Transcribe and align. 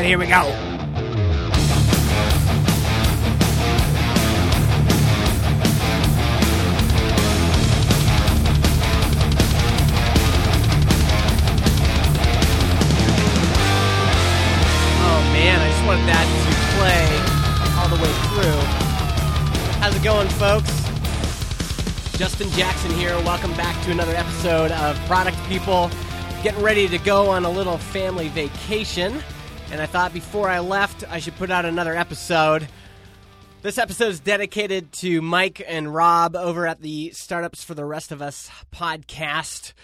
right, 0.00 0.08
here 0.08 0.18
we 0.18 0.26
go. 0.26 0.40
Oh 15.02 15.20
man, 15.32 15.60
I 15.60 15.68
just 15.68 15.84
wanted 15.84 16.06
that 16.06 16.24
to 16.24 16.52
play 16.78 17.06
all 17.76 17.88
the 17.88 18.00
way 18.02 18.12
through. 18.28 18.60
How's 19.80 19.94
it 19.96 20.02
going, 20.02 20.28
folks? 20.30 20.70
Justin 22.16 22.50
Jackson 22.50 22.90
here. 22.92 23.14
Welcome 23.24 23.52
back 23.52 23.82
to 23.84 23.90
another 23.90 24.14
episode 24.14 24.72
of 24.72 24.96
Product 25.06 25.36
People. 25.46 25.90
Getting 26.42 26.62
ready 26.62 26.88
to 26.88 26.96
go 26.98 27.28
on 27.28 27.44
a 27.44 27.50
little 27.50 27.76
family 27.76 28.28
vacation. 28.28 29.22
And 29.70 29.80
I 29.80 29.86
thought 29.86 30.12
before 30.12 30.48
I 30.48 30.58
left, 30.58 31.04
I 31.08 31.20
should 31.20 31.36
put 31.36 31.50
out 31.50 31.64
another 31.64 31.96
episode. 31.96 32.66
This 33.62 33.78
episode 33.78 34.08
is 34.08 34.18
dedicated 34.18 34.90
to 34.94 35.22
Mike 35.22 35.62
and 35.64 35.94
Rob 35.94 36.34
over 36.34 36.66
at 36.66 36.82
the 36.82 37.10
Startups 37.10 37.62
for 37.62 37.74
the 37.74 37.84
Rest 37.84 38.10
of 38.10 38.20
Us 38.20 38.50
podcast, 38.74 39.74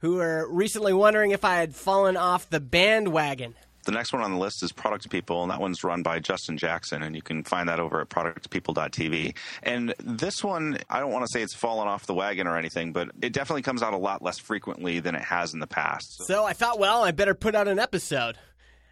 who 0.00 0.16
were 0.16 0.48
recently 0.50 0.92
wondering 0.92 1.30
if 1.30 1.44
I 1.44 1.56
had 1.56 1.74
fallen 1.76 2.16
off 2.16 2.50
the 2.50 2.58
bandwagon. 2.58 3.54
The 3.84 3.92
next 3.92 4.12
one 4.12 4.22
on 4.22 4.32
the 4.32 4.38
list 4.38 4.62
is 4.62 4.72
Product 4.72 5.08
People, 5.08 5.42
and 5.42 5.50
that 5.52 5.60
one's 5.60 5.84
run 5.84 6.02
by 6.02 6.18
Justin 6.18 6.58
Jackson, 6.58 7.02
and 7.02 7.14
you 7.14 7.22
can 7.22 7.44
find 7.44 7.68
that 7.68 7.78
over 7.78 8.00
at 8.00 8.08
productpeople.tv. 8.08 9.34
And 9.62 9.94
this 10.02 10.42
one, 10.42 10.78
I 10.90 10.98
don't 11.00 11.12
want 11.12 11.24
to 11.24 11.30
say 11.32 11.42
it's 11.42 11.54
fallen 11.54 11.86
off 11.86 12.06
the 12.06 12.12
wagon 12.12 12.46
or 12.46 12.58
anything, 12.58 12.92
but 12.92 13.10
it 13.22 13.32
definitely 13.32 13.62
comes 13.62 13.82
out 13.82 13.94
a 13.94 13.98
lot 13.98 14.20
less 14.20 14.38
frequently 14.38 15.00
than 15.00 15.14
it 15.14 15.22
has 15.22 15.54
in 15.54 15.60
the 15.60 15.66
past. 15.66 16.24
So 16.26 16.44
I 16.44 16.54
thought, 16.54 16.78
well, 16.78 17.04
I 17.04 17.12
better 17.12 17.34
put 17.34 17.54
out 17.54 17.68
an 17.68 17.78
episode. 17.78 18.36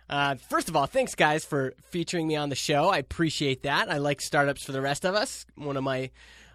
Uh, 0.08 0.36
first 0.36 0.68
of 0.68 0.76
all, 0.76 0.86
thanks 0.86 1.14
guys 1.14 1.44
for 1.44 1.74
featuring 1.90 2.28
me 2.28 2.36
on 2.36 2.48
the 2.48 2.54
show. 2.54 2.88
I 2.88 2.98
appreciate 2.98 3.64
that. 3.64 3.90
I 3.90 3.98
like 3.98 4.20
startups 4.20 4.64
for 4.64 4.72
the 4.72 4.80
rest 4.80 5.04
of 5.04 5.14
us. 5.14 5.46
One 5.56 5.76
of 5.76 5.82
my 5.82 6.10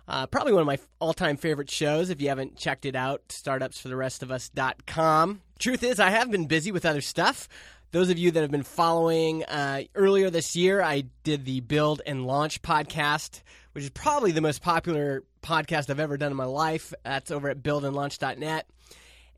uh, 0.08 0.27
probably 0.27 0.53
one 0.53 0.61
of 0.61 0.67
my 0.67 0.80
all-time 0.99 1.38
favorite 1.38 1.69
shows. 1.69 2.09
If 2.09 2.21
you 2.21 2.30
haven't 2.30 2.58
checked 2.58 2.85
it 2.85 2.95
out, 2.95 3.21
startupsfortherestofus.com. 3.30 5.41
Truth 5.59 5.83
is, 5.83 5.99
I 5.99 6.09
have 6.09 6.31
been 6.31 6.47
busy 6.47 6.71
with 6.71 6.85
other 6.85 7.02
stuff. 7.02 7.47
Those 7.91 8.09
of 8.09 8.17
you 8.17 8.31
that 8.31 8.41
have 8.41 8.52
been 8.52 8.63
following, 8.63 9.43
uh, 9.45 9.83
earlier 9.95 10.30
this 10.30 10.55
year, 10.55 10.81
I 10.81 11.03
did 11.23 11.45
the 11.45 11.59
Build 11.59 12.02
and 12.05 12.25
Launch 12.25 12.61
podcast, 12.61 13.41
which 13.73 13.83
is 13.83 13.89
probably 13.89 14.31
the 14.31 14.41
most 14.41 14.61
popular 14.61 15.23
podcast 15.43 15.89
I've 15.89 15.99
ever 15.99 16.17
done 16.17 16.31
in 16.31 16.38
my 16.38 16.45
life. 16.45 16.93
That's 17.03 17.31
over 17.31 17.49
at 17.49 17.61
buildandlaunch.net. 17.61 18.67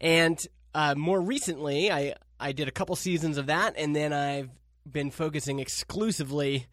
And 0.02 0.39
uh, 0.75 0.94
more 0.95 1.20
recently, 1.20 1.92
I, 1.92 2.14
I 2.44 2.52
did 2.52 2.67
a 2.67 2.72
couple 2.72 2.97
seasons 2.97 3.38
of 3.38 3.45
that, 3.45 3.75
and 3.77 3.95
then 3.95 4.11
I've 4.11 4.49
been 4.86 5.11
focusing 5.11 5.59
exclusively 5.59 6.67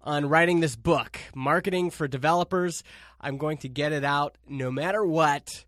on 0.00 0.28
writing 0.28 0.60
this 0.60 0.76
book, 0.76 1.18
Marketing 1.34 1.90
for 1.90 2.06
Developers. 2.06 2.84
I'm 3.20 3.36
going 3.36 3.58
to 3.58 3.68
get 3.68 3.90
it 3.90 4.04
out 4.04 4.38
no 4.48 4.70
matter 4.70 5.04
what 5.04 5.64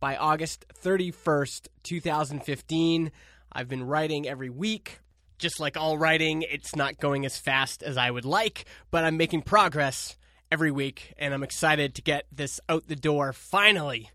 by 0.00 0.16
August 0.16 0.64
31st, 0.82 1.68
2015. 1.82 3.12
I've 3.52 3.68
been 3.68 3.82
writing 3.82 4.26
every 4.26 4.48
week. 4.48 5.00
Just 5.36 5.60
like 5.60 5.76
all 5.76 5.98
writing, 5.98 6.40
it's 6.40 6.74
not 6.74 6.98
going 6.98 7.26
as 7.26 7.36
fast 7.36 7.82
as 7.82 7.98
I 7.98 8.10
would 8.10 8.24
like, 8.24 8.64
but 8.90 9.04
I'm 9.04 9.18
making 9.18 9.42
progress 9.42 10.16
every 10.50 10.70
week, 10.70 11.12
and 11.18 11.34
I'm 11.34 11.42
excited 11.42 11.94
to 11.96 12.00
get 12.00 12.24
this 12.32 12.58
out 12.70 12.88
the 12.88 12.96
door 12.96 13.34
finally 13.34 14.08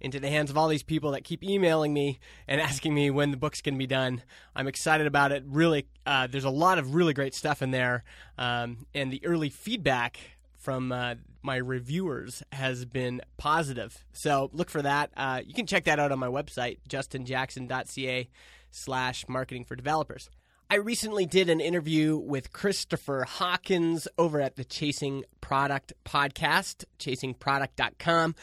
into 0.00 0.20
the 0.20 0.28
hands 0.28 0.50
of 0.50 0.58
all 0.58 0.68
these 0.68 0.82
people 0.82 1.12
that 1.12 1.24
keep 1.24 1.42
emailing 1.42 1.92
me 1.92 2.18
and 2.46 2.60
asking 2.68 2.94
me 2.94 3.10
when 3.10 3.30
the 3.30 3.36
book's 3.36 3.60
going 3.60 3.74
to 3.74 3.78
be 3.78 3.86
done. 3.86 4.22
I'm 4.54 4.68
excited 4.68 5.06
about 5.06 5.32
it. 5.32 5.44
Really, 5.46 5.86
uh, 6.04 6.26
there's 6.26 6.44
a 6.44 6.50
lot 6.50 6.78
of 6.78 6.94
really 6.94 7.14
great 7.14 7.34
stuff 7.34 7.62
in 7.62 7.70
there, 7.70 8.04
um, 8.38 8.86
and 8.94 9.12
the 9.12 9.24
early 9.24 9.50
feedback 9.50 10.18
from 10.56 10.90
uh, 10.90 11.14
my 11.42 11.56
reviewers 11.56 12.42
has 12.50 12.84
been 12.84 13.20
positive. 13.36 14.04
So 14.12 14.50
look 14.52 14.68
for 14.68 14.82
that. 14.82 15.10
Uh, 15.16 15.42
you 15.46 15.54
can 15.54 15.66
check 15.66 15.84
that 15.84 16.00
out 16.00 16.10
on 16.10 16.18
my 16.18 16.26
website, 16.26 16.78
justinjackson.ca 16.88 18.28
slash 18.72 19.24
marketing 19.28 19.64
for 19.64 19.76
developers. 19.76 20.28
I 20.68 20.76
recently 20.76 21.26
did 21.26 21.48
an 21.48 21.60
interview 21.60 22.16
with 22.16 22.52
Christopher 22.52 23.22
Hawkins 23.22 24.08
over 24.18 24.40
at 24.40 24.56
the 24.56 24.64
Chasing 24.64 25.22
Product 25.40 25.92
podcast, 26.04 26.84
chasingproduct.com. 26.98 28.34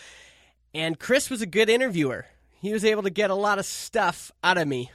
And 0.74 1.00
Chris 1.00 1.30
was 1.30 1.42
a 1.42 1.46
good 1.46 1.70
interviewer. 1.70 2.26
He 2.62 2.74
was 2.74 2.84
able 2.84 3.04
to 3.04 3.10
get 3.10 3.30
a 3.30 3.36
lot 3.36 3.60
of 3.60 3.66
stuff 3.66 4.32
out 4.44 4.58
of 4.58 4.68
me. 4.68 4.92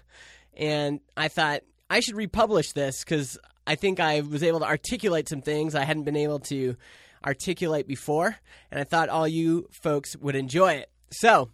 And 0.57 1.01
I 1.17 1.29
thought 1.29 1.63
I 1.89 2.01
should 2.01 2.17
republish 2.17 2.73
this 2.73 3.05
because 3.05 3.39
I 3.67 3.77
think 3.77 4.01
I 4.01 4.21
was 4.21 4.43
able 4.43 4.61
to 4.61 4.67
articulate 4.67 5.29
some 5.29 5.43
things 5.43 5.75
I 5.75 5.85
hadn't 5.85 6.05
been 6.05 6.17
able 6.17 6.41
to 6.41 6.77
articulate 7.25 7.87
before. 7.87 8.37
And 8.71 8.81
I 8.81 8.85
thought 8.85 9.09
all 9.09 9.29
you 9.29 9.69
folks 9.71 10.17
would 10.17 10.35
enjoy 10.35 10.75
it. 10.75 10.91
So, 11.11 11.51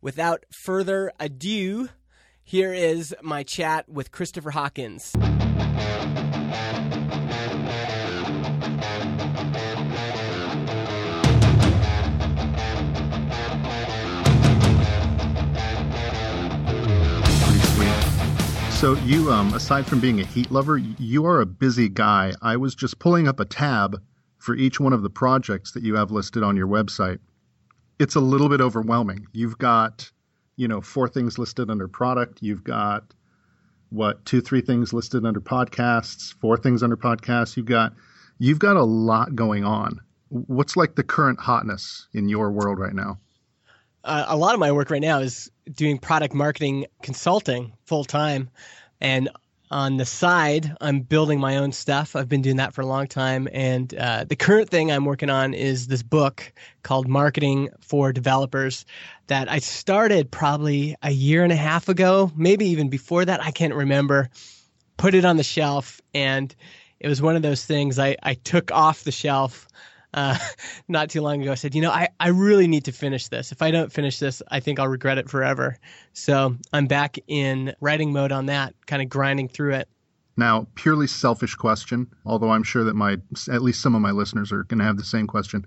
without 0.00 0.44
further 0.64 1.12
ado, 1.20 1.88
here 2.42 2.72
is 2.72 3.14
my 3.22 3.42
chat 3.42 3.88
with 3.88 4.10
Christopher 4.10 4.52
Hawkins. 4.52 5.12
So 18.76 18.94
you, 19.06 19.32
um, 19.32 19.54
aside 19.54 19.86
from 19.86 20.00
being 20.00 20.20
a 20.20 20.24
heat 20.24 20.50
lover, 20.50 20.76
you 20.76 21.24
are 21.24 21.40
a 21.40 21.46
busy 21.46 21.88
guy. 21.88 22.34
I 22.42 22.58
was 22.58 22.74
just 22.74 22.98
pulling 22.98 23.26
up 23.26 23.40
a 23.40 23.46
tab 23.46 24.02
for 24.36 24.54
each 24.54 24.78
one 24.78 24.92
of 24.92 25.02
the 25.02 25.08
projects 25.08 25.72
that 25.72 25.82
you 25.82 25.96
have 25.96 26.10
listed 26.10 26.42
on 26.42 26.58
your 26.58 26.66
website. 26.66 27.18
It's 27.98 28.16
a 28.16 28.20
little 28.20 28.50
bit 28.50 28.60
overwhelming. 28.60 29.28
You've 29.32 29.56
got, 29.56 30.10
you 30.56 30.68
know, 30.68 30.82
four 30.82 31.08
things 31.08 31.38
listed 31.38 31.70
under 31.70 31.88
product. 31.88 32.40
You've 32.42 32.64
got 32.64 33.14
what 33.88 34.22
two, 34.26 34.42
three 34.42 34.60
things 34.60 34.92
listed 34.92 35.24
under 35.24 35.40
podcasts, 35.40 36.34
four 36.34 36.58
things 36.58 36.82
under 36.82 36.98
podcasts. 36.98 37.56
You've 37.56 37.64
got, 37.64 37.94
you've 38.38 38.58
got 38.58 38.76
a 38.76 38.84
lot 38.84 39.34
going 39.34 39.64
on. 39.64 40.00
What's 40.28 40.76
like 40.76 40.96
the 40.96 41.02
current 41.02 41.40
hotness 41.40 42.08
in 42.12 42.28
your 42.28 42.50
world 42.50 42.78
right 42.78 42.94
now? 42.94 43.18
uh, 44.06 44.24
a 44.28 44.36
lot 44.36 44.54
of 44.54 44.60
my 44.60 44.72
work 44.72 44.90
right 44.90 45.02
now 45.02 45.18
is 45.18 45.50
doing 45.72 45.98
product 45.98 46.34
marketing 46.34 46.86
consulting 47.02 47.72
full 47.84 48.04
time, 48.04 48.50
and 49.00 49.28
on 49.70 49.96
the 49.96 50.04
side, 50.04 50.76
I'm 50.80 51.00
building 51.00 51.40
my 51.40 51.56
own 51.56 51.72
stuff. 51.72 52.14
I've 52.14 52.28
been 52.28 52.42
doing 52.42 52.56
that 52.56 52.72
for 52.72 52.82
a 52.82 52.86
long 52.86 53.08
time, 53.08 53.48
and 53.52 53.92
uh, 53.94 54.24
the 54.24 54.36
current 54.36 54.70
thing 54.70 54.92
I'm 54.92 55.04
working 55.04 55.30
on 55.30 55.54
is 55.54 55.88
this 55.88 56.02
book 56.02 56.52
called 56.82 57.08
Marketing 57.08 57.70
for 57.80 58.12
Developers 58.12 58.84
that 59.26 59.50
I 59.50 59.58
started 59.58 60.30
probably 60.30 60.94
a 61.02 61.10
year 61.10 61.42
and 61.42 61.52
a 61.52 61.56
half 61.56 61.88
ago, 61.88 62.30
maybe 62.36 62.66
even 62.66 62.88
before 62.88 63.24
that. 63.24 63.42
I 63.42 63.50
can't 63.50 63.74
remember. 63.74 64.30
Put 64.98 65.14
it 65.14 65.24
on 65.24 65.36
the 65.36 65.42
shelf, 65.42 66.00
and 66.14 66.54
it 67.00 67.08
was 67.08 67.20
one 67.20 67.36
of 67.36 67.42
those 67.42 67.64
things 67.64 67.98
I, 67.98 68.16
I 68.22 68.34
took 68.34 68.70
off 68.70 69.04
the 69.04 69.12
shelf 69.12 69.66
uh, 70.16 70.38
not 70.88 71.10
too 71.10 71.20
long 71.20 71.42
ago. 71.42 71.52
I 71.52 71.54
said, 71.54 71.74
you 71.74 71.82
know, 71.82 71.92
I, 71.92 72.08
I 72.18 72.28
really 72.28 72.66
need 72.66 72.86
to 72.86 72.92
finish 72.92 73.28
this. 73.28 73.52
If 73.52 73.62
I 73.62 73.70
don't 73.70 73.92
finish 73.92 74.18
this, 74.18 74.42
I 74.50 74.60
think 74.60 74.80
I'll 74.80 74.88
regret 74.88 75.18
it 75.18 75.30
forever. 75.30 75.78
So 76.14 76.56
I'm 76.72 76.86
back 76.86 77.18
in 77.28 77.74
writing 77.80 78.12
mode 78.12 78.32
on 78.32 78.46
that, 78.46 78.74
kind 78.86 79.02
of 79.02 79.08
grinding 79.08 79.48
through 79.48 79.74
it. 79.74 79.88
Now, 80.36 80.66
purely 80.74 81.06
selfish 81.06 81.54
question, 81.54 82.08
although 82.26 82.50
I'm 82.50 82.62
sure 82.62 82.84
that 82.84 82.94
my 82.94 83.18
at 83.50 83.62
least 83.62 83.80
some 83.80 83.94
of 83.94 84.02
my 84.02 84.10
listeners 84.10 84.52
are 84.52 84.64
going 84.64 84.78
to 84.78 84.84
have 84.84 84.98
the 84.98 85.04
same 85.04 85.26
question. 85.26 85.64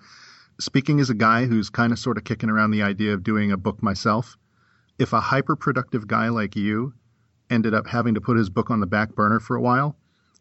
Speaking 0.60 1.00
as 1.00 1.10
a 1.10 1.16
guy 1.16 1.46
who's 1.46 1.70
kind 1.70 1.92
of 1.92 1.98
sort 1.98 2.18
of 2.18 2.24
kicking 2.24 2.50
around 2.50 2.72
the 2.72 2.84
idea 2.84 3.14
of 3.14 3.24
doing 3.24 3.52
a 3.52 3.58
book 3.58 3.82
myself, 3.82 4.38
if 5.00 5.14
a 5.14 5.22
hyper 5.22 5.56
productive 5.56 6.06
guy 6.06 6.30
like 6.30 6.56
you 6.56 6.94
ended 7.50 7.74
up 7.74 7.88
having 7.88 8.14
to 8.14 8.22
put 8.22 8.38
his 8.38 8.50
book 8.50 8.70
on 8.70 8.80
the 8.80 8.86
back 8.86 9.16
burner 9.16 9.40
for 9.40 9.56
a 9.56 9.62
while, 9.62 9.96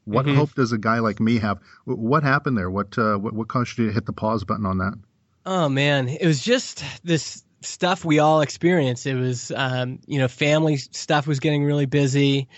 what 0.09 0.27
Mhm. 0.27 0.37
hope 0.37 0.55
does 0.55 0.73
a 0.73 0.79
guy 0.79 0.99
like 1.01 1.21
me 1.21 1.39
have? 1.39 1.59
What 1.85 2.23
happened 2.23 2.57
there? 2.57 2.71
What, 2.71 2.97
uh, 2.99 3.17
what 3.17 3.35
what 3.35 3.49
caused 3.49 3.79
you 3.79 3.87
to 3.87 3.93
hit 3.93 4.07
the 4.07 4.13
pause 4.13 4.45
button 4.45 4.67
on 4.67 4.79
that? 4.79 4.95
Oh 5.47 5.69
man, 5.69 6.09
it 6.09 6.27
was 6.27 6.43
just 6.43 6.83
this 7.05 7.45
stuff 7.61 8.05
we 8.05 8.19
all 8.19 8.41
experienced. 8.41 9.07
It 9.07 9.15
was, 9.15 9.51
um, 9.55 9.99
you 10.07 10.19
know, 10.19 10.29
family 10.29 10.77
stuff 10.77 11.27
was 11.27 11.41
getting 11.41 11.65
really 11.65 11.87
busy. 11.87 12.49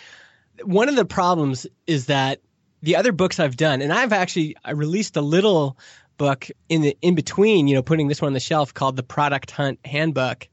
One 0.63 0.89
of 0.89 0.97
the 0.97 1.05
problems 1.05 1.67
is 1.87 2.07
that 2.07 2.41
the 2.83 2.97
other 2.97 3.13
books 3.13 3.41
I've 3.41 3.57
done, 3.57 3.83
and 3.83 3.93
I've 3.93 4.13
actually 4.13 4.57
I 4.65 4.73
released 4.73 5.17
a 5.17 5.21
little 5.21 5.77
book 6.19 6.49
in 6.69 6.83
the 6.83 6.97
in 7.01 7.15
between, 7.15 7.69
you 7.69 7.75
know, 7.75 7.83
putting 7.83 8.09
this 8.09 8.21
one 8.21 8.29
on 8.29 8.35
the 8.35 8.41
shelf 8.41 8.75
called 8.75 8.97
the 8.97 9.03
Product 9.03 9.51
Hunt 9.51 9.79
Handbook, 9.85 10.49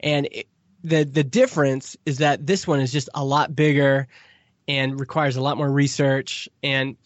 and 0.00 0.28
it, 0.30 0.46
the 0.82 1.04
the 1.04 1.24
difference 1.24 1.96
is 2.06 2.18
that 2.18 2.46
this 2.46 2.66
one 2.66 2.80
is 2.80 2.92
just 2.92 3.08
a 3.14 3.24
lot 3.24 3.54
bigger 3.54 4.08
and 4.68 4.98
requires 4.98 5.36
a 5.36 5.40
lot 5.40 5.56
more 5.56 5.70
research 5.70 6.48
and 6.62 6.96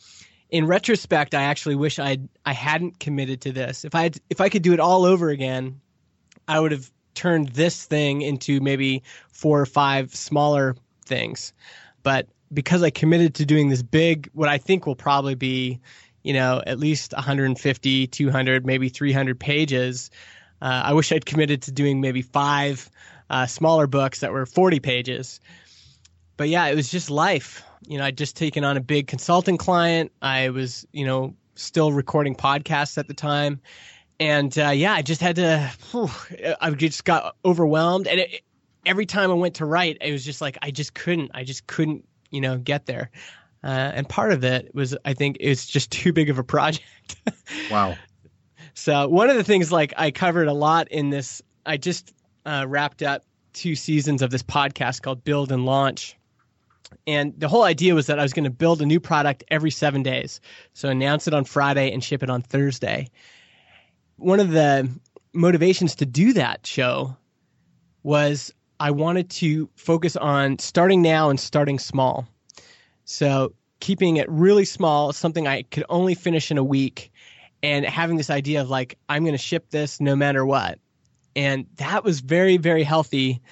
in 0.50 0.66
retrospect, 0.66 1.34
I 1.34 1.42
actually 1.42 1.74
wish 1.74 1.98
I 1.98 2.18
I 2.44 2.52
hadn't 2.52 3.00
committed 3.00 3.40
to 3.42 3.52
this. 3.52 3.84
If 3.84 3.94
I 3.94 4.04
had, 4.04 4.18
if 4.30 4.40
I 4.40 4.48
could 4.48 4.62
do 4.62 4.72
it 4.72 4.80
all 4.80 5.04
over 5.04 5.28
again, 5.30 5.80
I 6.46 6.60
would 6.60 6.72
have 6.72 6.90
turned 7.14 7.48
this 7.48 7.84
thing 7.84 8.22
into 8.22 8.60
maybe 8.60 9.02
four 9.32 9.60
or 9.60 9.66
five 9.66 10.14
smaller 10.14 10.76
things. 11.04 11.52
But 12.02 12.28
because 12.52 12.82
I 12.82 12.90
committed 12.90 13.34
to 13.36 13.46
doing 13.46 13.68
this 13.68 13.82
big, 13.82 14.30
what 14.32 14.48
I 14.48 14.58
think 14.58 14.86
will 14.86 14.94
probably 14.94 15.34
be, 15.34 15.80
you 16.22 16.32
know, 16.32 16.62
at 16.64 16.78
least 16.78 17.12
150, 17.12 18.06
200, 18.06 18.66
maybe 18.66 18.88
300 18.88 19.40
pages. 19.40 20.10
Uh, 20.62 20.82
I 20.84 20.92
wish 20.92 21.10
I'd 21.10 21.26
committed 21.26 21.62
to 21.62 21.72
doing 21.72 22.00
maybe 22.00 22.22
five 22.22 22.88
uh, 23.28 23.46
smaller 23.46 23.88
books 23.88 24.20
that 24.20 24.32
were 24.32 24.46
40 24.46 24.78
pages. 24.78 25.40
But 26.36 26.48
yeah, 26.48 26.66
it 26.66 26.74
was 26.74 26.90
just 26.90 27.10
life. 27.10 27.62
You 27.86 27.98
know, 27.98 28.04
I'd 28.04 28.18
just 28.18 28.36
taken 28.36 28.64
on 28.64 28.76
a 28.76 28.80
big 28.80 29.06
consulting 29.06 29.56
client. 29.56 30.12
I 30.20 30.50
was, 30.50 30.86
you 30.92 31.06
know, 31.06 31.34
still 31.54 31.92
recording 31.92 32.34
podcasts 32.34 32.98
at 32.98 33.08
the 33.08 33.14
time. 33.14 33.60
And 34.18 34.56
uh, 34.58 34.70
yeah, 34.70 34.94
I 34.94 35.02
just 35.02 35.20
had 35.20 35.36
to, 35.36 35.70
whew, 35.90 36.10
I 36.60 36.70
just 36.70 37.04
got 37.04 37.36
overwhelmed. 37.44 38.06
And 38.06 38.20
it, 38.20 38.42
every 38.84 39.06
time 39.06 39.30
I 39.30 39.34
went 39.34 39.56
to 39.56 39.66
write, 39.66 39.98
it 40.00 40.12
was 40.12 40.24
just 40.24 40.40
like, 40.40 40.58
I 40.62 40.70
just 40.70 40.94
couldn't, 40.94 41.32
I 41.34 41.44
just 41.44 41.66
couldn't, 41.66 42.06
you 42.30 42.40
know, 42.40 42.58
get 42.58 42.86
there. 42.86 43.10
Uh, 43.62 43.92
and 43.94 44.08
part 44.08 44.32
of 44.32 44.44
it 44.44 44.74
was, 44.74 44.96
I 45.04 45.14
think, 45.14 45.38
it's 45.40 45.66
just 45.66 45.90
too 45.92 46.12
big 46.12 46.30
of 46.30 46.38
a 46.38 46.44
project. 46.44 47.16
wow. 47.70 47.96
So 48.74 49.08
one 49.08 49.30
of 49.30 49.36
the 49.36 49.44
things 49.44 49.72
like 49.72 49.94
I 49.96 50.10
covered 50.10 50.48
a 50.48 50.52
lot 50.52 50.88
in 50.88 51.10
this, 51.10 51.42
I 51.64 51.76
just 51.76 52.12
uh, 52.44 52.64
wrapped 52.68 53.02
up 53.02 53.24
two 53.52 53.74
seasons 53.74 54.22
of 54.22 54.30
this 54.30 54.42
podcast 54.42 55.02
called 55.02 55.24
Build 55.24 55.50
and 55.50 55.64
Launch. 55.64 56.15
And 57.06 57.34
the 57.38 57.48
whole 57.48 57.62
idea 57.62 57.94
was 57.94 58.06
that 58.06 58.18
I 58.18 58.22
was 58.22 58.32
going 58.32 58.44
to 58.44 58.50
build 58.50 58.82
a 58.82 58.86
new 58.86 59.00
product 59.00 59.44
every 59.48 59.70
seven 59.70 60.02
days. 60.02 60.40
So 60.72 60.88
announce 60.88 61.26
it 61.26 61.34
on 61.34 61.44
Friday 61.44 61.92
and 61.92 62.02
ship 62.02 62.22
it 62.22 62.30
on 62.30 62.42
Thursday. 62.42 63.08
One 64.16 64.40
of 64.40 64.50
the 64.50 64.88
motivations 65.32 65.96
to 65.96 66.06
do 66.06 66.32
that 66.34 66.66
show 66.66 67.16
was 68.02 68.52
I 68.78 68.92
wanted 68.92 69.30
to 69.30 69.68
focus 69.74 70.16
on 70.16 70.58
starting 70.58 71.02
now 71.02 71.30
and 71.30 71.40
starting 71.40 71.78
small. 71.78 72.26
So 73.04 73.52
keeping 73.80 74.16
it 74.16 74.28
really 74.28 74.64
small, 74.64 75.12
something 75.12 75.46
I 75.46 75.62
could 75.62 75.84
only 75.88 76.14
finish 76.14 76.50
in 76.50 76.58
a 76.58 76.64
week, 76.64 77.12
and 77.62 77.84
having 77.84 78.16
this 78.16 78.30
idea 78.30 78.60
of 78.60 78.70
like, 78.70 78.98
I'm 79.08 79.24
going 79.24 79.34
to 79.34 79.38
ship 79.38 79.70
this 79.70 80.00
no 80.00 80.14
matter 80.14 80.44
what. 80.44 80.78
And 81.34 81.66
that 81.76 82.04
was 82.04 82.20
very, 82.20 82.56
very 82.56 82.82
healthy 82.82 83.42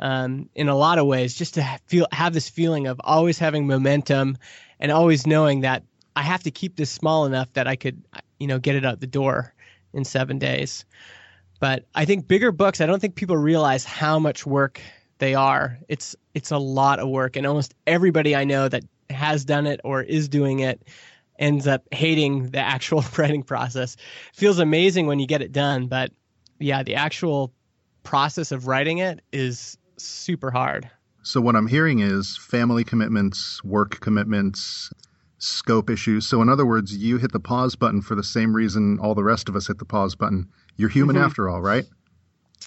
um, 0.00 0.48
in 0.54 0.68
a 0.68 0.76
lot 0.76 0.98
of 0.98 1.06
ways, 1.06 1.34
just 1.34 1.54
to 1.54 1.78
feel 1.86 2.06
have 2.12 2.32
this 2.32 2.48
feeling 2.48 2.86
of 2.86 3.00
always 3.04 3.38
having 3.38 3.66
momentum 3.66 4.38
and 4.78 4.90
always 4.90 5.26
knowing 5.26 5.60
that 5.60 5.84
I 6.16 6.22
have 6.22 6.42
to 6.44 6.50
keep 6.50 6.76
this 6.76 6.90
small 6.90 7.26
enough 7.26 7.52
that 7.52 7.68
I 7.68 7.76
could, 7.76 8.02
you 8.38 8.46
know, 8.46 8.58
get 8.58 8.76
it 8.76 8.84
out 8.84 9.00
the 9.00 9.06
door 9.06 9.54
in 9.92 10.04
seven 10.04 10.38
days. 10.38 10.84
But 11.60 11.84
I 11.94 12.06
think 12.06 12.26
bigger 12.26 12.52
books, 12.52 12.80
I 12.80 12.86
don't 12.86 12.98
think 13.00 13.14
people 13.14 13.36
realize 13.36 13.84
how 13.84 14.18
much 14.18 14.46
work 14.46 14.80
they 15.18 15.34
are. 15.34 15.78
It's 15.88 16.16
it's 16.34 16.50
a 16.50 16.58
lot 16.58 16.98
of 16.98 17.08
work, 17.08 17.36
and 17.36 17.46
almost 17.46 17.74
everybody 17.86 18.34
I 18.34 18.44
know 18.44 18.68
that 18.68 18.84
has 19.10 19.44
done 19.44 19.66
it 19.66 19.80
or 19.84 20.02
is 20.02 20.28
doing 20.28 20.60
it 20.60 20.82
ends 21.38 21.66
up 21.66 21.82
hating 21.90 22.50
the 22.50 22.58
actual 22.58 23.04
writing 23.18 23.42
process. 23.42 23.96
Feels 24.32 24.58
amazing 24.58 25.06
when 25.06 25.18
you 25.18 25.26
get 25.26 25.42
it 25.42 25.52
done, 25.52 25.86
but 25.88 26.10
yeah, 26.58 26.82
the 26.82 26.96
actual 26.96 27.52
process 28.02 28.52
of 28.52 28.66
writing 28.66 28.98
it 28.98 29.20
is 29.32 29.76
super 30.00 30.50
hard. 30.50 30.90
So 31.22 31.40
what 31.40 31.56
I'm 31.56 31.66
hearing 31.66 32.00
is 32.00 32.36
family 32.36 32.84
commitments, 32.84 33.62
work 33.62 34.00
commitments, 34.00 34.90
scope 35.38 35.90
issues. 35.90 36.26
So 36.26 36.40
in 36.40 36.48
other 36.48 36.66
words, 36.66 36.96
you 36.96 37.18
hit 37.18 37.32
the 37.32 37.40
pause 37.40 37.76
button 37.76 38.02
for 38.02 38.14
the 38.14 38.24
same 38.24 38.54
reason 38.54 38.98
all 39.00 39.14
the 39.14 39.24
rest 39.24 39.48
of 39.48 39.56
us 39.56 39.66
hit 39.66 39.78
the 39.78 39.84
pause 39.84 40.14
button. 40.14 40.48
You're 40.76 40.88
human 40.88 41.16
mm-hmm. 41.16 41.24
after 41.24 41.48
all, 41.48 41.60
right? 41.60 41.84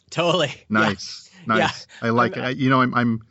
Totally. 0.09 0.51
Nice. 0.69 1.29
Yeah. 1.47 1.55
Nice. 1.55 1.87
Yeah. 2.01 2.07
I 2.07 2.11
like 2.11 2.37
I'm, 2.37 2.43
it. 2.43 2.47
I, 2.47 2.49
you 2.51 2.69
know, 2.69 2.81
I'm 2.81 2.93
I'm 2.93 3.21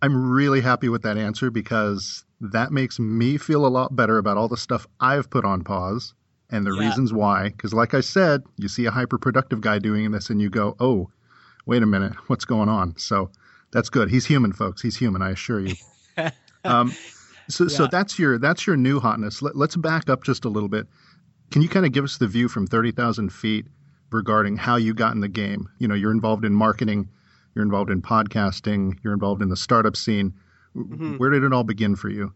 I'm 0.00 0.30
really 0.30 0.60
happy 0.60 0.88
with 0.88 1.02
that 1.02 1.18
answer 1.18 1.50
because 1.50 2.24
that 2.40 2.72
makes 2.72 2.98
me 2.98 3.36
feel 3.36 3.64
a 3.64 3.68
lot 3.68 3.94
better 3.94 4.18
about 4.18 4.36
all 4.36 4.48
the 4.48 4.56
stuff 4.56 4.86
I've 5.00 5.30
put 5.30 5.44
on 5.44 5.62
pause 5.62 6.14
and 6.50 6.66
the 6.66 6.72
yeah. 6.72 6.88
reasons 6.88 7.12
why. 7.12 7.50
Because, 7.50 7.72
like 7.72 7.94
I 7.94 8.00
said, 8.00 8.42
you 8.56 8.68
see 8.68 8.84
a 8.86 8.90
hyper 8.90 9.18
productive 9.18 9.60
guy 9.60 9.78
doing 9.78 10.10
this 10.10 10.28
and 10.28 10.40
you 10.40 10.50
go, 10.50 10.76
oh, 10.80 11.10
wait 11.66 11.82
a 11.82 11.86
minute, 11.86 12.14
what's 12.28 12.44
going 12.44 12.68
on? 12.68 12.96
So 12.96 13.30
that's 13.72 13.88
good. 13.88 14.10
He's 14.10 14.26
human, 14.26 14.52
folks. 14.52 14.82
He's 14.82 14.96
human, 14.96 15.22
I 15.22 15.30
assure 15.30 15.60
you. 15.60 15.74
um, 16.64 16.92
so, 17.48 17.64
yeah. 17.64 17.70
so 17.70 17.86
that's 17.86 18.18
your 18.18 18.38
that's 18.38 18.66
your 18.66 18.76
new 18.76 19.00
hotness. 19.00 19.42
Let, 19.42 19.56
let's 19.56 19.76
back 19.76 20.08
up 20.08 20.24
just 20.24 20.44
a 20.44 20.48
little 20.48 20.68
bit. 20.68 20.86
Can 21.50 21.62
you 21.62 21.68
kind 21.68 21.84
of 21.84 21.92
give 21.92 22.04
us 22.04 22.18
the 22.18 22.26
view 22.26 22.48
from 22.48 22.66
thirty 22.66 22.92
thousand 22.92 23.32
feet 23.32 23.66
regarding 24.10 24.56
how 24.56 24.76
you 24.76 24.94
got 24.94 25.14
in 25.14 25.20
the 25.20 25.28
game? 25.28 25.68
You 25.78 25.88
know, 25.88 25.94
you're 25.94 26.12
involved 26.12 26.44
in 26.44 26.54
marketing, 26.54 27.08
you're 27.54 27.64
involved 27.64 27.90
in 27.90 28.02
podcasting, 28.02 28.98
you're 29.02 29.14
involved 29.14 29.42
in 29.42 29.48
the 29.48 29.56
startup 29.56 29.96
scene. 29.96 30.34
Mm-hmm. 30.76 31.16
Where 31.16 31.30
did 31.30 31.44
it 31.44 31.52
all 31.52 31.64
begin 31.64 31.96
for 31.96 32.08
you? 32.08 32.32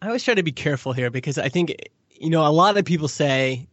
I 0.00 0.06
always 0.06 0.24
try 0.24 0.34
to 0.34 0.42
be 0.42 0.52
careful 0.52 0.92
here 0.92 1.10
because 1.10 1.38
I 1.38 1.48
think, 1.48 1.74
you 2.10 2.30
know, 2.30 2.46
a 2.46 2.50
lot 2.50 2.76
of 2.76 2.84
people 2.84 3.08
say, 3.08 3.68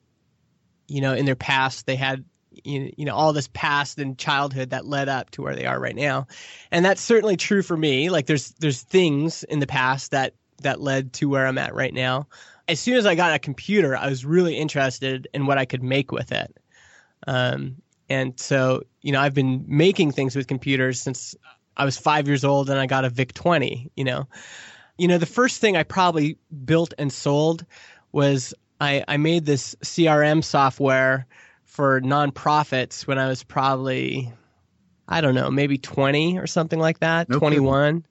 you 0.88 1.02
know, 1.02 1.14
in 1.14 1.26
their 1.26 1.36
past 1.36 1.86
they 1.86 1.96
had, 1.96 2.24
you 2.64 3.06
know, 3.06 3.16
all 3.16 3.34
this 3.34 3.50
past 3.54 4.00
and 4.00 4.18
childhood 4.18 4.72
that 4.72 4.86
led 4.86 5.10
up 5.10 5.30
to 5.32 5.42
where 5.42 5.56
they 5.56 5.66
are 5.66 5.80
right 5.80 5.96
now, 5.96 6.28
and 6.72 6.84
that's 6.84 7.02
certainly 7.02 7.38
true 7.38 7.62
for 7.62 7.78
me. 7.78 8.10
Like, 8.10 8.26
there's 8.26 8.52
there's 8.60 8.82
things 8.82 9.44
in 9.44 9.60
the 9.60 9.68
past 9.68 10.12
that 10.12 10.34
that 10.62 10.82
led 10.82 11.14
to 11.14 11.30
where 11.30 11.48
I'm 11.48 11.58
at 11.58 11.74
right 11.74 11.94
now. 11.94 12.28
As 12.68 12.80
soon 12.80 12.98
as 12.98 13.06
I 13.06 13.16
got 13.16 13.34
a 13.34 13.40
computer, 13.40 13.96
I 13.96 14.08
was 14.08 14.26
really 14.26 14.56
interested 14.56 15.28
in 15.34 15.46
what 15.46 15.58
I 15.58 15.66
could 15.66 15.82
make 15.82 16.12
with 16.12 16.32
it. 16.32 16.56
Um, 17.26 17.78
and 18.10 18.40
so, 18.40 18.84
you 19.02 19.12
know, 19.12 19.22
I've 19.22 19.34
been 19.34 19.66
making 19.68 20.12
things 20.12 20.36
with 20.36 20.48
computers 20.48 21.02
since 21.02 21.36
I 21.78 21.86
was 21.86 21.98
five 21.98 22.28
years 22.28 22.44
old 22.44 22.70
and 22.70 22.80
I 22.80 22.86
got 22.86 23.06
a 23.06 23.10
VIC 23.10 23.34
20, 23.34 23.92
you 23.96 24.04
know. 24.04 24.28
You 24.98 25.08
know, 25.08 25.18
the 25.18 25.26
first 25.26 25.62
thing 25.62 25.78
I 25.78 25.84
probably 25.84 26.38
built 26.66 26.94
and 26.98 27.12
sold 27.12 27.66
was 28.12 28.54
I, 28.82 29.04
I 29.08 29.18
made 29.18 29.46
this 29.46 29.76
CRM 29.76 30.44
software 30.44 31.26
for 31.69 32.01
nonprofits 32.01 33.06
when 33.06 33.19
I 33.19 33.27
was 33.27 33.44
probably, 33.44 34.33
I 35.07 35.21
don't 35.21 35.36
know, 35.36 35.51
maybe 35.51 35.77
20 35.77 36.39
or 36.39 36.48
something 36.48 36.80
like 36.80 37.00
that, 37.00 37.30
21. 37.30 38.06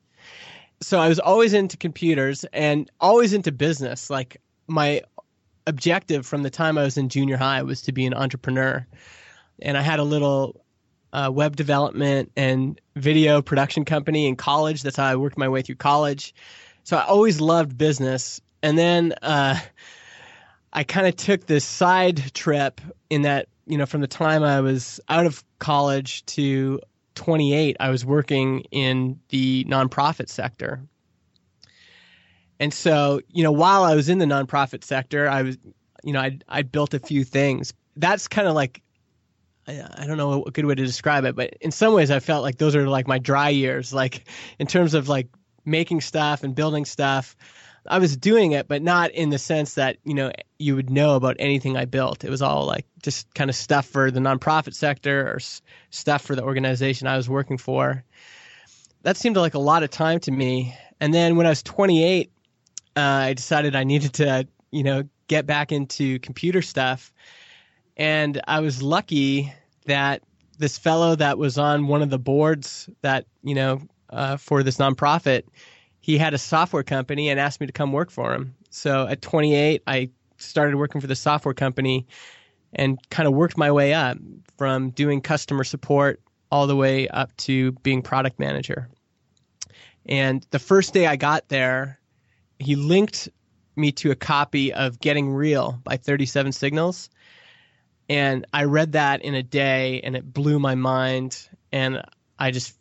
So 0.80 1.00
I 1.00 1.08
was 1.08 1.18
always 1.18 1.54
into 1.54 1.76
computers 1.76 2.44
and 2.52 2.88
always 3.00 3.32
into 3.32 3.50
business. 3.50 4.10
Like 4.10 4.40
my 4.68 5.02
objective 5.66 6.24
from 6.24 6.44
the 6.44 6.50
time 6.50 6.78
I 6.78 6.84
was 6.84 6.96
in 6.96 7.08
junior 7.08 7.36
high 7.36 7.62
was 7.64 7.82
to 7.82 7.92
be 7.92 8.06
an 8.06 8.14
entrepreneur. 8.14 8.86
And 9.60 9.76
I 9.76 9.82
had 9.82 9.98
a 9.98 10.04
little 10.04 10.64
uh, 11.12 11.28
web 11.34 11.56
development 11.56 12.30
and 12.36 12.80
video 12.94 13.42
production 13.42 13.84
company 13.84 14.28
in 14.28 14.36
college. 14.36 14.82
That's 14.84 14.96
how 14.96 15.06
I 15.06 15.16
worked 15.16 15.36
my 15.36 15.48
way 15.48 15.62
through 15.62 15.76
college. 15.76 16.32
So 16.84 16.96
I 16.96 17.06
always 17.06 17.40
loved 17.40 17.76
business. 17.76 18.40
And 18.62 18.78
then 18.78 19.14
uh, 19.20 19.58
I 20.72 20.84
kind 20.84 21.06
of 21.06 21.16
took 21.16 21.46
this 21.46 21.64
side 21.64 22.34
trip 22.34 22.80
in 23.10 23.22
that, 23.22 23.48
you 23.66 23.78
know, 23.78 23.86
from 23.86 24.00
the 24.00 24.06
time 24.06 24.42
I 24.42 24.60
was 24.60 25.00
out 25.08 25.26
of 25.26 25.42
college 25.58 26.24
to 26.26 26.80
28, 27.14 27.76
I 27.80 27.90
was 27.90 28.04
working 28.04 28.60
in 28.70 29.20
the 29.28 29.64
nonprofit 29.64 30.28
sector. 30.28 30.80
And 32.60 32.72
so, 32.72 33.20
you 33.28 33.42
know, 33.42 33.52
while 33.52 33.84
I 33.84 33.94
was 33.94 34.08
in 34.08 34.18
the 34.18 34.26
nonprofit 34.26 34.84
sector, 34.84 35.28
I 35.28 35.42
was, 35.42 35.58
you 36.02 36.12
know, 36.12 36.20
I 36.20 36.38
I 36.48 36.62
built 36.62 36.94
a 36.94 36.98
few 36.98 37.24
things. 37.24 37.72
That's 37.96 38.28
kind 38.28 38.48
of 38.48 38.54
like 38.54 38.82
I 39.66 40.06
don't 40.06 40.16
know 40.16 40.44
a 40.44 40.50
good 40.50 40.64
way 40.64 40.74
to 40.74 40.84
describe 40.84 41.24
it, 41.24 41.36
but 41.36 41.54
in 41.60 41.70
some 41.70 41.92
ways 41.92 42.10
I 42.10 42.20
felt 42.20 42.42
like 42.42 42.56
those 42.56 42.74
are 42.74 42.88
like 42.88 43.06
my 43.06 43.18
dry 43.18 43.50
years, 43.50 43.92
like 43.92 44.26
in 44.58 44.66
terms 44.66 44.94
of 44.94 45.08
like 45.08 45.28
making 45.64 46.00
stuff 46.00 46.42
and 46.42 46.54
building 46.54 46.84
stuff. 46.84 47.36
I 47.88 47.98
was 47.98 48.16
doing 48.16 48.52
it, 48.52 48.68
but 48.68 48.82
not 48.82 49.10
in 49.12 49.30
the 49.30 49.38
sense 49.38 49.74
that, 49.74 49.96
you 50.04 50.14
know, 50.14 50.30
you 50.58 50.76
would 50.76 50.90
know 50.90 51.16
about 51.16 51.36
anything 51.38 51.76
I 51.76 51.84
built. 51.86 52.24
It 52.24 52.30
was 52.30 52.42
all 52.42 52.66
like 52.66 52.86
just 53.02 53.32
kind 53.34 53.50
of 53.50 53.56
stuff 53.56 53.86
for 53.86 54.10
the 54.10 54.20
nonprofit 54.20 54.74
sector 54.74 55.32
or 55.32 55.36
s- 55.36 55.62
stuff 55.90 56.22
for 56.22 56.36
the 56.36 56.42
organization 56.42 57.06
I 57.06 57.16
was 57.16 57.28
working 57.28 57.58
for. 57.58 58.04
That 59.02 59.16
seemed 59.16 59.36
like 59.36 59.54
a 59.54 59.58
lot 59.58 59.82
of 59.82 59.90
time 59.90 60.20
to 60.20 60.30
me. 60.30 60.76
And 61.00 61.14
then 61.14 61.36
when 61.36 61.46
I 61.46 61.50
was 61.50 61.62
28, 61.62 62.30
uh, 62.96 63.00
I 63.00 63.32
decided 63.32 63.74
I 63.74 63.84
needed 63.84 64.14
to, 64.14 64.46
you 64.70 64.82
know, 64.82 65.04
get 65.28 65.46
back 65.46 65.72
into 65.72 66.18
computer 66.18 66.62
stuff 66.62 67.12
and 67.98 68.40
I 68.46 68.60
was 68.60 68.80
lucky 68.80 69.52
that 69.86 70.22
this 70.58 70.78
fellow 70.78 71.16
that 71.16 71.36
was 71.36 71.58
on 71.58 71.88
one 71.88 72.02
of 72.02 72.10
the 72.10 72.18
boards 72.18 72.88
that, 73.02 73.26
you 73.42 73.54
know, 73.54 73.80
uh, 74.08 74.36
for 74.36 74.62
this 74.62 74.76
nonprofit, 74.76 75.42
he 76.08 76.16
had 76.16 76.32
a 76.32 76.38
software 76.38 76.82
company 76.82 77.28
and 77.28 77.38
asked 77.38 77.60
me 77.60 77.66
to 77.66 77.72
come 77.74 77.92
work 77.92 78.10
for 78.10 78.32
him. 78.32 78.54
So 78.70 79.06
at 79.06 79.20
28, 79.20 79.82
I 79.86 80.08
started 80.38 80.74
working 80.74 81.02
for 81.02 81.06
the 81.06 81.14
software 81.14 81.52
company 81.52 82.06
and 82.72 82.98
kind 83.10 83.26
of 83.26 83.34
worked 83.34 83.58
my 83.58 83.70
way 83.70 83.92
up 83.92 84.16
from 84.56 84.88
doing 84.88 85.20
customer 85.20 85.64
support 85.64 86.22
all 86.50 86.66
the 86.66 86.74
way 86.74 87.08
up 87.08 87.36
to 87.36 87.72
being 87.82 88.00
product 88.00 88.38
manager. 88.38 88.88
And 90.06 90.46
the 90.50 90.58
first 90.58 90.94
day 90.94 91.06
I 91.06 91.16
got 91.16 91.46
there, 91.50 92.00
he 92.58 92.74
linked 92.74 93.28
me 93.76 93.92
to 93.92 94.10
a 94.10 94.16
copy 94.16 94.72
of 94.72 95.00
Getting 95.00 95.28
Real 95.28 95.78
by 95.84 95.98
37 95.98 96.52
Signals. 96.52 97.10
And 98.08 98.46
I 98.50 98.64
read 98.64 98.92
that 98.92 99.20
in 99.20 99.34
a 99.34 99.42
day 99.42 100.00
and 100.00 100.16
it 100.16 100.32
blew 100.32 100.58
my 100.58 100.74
mind. 100.74 101.46
And 101.70 102.00
I 102.38 102.50
just, 102.50 102.74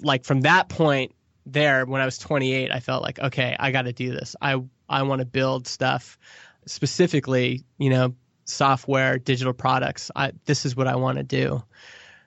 like, 0.00 0.24
from 0.24 0.40
that 0.40 0.70
point, 0.70 1.12
there 1.52 1.84
when 1.86 2.00
I 2.00 2.04
was 2.04 2.18
28, 2.18 2.70
I 2.70 2.80
felt 2.80 3.02
like, 3.02 3.18
okay, 3.18 3.56
I 3.58 3.70
got 3.70 3.82
to 3.82 3.92
do 3.92 4.10
this. 4.10 4.36
I 4.40 4.62
I 4.88 5.02
want 5.02 5.20
to 5.20 5.26
build 5.26 5.66
stuff 5.66 6.18
specifically, 6.66 7.64
you 7.78 7.90
know, 7.90 8.14
software, 8.44 9.18
digital 9.18 9.52
products. 9.52 10.10
I 10.14 10.32
this 10.44 10.64
is 10.64 10.76
what 10.76 10.86
I 10.86 10.96
want 10.96 11.18
to 11.18 11.24
do. 11.24 11.62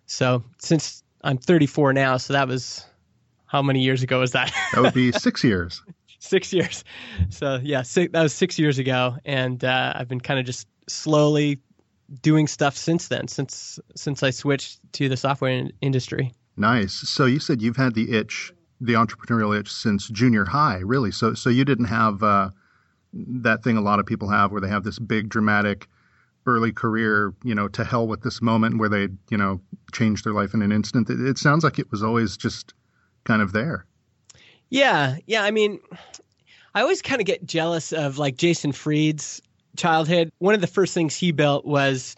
So 0.05 0.43
since 0.59 1.03
I'm 1.23 1.37
34 1.37 1.93
now, 1.93 2.17
so 2.17 2.33
that 2.33 2.47
was 2.47 2.85
how 3.45 3.61
many 3.61 3.81
years 3.81 4.03
ago 4.03 4.19
was 4.19 4.31
that? 4.31 4.53
that 4.73 4.81
would 4.81 4.93
be 4.93 5.11
six 5.11 5.43
years. 5.43 5.81
six 6.19 6.53
years. 6.53 6.83
So 7.29 7.59
yeah, 7.61 7.81
six, 7.81 8.11
that 8.13 8.23
was 8.23 8.33
six 8.33 8.57
years 8.57 8.79
ago, 8.79 9.17
and 9.25 9.63
uh, 9.63 9.93
I've 9.95 10.07
been 10.07 10.21
kind 10.21 10.39
of 10.39 10.45
just 10.45 10.67
slowly 10.87 11.59
doing 12.21 12.47
stuff 12.47 12.75
since 12.75 13.07
then, 13.07 13.27
since 13.27 13.79
since 13.95 14.23
I 14.23 14.31
switched 14.31 14.79
to 14.93 15.09
the 15.09 15.17
software 15.17 15.51
in- 15.51 15.73
industry. 15.81 16.33
Nice. 16.57 16.93
So 16.93 17.25
you 17.25 17.39
said 17.39 17.61
you've 17.61 17.77
had 17.77 17.93
the 17.93 18.11
itch, 18.11 18.53
the 18.81 18.93
entrepreneurial 18.93 19.57
itch, 19.57 19.71
since 19.71 20.09
junior 20.09 20.43
high, 20.43 20.79
really. 20.79 21.11
So 21.11 21.33
so 21.33 21.49
you 21.49 21.63
didn't 21.63 21.85
have 21.85 22.21
uh, 22.23 22.49
that 23.13 23.63
thing 23.63 23.77
a 23.77 23.81
lot 23.81 23.99
of 23.99 24.05
people 24.05 24.27
have, 24.29 24.51
where 24.51 24.59
they 24.59 24.67
have 24.67 24.83
this 24.83 24.99
big 24.99 25.29
dramatic 25.29 25.87
early 26.47 26.71
career, 26.71 27.33
you 27.43 27.53
know, 27.53 27.67
to 27.67 27.83
hell 27.83 28.07
with 28.07 28.21
this 28.21 28.41
moment 28.41 28.79
where 28.79 28.89
they, 28.89 29.07
you 29.29 29.37
know, 29.37 29.61
change 29.93 30.23
their 30.23 30.33
life 30.33 30.53
in 30.53 30.61
an 30.61 30.71
instant. 30.71 31.09
It, 31.09 31.19
it 31.21 31.37
sounds 31.37 31.63
like 31.63 31.77
it 31.77 31.91
was 31.91 32.01
always 32.01 32.35
just 32.35 32.73
kind 33.23 33.41
of 33.41 33.53
there. 33.53 33.85
Yeah, 34.69 35.17
yeah. 35.27 35.43
I 35.43 35.51
mean, 35.51 35.79
I 36.73 36.81
always 36.81 37.01
kind 37.01 37.21
of 37.21 37.27
get 37.27 37.45
jealous 37.45 37.91
of 37.91 38.17
like 38.17 38.37
Jason 38.37 38.71
Fried's 38.71 39.41
childhood. 39.77 40.31
One 40.39 40.55
of 40.55 40.61
the 40.61 40.67
first 40.67 40.93
things 40.93 41.15
he 41.15 41.31
built 41.31 41.65
was 41.65 42.15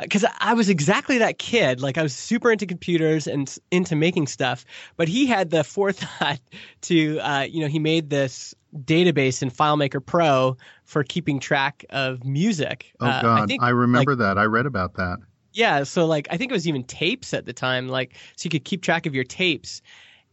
because 0.00 0.24
I 0.38 0.54
was 0.54 0.68
exactly 0.68 1.18
that 1.18 1.38
kid. 1.38 1.80
Like 1.80 1.98
I 1.98 2.02
was 2.02 2.14
super 2.14 2.52
into 2.52 2.66
computers 2.66 3.26
and 3.26 3.54
into 3.70 3.96
making 3.96 4.26
stuff, 4.26 4.64
but 4.96 5.08
he 5.08 5.26
had 5.26 5.50
the 5.50 5.64
forethought 5.64 6.40
to, 6.82 7.18
uh, 7.20 7.42
you 7.42 7.60
know, 7.60 7.66
he 7.68 7.78
made 7.78 8.10
this 8.10 8.54
database 8.74 9.42
in 9.42 9.50
FileMaker 9.50 10.04
Pro 10.04 10.56
for 10.84 11.02
keeping 11.02 11.40
track 11.40 11.84
of 11.90 12.24
music. 12.24 12.92
Oh 13.00 13.06
uh, 13.06 13.22
God, 13.22 13.42
I, 13.42 13.46
think, 13.46 13.62
I 13.62 13.70
remember 13.70 14.12
like, 14.12 14.18
that. 14.18 14.38
I 14.38 14.44
read 14.44 14.66
about 14.66 14.94
that. 14.94 15.18
Yeah, 15.52 15.84
so 15.84 16.06
like 16.06 16.28
I 16.30 16.36
think 16.36 16.52
it 16.52 16.54
was 16.54 16.68
even 16.68 16.84
tapes 16.84 17.34
at 17.34 17.46
the 17.46 17.52
time, 17.52 17.88
like 17.88 18.14
so 18.36 18.46
you 18.46 18.50
could 18.50 18.64
keep 18.64 18.82
track 18.82 19.06
of 19.06 19.14
your 19.14 19.24
tapes. 19.24 19.82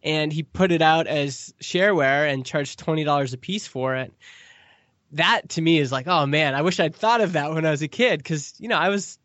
And 0.03 0.31
he 0.31 0.43
put 0.43 0.71
it 0.71 0.83
out 0.83 1.07
as 1.07 1.51
shareware 1.59 2.31
and 2.31 2.45
charged 2.45 2.77
twenty 2.77 3.03
dollars 3.03 3.33
a 3.33 3.37
piece 3.37 3.65
for 3.65 3.95
it. 3.95 4.13
That 5.13 5.49
to 5.49 5.61
me 5.61 5.79
is 5.79 5.91
like, 5.91 6.05
oh 6.07 6.27
man, 6.27 6.53
I 6.53 6.61
wish 6.61 6.79
I'd 6.79 6.95
thought 6.95 7.21
of 7.21 7.33
that 7.33 7.51
when 7.51 7.65
I 7.65 7.71
was 7.71 7.81
a 7.81 7.87
kid 7.87 8.19
because 8.19 8.53
you 8.59 8.67
know 8.67 8.77
I 8.77 8.89
was, 8.89 9.17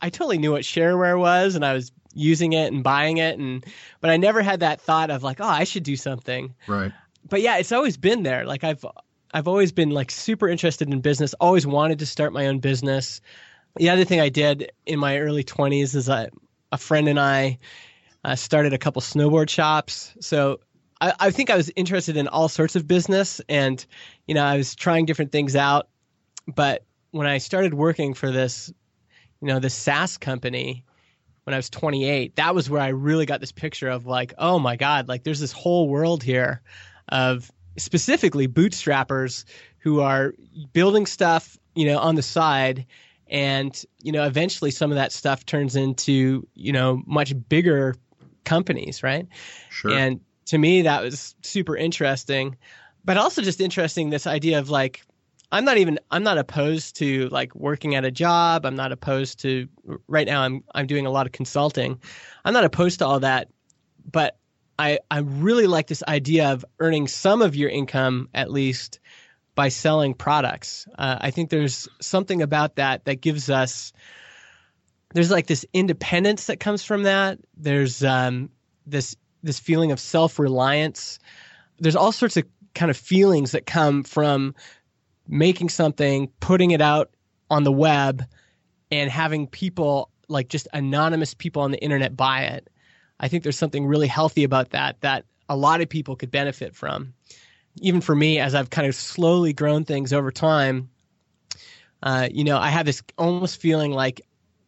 I 0.00 0.10
totally 0.10 0.38
knew 0.38 0.52
what 0.52 0.62
shareware 0.62 1.18
was 1.18 1.54
and 1.54 1.64
I 1.64 1.74
was 1.74 1.92
using 2.14 2.52
it 2.52 2.72
and 2.72 2.84
buying 2.84 3.16
it 3.16 3.38
and 3.38 3.64
but 4.00 4.10
I 4.10 4.16
never 4.16 4.42
had 4.42 4.60
that 4.60 4.80
thought 4.80 5.10
of 5.10 5.22
like, 5.22 5.40
oh, 5.40 5.46
I 5.46 5.64
should 5.64 5.82
do 5.82 5.96
something. 5.96 6.54
Right 6.66 6.92
but 7.28 7.40
yeah, 7.40 7.58
it's 7.58 7.72
always 7.72 7.96
been 7.96 8.22
there. 8.22 8.44
Like 8.44 8.64
I've 8.64 8.84
I've 9.32 9.48
always 9.48 9.72
been 9.72 9.90
like 9.90 10.10
super 10.10 10.48
interested 10.48 10.92
in 10.92 11.00
business. 11.00 11.34
Always 11.34 11.66
wanted 11.66 12.00
to 12.00 12.06
start 12.06 12.32
my 12.32 12.48
own 12.48 12.58
business. 12.58 13.20
The 13.76 13.90
other 13.90 14.04
thing 14.04 14.20
I 14.20 14.28
did 14.28 14.72
in 14.84 14.98
my 14.98 15.18
early 15.18 15.44
20s 15.44 15.94
is 15.94 16.08
I, 16.08 16.28
a 16.70 16.76
friend 16.76 17.08
and 17.08 17.18
I 17.18 17.58
uh, 18.22 18.36
started 18.36 18.74
a 18.74 18.78
couple 18.78 19.00
snowboard 19.00 19.48
shops. 19.48 20.12
So 20.20 20.60
I, 21.00 21.14
I 21.18 21.30
think 21.30 21.48
I 21.48 21.56
was 21.56 21.70
interested 21.74 22.18
in 22.18 22.28
all 22.28 22.48
sorts 22.48 22.76
of 22.76 22.86
business, 22.86 23.40
and 23.48 23.84
you 24.26 24.34
know 24.34 24.44
I 24.44 24.56
was 24.56 24.74
trying 24.74 25.06
different 25.06 25.32
things 25.32 25.56
out. 25.56 25.88
But 26.46 26.84
when 27.12 27.26
I 27.26 27.38
started 27.38 27.72
working 27.72 28.14
for 28.14 28.30
this, 28.30 28.72
you 29.42 29.48
know, 29.48 29.58
the 29.58 29.70
SaaS 29.70 30.16
company, 30.16 30.84
when 31.44 31.52
I 31.52 31.56
was 31.56 31.68
28, 31.68 32.36
that 32.36 32.54
was 32.54 32.70
where 32.70 32.80
I 32.80 32.88
really 32.88 33.26
got 33.26 33.40
this 33.40 33.50
picture 33.50 33.88
of 33.88 34.06
like, 34.06 34.32
oh 34.38 34.60
my 34.60 34.76
God, 34.76 35.08
like 35.08 35.24
there's 35.24 35.40
this 35.40 35.50
whole 35.50 35.88
world 35.88 36.22
here 36.22 36.62
of 37.08 37.50
specifically 37.76 38.46
bootstrappers 38.46 39.44
who 39.78 40.00
are 40.00 40.32
building 40.72 41.06
stuff, 41.06 41.58
you 41.74 41.86
know, 41.86 41.98
on 41.98 42.14
the 42.14 42.22
side. 42.22 42.86
And 43.28 43.82
you 44.02 44.12
know 44.12 44.24
eventually 44.24 44.70
some 44.70 44.90
of 44.90 44.96
that 44.96 45.10
stuff 45.10 45.46
turns 45.46 45.74
into 45.74 46.46
you 46.54 46.70
know 46.70 47.02
much 47.06 47.32
bigger 47.48 47.94
companies 48.44 49.02
right? 49.02 49.26
Sure. 49.70 49.90
And 49.90 50.20
to 50.46 50.58
me 50.58 50.82
that 50.82 51.02
was 51.02 51.34
super 51.40 51.74
interesting. 51.74 52.58
But 53.06 53.16
also 53.16 53.40
just 53.40 53.60
interesting 53.62 54.10
this 54.10 54.26
idea 54.26 54.58
of 54.58 54.68
like 54.68 55.02
i'm 55.52 55.64
not 55.64 55.76
even 55.78 55.98
i'm 56.10 56.24
not 56.24 56.38
opposed 56.38 56.96
to 56.96 57.28
like 57.28 57.54
working 57.54 57.94
at 57.94 58.04
a 58.04 58.10
job 58.10 58.66
i'm 58.66 58.76
not 58.76 58.90
opposed 58.90 59.40
to 59.40 59.68
right 60.08 60.26
now 60.26 60.42
i'm 60.42 60.64
i'm 60.74 60.86
doing 60.86 61.06
a 61.06 61.10
lot 61.10 61.26
of 61.26 61.32
consulting 61.32 62.00
i'm 62.44 62.52
not 62.52 62.64
opposed 62.64 62.98
to 62.98 63.06
all 63.06 63.20
that 63.20 63.48
but 64.10 64.36
I, 64.78 64.98
I 65.10 65.18
really 65.18 65.66
like 65.68 65.86
this 65.86 66.02
idea 66.08 66.50
of 66.52 66.64
earning 66.80 67.06
some 67.06 67.40
of 67.40 67.54
your 67.54 67.70
income 67.70 68.28
at 68.34 68.50
least 68.50 68.98
by 69.54 69.68
selling 69.68 70.14
products. 70.14 70.88
Uh, 70.98 71.18
I 71.20 71.30
think 71.30 71.50
there's 71.50 71.88
something 72.00 72.42
about 72.42 72.76
that 72.76 73.04
that 73.04 73.20
gives 73.20 73.50
us 73.50 73.92
there's 75.14 75.30
like 75.30 75.46
this 75.46 75.66
independence 75.74 76.46
that 76.46 76.58
comes 76.58 76.82
from 76.82 77.02
that. 77.02 77.38
There's 77.56 78.02
um, 78.02 78.50
this 78.86 79.14
this 79.42 79.60
feeling 79.60 79.92
of 79.92 80.00
self 80.00 80.38
reliance. 80.38 81.18
There's 81.78 81.96
all 81.96 82.12
sorts 82.12 82.36
of 82.36 82.44
kind 82.74 82.90
of 82.90 82.96
feelings 82.96 83.52
that 83.52 83.66
come 83.66 84.02
from 84.04 84.54
making 85.28 85.68
something, 85.68 86.28
putting 86.40 86.70
it 86.70 86.80
out 86.80 87.10
on 87.50 87.64
the 87.64 87.72
web, 87.72 88.24
and 88.90 89.10
having 89.10 89.46
people 89.46 90.10
like 90.28 90.48
just 90.48 90.68
anonymous 90.72 91.34
people 91.34 91.62
on 91.62 91.70
the 91.70 91.82
internet 91.82 92.16
buy 92.16 92.42
it. 92.42 92.68
I 93.20 93.28
think 93.28 93.42
there's 93.42 93.58
something 93.58 93.86
really 93.86 94.06
healthy 94.06 94.44
about 94.44 94.70
that 94.70 95.00
that 95.00 95.24
a 95.48 95.56
lot 95.56 95.80
of 95.80 95.88
people 95.88 96.16
could 96.16 96.30
benefit 96.30 96.74
from. 96.74 97.14
Even 97.80 98.00
for 98.00 98.14
me, 98.14 98.38
as 98.38 98.54
I've 98.54 98.70
kind 98.70 98.86
of 98.86 98.94
slowly 98.94 99.52
grown 99.52 99.84
things 99.84 100.12
over 100.12 100.30
time, 100.30 100.90
uh, 102.02 102.28
you 102.32 102.44
know, 102.44 102.58
I 102.58 102.68
have 102.68 102.86
this 102.86 103.02
almost 103.16 103.60
feeling 103.60 103.92
like, 103.92 104.20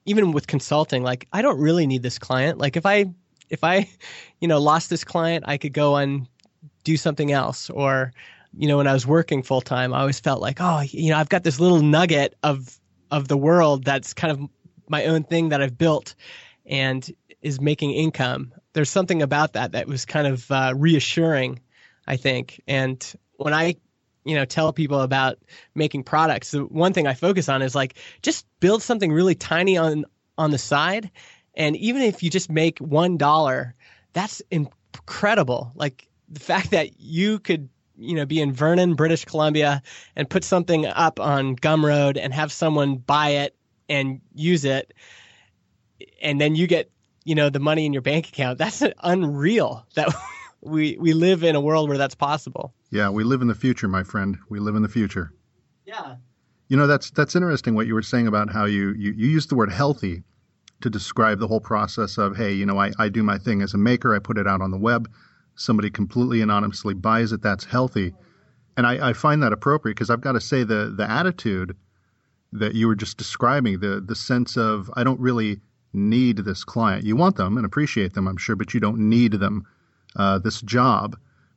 even 0.06 0.32
with 0.32 0.46
consulting, 0.46 1.02
like 1.02 1.26
I 1.32 1.42
don't 1.42 1.58
really 1.58 1.86
need 1.86 2.02
this 2.02 2.18
client. 2.18 2.58
Like 2.58 2.76
if 2.76 2.86
I, 2.86 3.06
if 3.50 3.64
I, 3.64 3.88
you 4.40 4.48
know, 4.48 4.60
lost 4.60 4.90
this 4.90 5.04
client, 5.04 5.44
I 5.46 5.58
could 5.58 5.72
go 5.72 5.96
and 5.96 6.26
do 6.84 6.96
something 6.96 7.32
else. 7.32 7.70
Or, 7.70 8.12
you 8.56 8.68
know, 8.68 8.76
when 8.76 8.86
I 8.86 8.92
was 8.92 9.06
working 9.06 9.42
full 9.42 9.60
time, 9.60 9.92
I 9.92 10.00
always 10.00 10.20
felt 10.20 10.40
like, 10.40 10.58
oh, 10.60 10.80
you 10.80 11.10
know, 11.10 11.18
I've 11.18 11.28
got 11.28 11.42
this 11.42 11.60
little 11.60 11.82
nugget 11.82 12.34
of 12.42 12.78
of 13.10 13.28
the 13.28 13.36
world 13.36 13.84
that's 13.84 14.14
kind 14.14 14.32
of 14.32 14.48
my 14.88 15.06
own 15.06 15.24
thing 15.24 15.50
that 15.50 15.62
I've 15.62 15.78
built, 15.78 16.14
and 16.66 17.08
is 17.42 17.60
making 17.60 17.92
income. 17.92 18.52
There's 18.72 18.90
something 18.90 19.22
about 19.22 19.52
that 19.54 19.72
that 19.72 19.86
was 19.86 20.04
kind 20.04 20.26
of 20.26 20.50
uh, 20.50 20.72
reassuring, 20.76 21.60
I 22.06 22.16
think. 22.16 22.60
And 22.66 23.04
when 23.36 23.54
I, 23.54 23.76
you 24.24 24.34
know, 24.34 24.44
tell 24.44 24.72
people 24.72 25.00
about 25.00 25.38
making 25.74 26.04
products, 26.04 26.52
the 26.52 26.64
one 26.64 26.92
thing 26.92 27.06
I 27.06 27.14
focus 27.14 27.48
on 27.48 27.62
is 27.62 27.74
like 27.74 27.98
just 28.22 28.46
build 28.60 28.82
something 28.82 29.12
really 29.12 29.34
tiny 29.34 29.76
on 29.76 30.04
on 30.36 30.50
the 30.50 30.58
side, 30.58 31.10
and 31.54 31.76
even 31.76 32.02
if 32.02 32.22
you 32.22 32.30
just 32.30 32.50
make 32.50 32.78
one 32.78 33.16
dollar, 33.16 33.74
that's 34.12 34.42
incredible. 34.50 35.72
Like 35.74 36.08
the 36.28 36.40
fact 36.40 36.70
that 36.72 37.00
you 37.00 37.38
could 37.38 37.68
you 37.96 38.14
know, 38.14 38.26
be 38.26 38.40
in 38.40 38.52
Vernon, 38.52 38.94
British 38.94 39.24
Columbia, 39.24 39.82
and 40.16 40.28
put 40.28 40.44
something 40.44 40.86
up 40.86 41.20
on 41.20 41.56
Gumroad 41.56 42.18
and 42.20 42.32
have 42.32 42.52
someone 42.52 42.96
buy 42.96 43.30
it 43.30 43.56
and 43.88 44.20
use 44.34 44.64
it, 44.64 44.92
and 46.22 46.40
then 46.40 46.54
you 46.54 46.66
get 46.66 46.90
you 47.24 47.34
know 47.34 47.50
the 47.50 47.60
money 47.60 47.86
in 47.86 47.92
your 47.92 48.02
bank 48.02 48.28
account. 48.28 48.58
That's 48.58 48.82
unreal 49.02 49.86
that 49.94 50.14
we 50.60 50.96
we 50.98 51.12
live 51.12 51.44
in 51.44 51.56
a 51.56 51.60
world 51.60 51.88
where 51.88 51.98
that's 51.98 52.14
possible. 52.14 52.74
Yeah 52.90 53.10
we 53.10 53.24
live 53.24 53.42
in 53.42 53.48
the 53.48 53.54
future 53.54 53.88
my 53.88 54.02
friend. 54.02 54.38
We 54.48 54.60
live 54.60 54.76
in 54.76 54.82
the 54.82 54.88
future. 54.88 55.32
Yeah. 55.84 56.16
You 56.68 56.76
know 56.76 56.86
that's 56.86 57.10
that's 57.10 57.36
interesting 57.36 57.74
what 57.74 57.86
you 57.86 57.94
were 57.94 58.02
saying 58.02 58.26
about 58.26 58.52
how 58.52 58.64
you 58.64 58.92
you, 58.92 59.12
you 59.12 59.28
used 59.28 59.50
the 59.50 59.54
word 59.54 59.72
healthy 59.72 60.22
to 60.80 60.90
describe 60.90 61.38
the 61.38 61.46
whole 61.46 61.60
process 61.60 62.18
of 62.18 62.36
hey 62.36 62.52
you 62.52 62.66
know 62.66 62.78
I, 62.78 62.92
I 62.98 63.08
do 63.08 63.22
my 63.22 63.38
thing 63.38 63.62
as 63.62 63.74
a 63.74 63.78
maker. 63.78 64.14
I 64.14 64.18
put 64.18 64.38
it 64.38 64.46
out 64.46 64.60
on 64.60 64.70
the 64.70 64.78
web 64.78 65.08
somebody 65.56 65.90
completely 65.90 66.40
anonymously 66.40 66.94
buys 66.94 67.32
it 67.32 67.42
that's 67.42 67.64
healthy 67.64 68.12
and 68.76 68.86
i, 68.86 69.10
I 69.10 69.12
find 69.12 69.42
that 69.42 69.52
appropriate 69.52 69.94
because 69.94 70.10
i've 70.10 70.20
got 70.20 70.32
to 70.32 70.40
say 70.40 70.64
the 70.64 70.92
the 70.96 71.08
attitude 71.08 71.76
that 72.52 72.74
you 72.74 72.86
were 72.86 72.94
just 72.94 73.16
describing 73.16 73.80
the 73.80 74.02
the 74.04 74.14
sense 74.14 74.56
of 74.56 74.90
i 74.94 75.04
don't 75.04 75.20
really 75.20 75.60
need 75.94 76.38
this 76.38 76.64
client. 76.64 77.04
You 77.04 77.16
want 77.16 77.36
them 77.36 77.56
and 77.56 77.64
appreciate 77.64 78.14
them, 78.14 78.26
I'm 78.26 78.36
sure, 78.36 78.56
but 78.56 78.74
you 78.74 78.80
don't 78.80 78.98
need 78.98 79.32
them. 79.32 79.66
Uh, 80.16 80.38
this 80.38 80.60
job, 80.60 81.16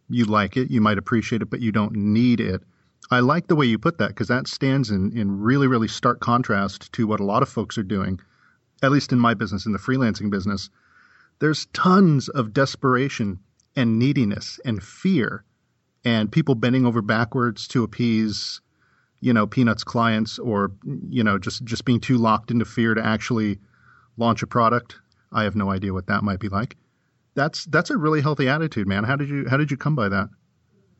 you 0.10 0.26
like 0.26 0.56
it, 0.56 0.72
you 0.72 0.80
might 0.80 0.98
appreciate 0.98 1.42
it, 1.42 1.50
but 1.50 1.60
you 1.60 1.72
don't 1.72 1.94
need 1.94 2.40
it. 2.40 2.62
I 3.10 3.20
like 3.20 3.48
the 3.48 3.56
way 3.56 3.66
you 3.66 3.78
put 3.78 3.98
that 3.98 4.10
because 4.10 4.28
that 4.28 4.48
stands 4.48 4.90
in, 4.92 5.18
in 5.18 5.40
really, 5.40 5.68
really 5.68 5.88
stark 5.88 6.20
contrast 6.20 6.92
to 6.94 7.08
what 7.08 7.20
a 7.20 7.26
lot 7.26 7.42
of 7.42 7.50
folks 7.50 7.78
are 7.78 7.84
doing, 7.84 8.20
at 8.82 8.92
least 8.92 9.12
in 9.12 9.20
my 9.20 9.34
business, 9.34 9.66
in 9.66 9.74
the 9.74 9.80
freelancing 9.80 10.30
business. 10.30 10.70
There's 11.40 11.68
tons 11.68 12.30
of 12.30 12.54
desperation 12.54 13.40
and 13.78 13.98
neediness 13.98 14.60
and 14.66 14.84
fear 14.84 15.46
and 16.04 16.32
people 16.32 16.56
bending 16.56 16.86
over 16.86 17.02
backwards 17.02 17.68
to 17.70 17.84
appease, 17.84 18.60
you 19.22 19.32
know, 19.32 19.48
Peanuts 19.48 19.84
clients 19.84 20.40
or, 20.40 20.72
you 21.10 21.24
know, 21.24 21.38
just, 21.38 21.64
just 21.64 21.86
being 21.86 22.00
too 22.02 22.18
locked 22.18 22.52
into 22.52 22.66
fear 22.66 22.94
to 22.94 23.06
actually 23.06 23.60
launch 24.18 24.42
a 24.42 24.48
product. 24.48 24.98
I 25.32 25.44
have 25.44 25.56
no 25.56 25.70
idea 25.70 25.94
what 25.94 26.08
that 26.08 26.24
might 26.24 26.40
be 26.40 26.50
like. 26.50 26.76
That's 27.36 27.66
that's 27.66 27.92
a 27.92 27.98
really 27.98 28.20
healthy 28.22 28.50
attitude, 28.50 28.88
man. 28.88 29.04
How 29.04 29.16
did 29.16 29.30
you 29.30 29.48
how 29.48 29.58
did 29.58 29.70
you 29.70 29.78
come 29.78 29.96
by 29.96 30.10
that? 30.10 30.30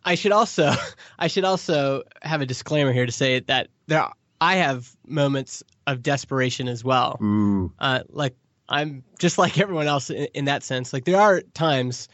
I 0.06 0.14
should 0.14 0.32
also 0.32 0.72
I 1.20 1.28
should 1.28 1.46
also 1.46 2.04
have 2.22 2.42
a 2.42 2.46
disclaimer 2.46 2.94
here 2.94 3.08
to 3.08 3.12
say 3.12 3.40
that 3.40 3.70
there 3.88 4.04
are, 4.04 4.14
I 4.40 4.58
have 4.58 4.96
moments 5.08 5.64
of 5.88 6.04
desperation 6.04 6.68
as 6.68 6.84
well. 6.84 7.18
Ooh. 7.24 7.74
Uh, 7.80 8.02
like 8.10 8.36
I'm 8.70 9.04
just 9.18 9.40
like 9.40 9.58
everyone 9.60 9.88
else 9.88 10.12
in, 10.12 10.28
in, 10.36 10.46
that 10.46 10.62
sense. 10.62 10.94
Like 10.94 11.06
there 11.06 11.20
are 11.20 11.42
times 11.56 12.08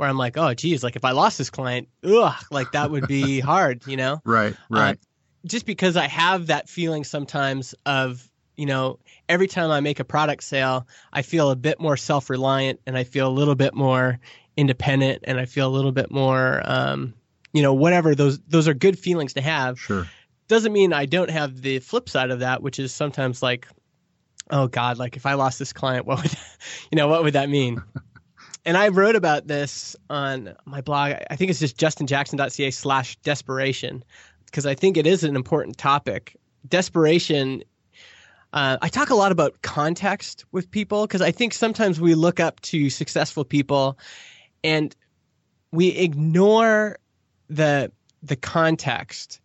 where 0.00 0.08
I'm 0.08 0.16
like, 0.16 0.38
oh, 0.38 0.54
geez, 0.54 0.82
like 0.82 0.96
if 0.96 1.04
I 1.04 1.10
lost 1.10 1.36
this 1.36 1.50
client, 1.50 1.86
ugh, 2.02 2.32
like 2.50 2.72
that 2.72 2.90
would 2.90 3.06
be 3.06 3.38
hard, 3.52 3.86
you 3.86 3.98
know? 3.98 4.22
Right, 4.24 4.56
right. 4.70 4.96
Uh, 4.96 4.98
just 5.44 5.66
because 5.66 5.94
I 5.94 6.06
have 6.06 6.46
that 6.46 6.70
feeling 6.70 7.04
sometimes 7.04 7.74
of, 7.84 8.26
you 8.56 8.64
know, 8.64 8.98
every 9.28 9.46
time 9.46 9.70
I 9.70 9.80
make 9.80 10.00
a 10.00 10.04
product 10.04 10.42
sale, 10.42 10.88
I 11.12 11.20
feel 11.20 11.50
a 11.50 11.56
bit 11.56 11.80
more 11.80 11.98
self 11.98 12.30
reliant 12.30 12.80
and 12.86 12.96
I 12.96 13.04
feel 13.04 13.28
a 13.28 13.30
little 13.30 13.54
bit 13.54 13.74
more 13.74 14.18
independent 14.56 15.24
and 15.24 15.38
I 15.38 15.44
feel 15.44 15.68
a 15.68 15.74
little 15.74 15.92
bit 15.92 16.10
more, 16.10 16.62
um, 16.64 17.12
you 17.52 17.60
know, 17.60 17.74
whatever. 17.74 18.14
Those 18.14 18.40
those 18.48 18.68
are 18.68 18.74
good 18.74 18.98
feelings 18.98 19.34
to 19.34 19.42
have. 19.42 19.78
Sure. 19.78 20.08
Doesn't 20.48 20.72
mean 20.72 20.94
I 20.94 21.04
don't 21.04 21.30
have 21.30 21.60
the 21.60 21.80
flip 21.80 22.08
side 22.08 22.30
of 22.30 22.40
that, 22.40 22.62
which 22.62 22.78
is 22.78 22.94
sometimes 22.94 23.42
like, 23.42 23.68
oh 24.48 24.66
God, 24.66 24.96
like 24.96 25.18
if 25.18 25.26
I 25.26 25.34
lost 25.34 25.58
this 25.58 25.74
client, 25.74 26.06
what 26.06 26.22
would, 26.22 26.32
you 26.90 26.96
know, 26.96 27.08
what 27.08 27.22
would 27.22 27.34
that 27.34 27.50
mean? 27.50 27.82
and 28.64 28.76
I 28.76 28.88
wrote 28.88 29.16
about 29.16 29.46
this 29.46 29.96
on 30.08 30.54
my 30.64 30.80
blog. 30.80 31.14
I 31.30 31.36
think 31.36 31.50
it's 31.50 31.60
just 31.60 31.76
justinjackson.ca 31.76 32.70
slash 32.70 33.16
desperation 33.16 34.04
because 34.46 34.66
I 34.66 34.74
think 34.74 34.96
it 34.96 35.06
is 35.06 35.24
an 35.24 35.36
important 35.36 35.78
topic. 35.78 36.36
Desperation. 36.68 37.62
Uh, 38.52 38.76
I 38.82 38.88
talk 38.88 39.10
a 39.10 39.14
lot 39.14 39.32
about 39.32 39.62
context 39.62 40.44
with 40.52 40.70
people 40.70 41.06
because 41.06 41.22
I 41.22 41.30
think 41.30 41.54
sometimes 41.54 42.00
we 42.00 42.14
look 42.14 42.40
up 42.40 42.60
to 42.62 42.90
successful 42.90 43.44
people 43.44 43.98
and 44.64 44.94
we 45.72 45.88
ignore 45.88 46.98
the 47.48 47.92
the 48.22 48.36
context. 48.36 49.40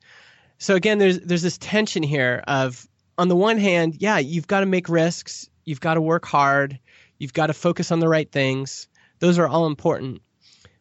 So 0.58 0.76
again, 0.76 0.98
there's 0.98 1.20
there's 1.22 1.42
this 1.42 1.58
tension 1.58 2.04
here 2.04 2.44
of 2.48 2.88
on 3.18 3.30
the 3.30 3.36
one 3.36 3.58
hand, 3.58 3.96
yeah, 4.00 4.18
you've 4.18 4.48
got 4.48 4.62
to 4.62 4.66
make 4.66 4.90
risks, 4.90 5.50
you've 5.64 5.80
got 5.80 5.94
to 5.94 6.02
work 6.02 6.26
hard, 6.26 6.80
you've 7.18 7.34
got 7.34 7.48
to 7.48 7.54
focus 7.54 7.92
on 7.92 8.00
the 8.00 8.10
right 8.10 8.30
things. 8.30 8.88
Those 9.20 9.40
are 9.40 9.48
all 9.48 9.68
important. 9.68 10.22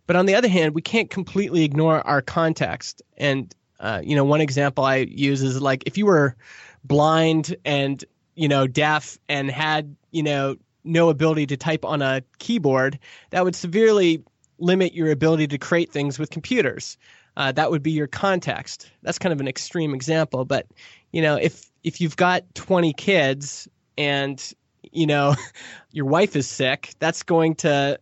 But 0.07 0.17
on 0.17 0.27
the 0.27 0.35
other 0.35 0.49
hand, 0.49 0.75
we 0.75 0.83
can't 0.83 1.11
completely 1.11 1.65
ignore 1.65 2.07
our 2.07 2.21
context. 2.21 3.03
And 3.17 3.55
uh, 3.81 4.01
you 4.05 4.17
know, 4.17 4.25
one 4.25 4.41
example 4.41 4.85
I 4.85 4.97
use 4.97 5.43
is 5.43 5.61
like 5.61 5.85
if 5.87 5.99
you 5.99 6.07
were 6.07 6.37
blind 6.85 7.57
and 7.65 8.05
you 8.35 8.49
know 8.49 8.67
deaf 8.67 9.19
and 9.29 9.51
had 9.51 9.97
you 10.11 10.23
know 10.23 10.57
no 10.85 11.09
ability 11.09 11.47
to 11.47 11.57
type 11.57 11.85
on 11.85 12.03
a 12.03 12.23
keyboard, 12.39 12.99
that 13.31 13.45
would 13.45 13.57
severely 13.57 14.23
limit 14.59 14.95
your 14.95 15.11
ability 15.11 15.49
to 15.49 15.59
create 15.59 15.91
things 15.91 16.19
with 16.19 16.31
computers. 16.31 16.97
Uh, 17.37 17.51
that 17.53 17.71
would 17.71 17.83
be 17.83 17.91
your 17.91 18.07
context. 18.07 18.91
That's 19.03 19.19
kind 19.19 19.33
of 19.33 19.41
an 19.41 19.49
extreme 19.49 19.95
example, 19.95 20.45
but 20.45 20.67
you 21.11 21.23
know, 21.23 21.37
if 21.37 21.71
if 21.83 22.01
you've 22.01 22.17
got 22.17 22.55
20 22.55 22.93
kids 22.93 23.69
and 23.99 24.53
you 24.93 25.07
know 25.07 25.35
your 25.93 26.07
wife 26.07 26.37
is 26.37 26.47
sick, 26.47 26.95
that's 26.99 27.23
going 27.23 27.57
to 27.57 27.99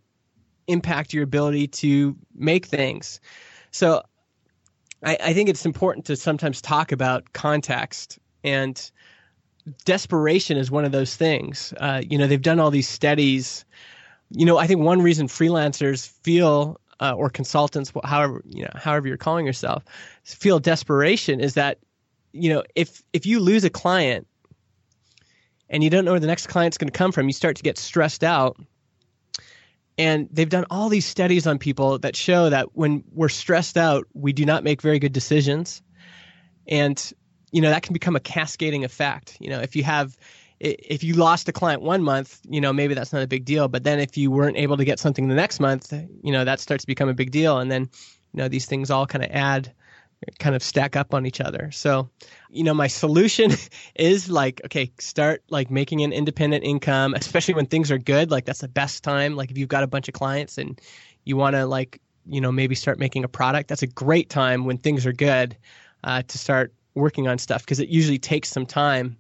impact 0.67 1.13
your 1.13 1.25
ability 1.25 1.69
to 1.69 2.17
make 2.35 2.67
things. 2.67 3.21
So 3.71 4.03
I, 5.03 5.19
I 5.23 5.33
think 5.33 5.49
it's 5.49 5.67
important 5.67 6.07
to 6.07 6.17
sometimes 6.17 6.61
talk 6.61 6.93
about 6.93 7.33
context 7.33 8.19
and 8.45 8.91
desperation 9.85 10.57
is 10.57 10.71
one 10.71 10.85
of 10.85 10.93
those 10.93 11.17
things. 11.17 11.73
Uh, 11.77 12.03
you 12.09 12.19
know, 12.19 12.27
they've 12.27 12.43
done 12.43 12.61
all 12.61 12.71
these 12.71 12.89
studies. 12.89 13.65
You 14.31 14.47
know, 14.47 14.59
I 14.59 14.67
think 14.67 14.81
one 14.81 15.03
reason 15.03 15.29
freelancers 15.29 16.09
feel 16.23 16.81
uh, 17.01 17.13
or 17.13 17.31
consultants, 17.31 17.93
however 18.05 18.43
you 18.47 18.63
know, 18.63 18.71
however 18.75 19.09
you're 19.09 19.17
calling 19.17 19.47
yourself, 19.47 19.85
feel 20.23 20.61
desperation 20.61 21.41
is 21.41 21.55
that 21.55 21.79
you 22.33 22.49
know 22.49 22.63
if 22.75 23.03
if 23.13 23.27
you 23.27 23.41
lose 23.41 23.65
a 23.65 23.71
client 23.71 24.27
and 25.69 25.83
you 25.83 25.91
don't 25.91 26.05
know 26.05 26.13
where 26.13 26.21
the 26.21 26.27
next 26.27 26.47
client's 26.47 26.79
going 26.79 26.91
to 26.91 26.97
come 26.97 27.11
from, 27.11 27.27
you 27.27 27.33
start 27.33 27.57
to 27.57 27.63
get 27.63 27.79
stressed 27.79 28.23
out. 28.23 28.57
And 30.03 30.29
they've 30.33 30.49
done 30.49 30.65
all 30.69 30.89
these 30.89 31.07
studies 31.07 31.47
on 31.47 31.61
people 31.61 32.01
that 32.01 32.17
show 32.17 32.51
that 32.51 32.75
when 32.75 33.05
we're 33.13 33.29
stressed 33.29 33.77
out, 33.77 34.09
we 34.15 34.33
do 34.33 34.45
not 34.45 34.65
make 34.65 34.83
very 34.83 34.99
good 34.99 35.13
decisions. 35.13 35.81
And, 36.67 37.13
you 37.53 37.61
know, 37.61 37.71
that 37.71 37.85
can 37.85 37.93
become 37.93 38.17
a 38.17 38.21
cascading 38.21 38.83
effect. 38.83 39.37
You 39.39 39.51
know, 39.51 39.61
if 39.61 39.77
you 39.77 39.85
have 39.85 40.17
if 40.59 41.05
you 41.05 41.15
lost 41.15 41.49
a 41.49 41.53
client 41.53 41.83
one 41.83 42.03
month, 42.03 42.41
you 42.49 42.61
know, 42.61 42.73
maybe 42.73 42.95
that's 42.95 43.13
not 43.13 43.23
a 43.23 43.29
big 43.29 43.45
deal. 43.45 43.69
But 43.69 43.85
then 43.85 44.01
if 44.01 44.17
you 44.17 44.33
weren't 44.33 44.57
able 44.57 44.77
to 44.77 44.85
get 44.85 44.99
something 44.99 45.29
the 45.29 45.37
next 45.37 45.61
month, 45.61 45.93
you 45.93 46.33
know, 46.33 46.45
that 46.45 46.59
starts 46.59 46.83
to 46.83 46.89
become 46.89 47.09
a 47.09 47.15
big 47.15 47.31
deal. 47.31 47.59
And 47.59 47.71
then, 47.71 47.83
you 47.83 48.39
know, 48.39 48.49
these 48.49 48.67
things 48.67 48.91
all 48.91 49.07
kind 49.07 49.25
of 49.25 49.31
add, 49.31 49.73
kind 50.39 50.55
of 50.55 50.63
stack 50.63 50.97
up 50.97 51.15
on 51.15 51.27
each 51.27 51.41
other. 51.41 51.71
So, 51.71 52.11
you 52.51 52.65
know, 52.65 52.75
my 52.75 52.87
solution 52.87 53.53
is 53.95 54.31
like, 54.31 54.61
okay, 54.65 54.93
start 54.99 55.43
like 55.51 55.71
making 55.71 56.03
an 56.03 56.13
independent 56.13 56.65
income, 56.65 57.15
especially 57.15 57.55
when 57.55 57.67
things 57.67 57.91
are 57.91 57.99
good. 57.99 58.31
Like 58.31 58.45
that's 58.45 58.61
the 58.61 58.69
best 58.69 59.05
time. 59.05 59.37
Like 59.37 59.51
if 59.51 59.59
you've 59.59 59.69
got 59.69 59.83
a 59.83 59.89
bunch 59.89 60.09
of 60.09 60.15
clients 60.15 60.59
and 60.59 60.81
you 61.25 61.37
want 61.37 61.57
to 61.57 61.67
like, 61.67 62.01
you 62.27 62.41
know, 62.41 62.53
maybe 62.53 62.75
start 62.75 62.99
making 62.99 63.25
a 63.25 63.29
product, 63.29 63.69
that's 63.69 63.83
a 63.83 63.87
great 63.87 64.31
time 64.31 64.65
when 64.65 64.79
things 64.79 65.07
are 65.07 65.13
good 65.13 65.57
uh, 66.05 66.23
to 66.23 66.39
start 66.39 66.73
working 66.95 67.27
on 67.27 67.39
stuff 67.39 67.63
because 67.63 67.81
it 67.81 67.89
usually 67.89 68.19
takes 68.19 68.49
some 68.49 68.67
time 68.67 69.17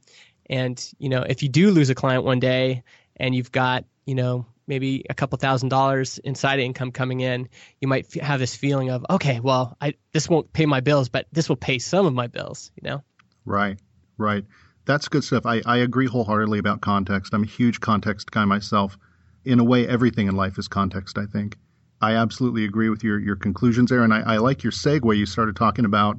and 0.46 0.92
you 0.98 1.08
know, 1.08 1.22
if 1.22 1.42
you 1.42 1.48
do 1.48 1.70
lose 1.70 1.90
a 1.90 1.94
client 1.94 2.24
one 2.24 2.40
day 2.40 2.82
and 3.16 3.34
you've 3.34 3.52
got 3.52 3.84
you 4.04 4.14
know 4.14 4.44
maybe 4.72 5.04
a 5.10 5.14
couple 5.14 5.36
thousand 5.36 5.68
dollars 5.68 6.16
in 6.16 6.34
side 6.34 6.58
income 6.58 6.92
coming 6.92 7.20
in, 7.20 7.50
you 7.78 7.88
might 7.88 8.06
f- 8.06 8.22
have 8.22 8.40
this 8.40 8.56
feeling 8.56 8.88
of 8.88 9.04
okay, 9.10 9.38
well, 9.38 9.76
I 9.80 9.94
this 10.12 10.30
won't 10.30 10.50
pay 10.50 10.64
my 10.64 10.80
bills, 10.80 11.10
but 11.10 11.26
this 11.30 11.50
will 11.50 11.56
pay 11.56 11.78
some 11.78 12.06
of 12.06 12.14
my 12.14 12.26
bills. 12.26 12.70
You 12.80 12.88
know. 12.88 13.02
Right. 13.44 13.78
Right. 14.16 14.44
That's 14.86 15.08
good 15.08 15.24
stuff. 15.24 15.44
I, 15.44 15.60
I 15.66 15.78
agree 15.78 16.06
wholeheartedly 16.06 16.58
about 16.58 16.80
context. 16.80 17.34
I'm 17.34 17.42
a 17.42 17.46
huge 17.46 17.80
context 17.80 18.30
guy 18.30 18.46
myself. 18.46 18.96
In 19.44 19.60
a 19.60 19.64
way, 19.64 19.86
everything 19.86 20.28
in 20.28 20.36
life 20.36 20.58
is 20.58 20.68
context, 20.68 21.18
I 21.18 21.26
think. 21.26 21.56
I 22.00 22.14
absolutely 22.14 22.64
agree 22.64 22.88
with 22.88 23.04
your, 23.04 23.18
your 23.18 23.36
conclusions 23.36 23.90
there. 23.90 24.02
And 24.02 24.12
I, 24.12 24.20
I 24.20 24.36
like 24.38 24.64
your 24.64 24.72
segue. 24.72 25.16
You 25.16 25.26
started 25.26 25.54
talking 25.54 25.84
about 25.84 26.18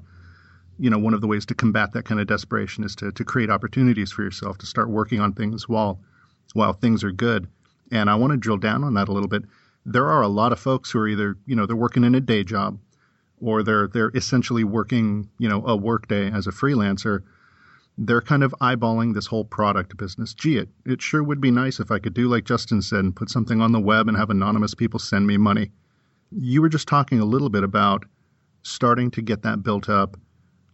you 0.79 0.89
know, 0.89 0.97
one 0.97 1.13
of 1.13 1.21
the 1.21 1.27
ways 1.27 1.45
to 1.47 1.55
combat 1.55 1.93
that 1.93 2.05
kind 2.05 2.19
of 2.19 2.27
desperation 2.27 2.83
is 2.83 2.95
to, 2.95 3.11
to 3.11 3.23
create 3.23 3.49
opportunities 3.49 4.11
for 4.11 4.23
yourself 4.23 4.57
to 4.59 4.65
start 4.65 4.89
working 4.89 5.19
on 5.19 5.33
things 5.33 5.69
while 5.69 5.99
while 6.53 6.73
things 6.73 7.03
are 7.03 7.11
good. 7.11 7.47
And 7.93 8.09
I 8.09 8.15
want 8.15 8.31
to 8.31 8.37
drill 8.37 8.57
down 8.57 8.83
on 8.83 8.95
that 8.95 9.07
a 9.07 9.11
little 9.11 9.29
bit. 9.29 9.43
There 9.85 10.07
are 10.07 10.23
a 10.23 10.27
lot 10.27 10.51
of 10.51 10.59
folks 10.59 10.89
who 10.89 10.99
are 10.99 11.07
either, 11.07 11.37
you 11.45 11.55
know, 11.55 11.67
they're 11.67 11.75
working 11.75 12.03
in 12.03 12.15
a 12.15 12.19
day 12.19 12.43
job 12.43 12.79
or 13.39 13.61
they're 13.61 13.87
they're 13.87 14.11
essentially 14.15 14.63
working, 14.63 15.29
you 15.37 15.47
know, 15.47 15.63
a 15.67 15.75
workday 15.75 16.31
as 16.31 16.47
a 16.47 16.51
freelancer. 16.51 17.21
They're 17.95 18.21
kind 18.21 18.43
of 18.43 18.55
eyeballing 18.59 19.13
this 19.13 19.27
whole 19.27 19.45
product 19.45 19.95
business. 19.95 20.33
Gee, 20.33 20.57
it, 20.57 20.69
it 20.87 21.03
sure 21.03 21.21
would 21.21 21.39
be 21.39 21.51
nice 21.51 21.79
if 21.79 21.91
I 21.91 21.99
could 21.99 22.15
do 22.15 22.27
like 22.27 22.45
Justin 22.45 22.81
said 22.81 23.01
and 23.01 23.15
put 23.15 23.29
something 23.29 23.61
on 23.61 23.71
the 23.71 23.79
web 23.79 24.07
and 24.07 24.17
have 24.17 24.31
anonymous 24.31 24.73
people 24.73 24.99
send 24.99 25.27
me 25.27 25.37
money. 25.37 25.69
You 26.31 26.63
were 26.63 26.69
just 26.69 26.87
talking 26.87 27.19
a 27.19 27.25
little 27.25 27.49
bit 27.49 27.63
about 27.63 28.05
starting 28.63 29.11
to 29.11 29.21
get 29.21 29.43
that 29.43 29.61
built 29.61 29.87
up 29.87 30.17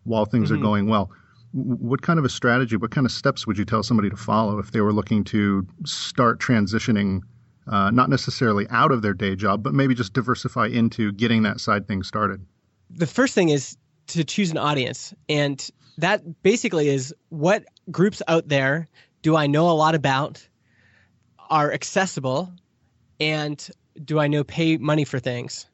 while 0.06 0.24
things 0.24 0.50
mm-hmm. 0.50 0.62
are 0.62 0.64
going 0.64 0.88
well. 0.88 1.12
What 1.52 2.02
kind 2.02 2.20
of 2.20 2.26
a 2.26 2.30
strategy, 2.30 2.78
what 2.78 2.92
kind 2.92 3.06
of 3.06 3.12
steps 3.12 3.48
would 3.48 3.58
you 3.58 3.66
tell 3.66 3.84
somebody 3.84 4.10
to 4.10 4.18
follow 4.18 4.60
if 4.60 4.72
they 4.72 4.82
were 4.82 4.94
looking 4.94 5.24
to 5.26 5.66
start 5.86 6.40
transitioning, 6.40 7.22
uh, 7.68 7.90
not 7.92 8.10
necessarily 8.10 8.68
out 8.70 8.92
of 8.92 9.02
their 9.02 9.14
day 9.14 9.36
job, 9.36 9.64
but 9.64 9.74
maybe 9.74 9.96
just 9.96 10.14
diversify 10.14 10.68
into 10.68 11.12
getting 11.12 11.44
that 11.44 11.60
side 11.60 11.88
thing 11.88 12.04
started? 12.04 12.46
The 12.90 13.08
first 13.08 13.34
thing 13.34 13.50
is 13.50 13.78
to 14.08 14.24
choose 14.24 14.52
an 14.52 14.58
audience. 14.58 15.14
And 15.28 15.68
that 15.98 16.44
basically 16.44 16.90
is 16.90 17.14
what 17.30 17.66
groups 17.92 18.22
out 18.28 18.48
there 18.48 18.88
do 19.22 19.36
I 19.36 19.48
know 19.48 19.70
a 19.70 19.74
lot 19.74 19.96
about, 19.96 20.48
are 21.50 21.74
accessible, 21.74 22.52
and 23.20 23.70
do 24.06 24.20
I 24.20 24.28
know 24.28 24.44
pay 24.44 24.78
money 24.78 25.04
for 25.04 25.20
things? 25.20 25.66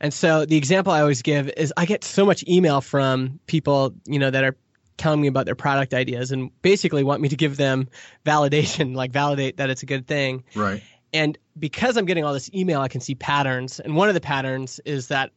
And 0.00 0.12
so 0.12 0.44
the 0.44 0.56
example 0.56 0.92
I 0.92 1.00
always 1.00 1.22
give 1.22 1.50
is 1.56 1.72
I 1.76 1.84
get 1.86 2.04
so 2.04 2.24
much 2.24 2.44
email 2.48 2.80
from 2.80 3.38
people, 3.46 3.94
you 4.06 4.18
know, 4.18 4.30
that 4.30 4.44
are 4.44 4.56
telling 4.96 5.20
me 5.20 5.28
about 5.28 5.46
their 5.46 5.54
product 5.54 5.94
ideas 5.94 6.32
and 6.32 6.50
basically 6.62 7.04
want 7.04 7.20
me 7.20 7.28
to 7.28 7.36
give 7.36 7.56
them 7.56 7.88
validation, 8.24 8.94
like 8.94 9.12
validate 9.12 9.56
that 9.56 9.70
it's 9.70 9.82
a 9.82 9.86
good 9.86 10.06
thing. 10.06 10.44
Right. 10.54 10.82
And 11.12 11.38
because 11.58 11.96
I'm 11.96 12.06
getting 12.06 12.24
all 12.24 12.32
this 12.32 12.50
email, 12.52 12.80
I 12.80 12.88
can 12.88 13.00
see 13.00 13.14
patterns. 13.14 13.80
And 13.80 13.94
one 13.94 14.08
of 14.08 14.14
the 14.14 14.20
patterns 14.20 14.80
is 14.84 15.08
that 15.08 15.30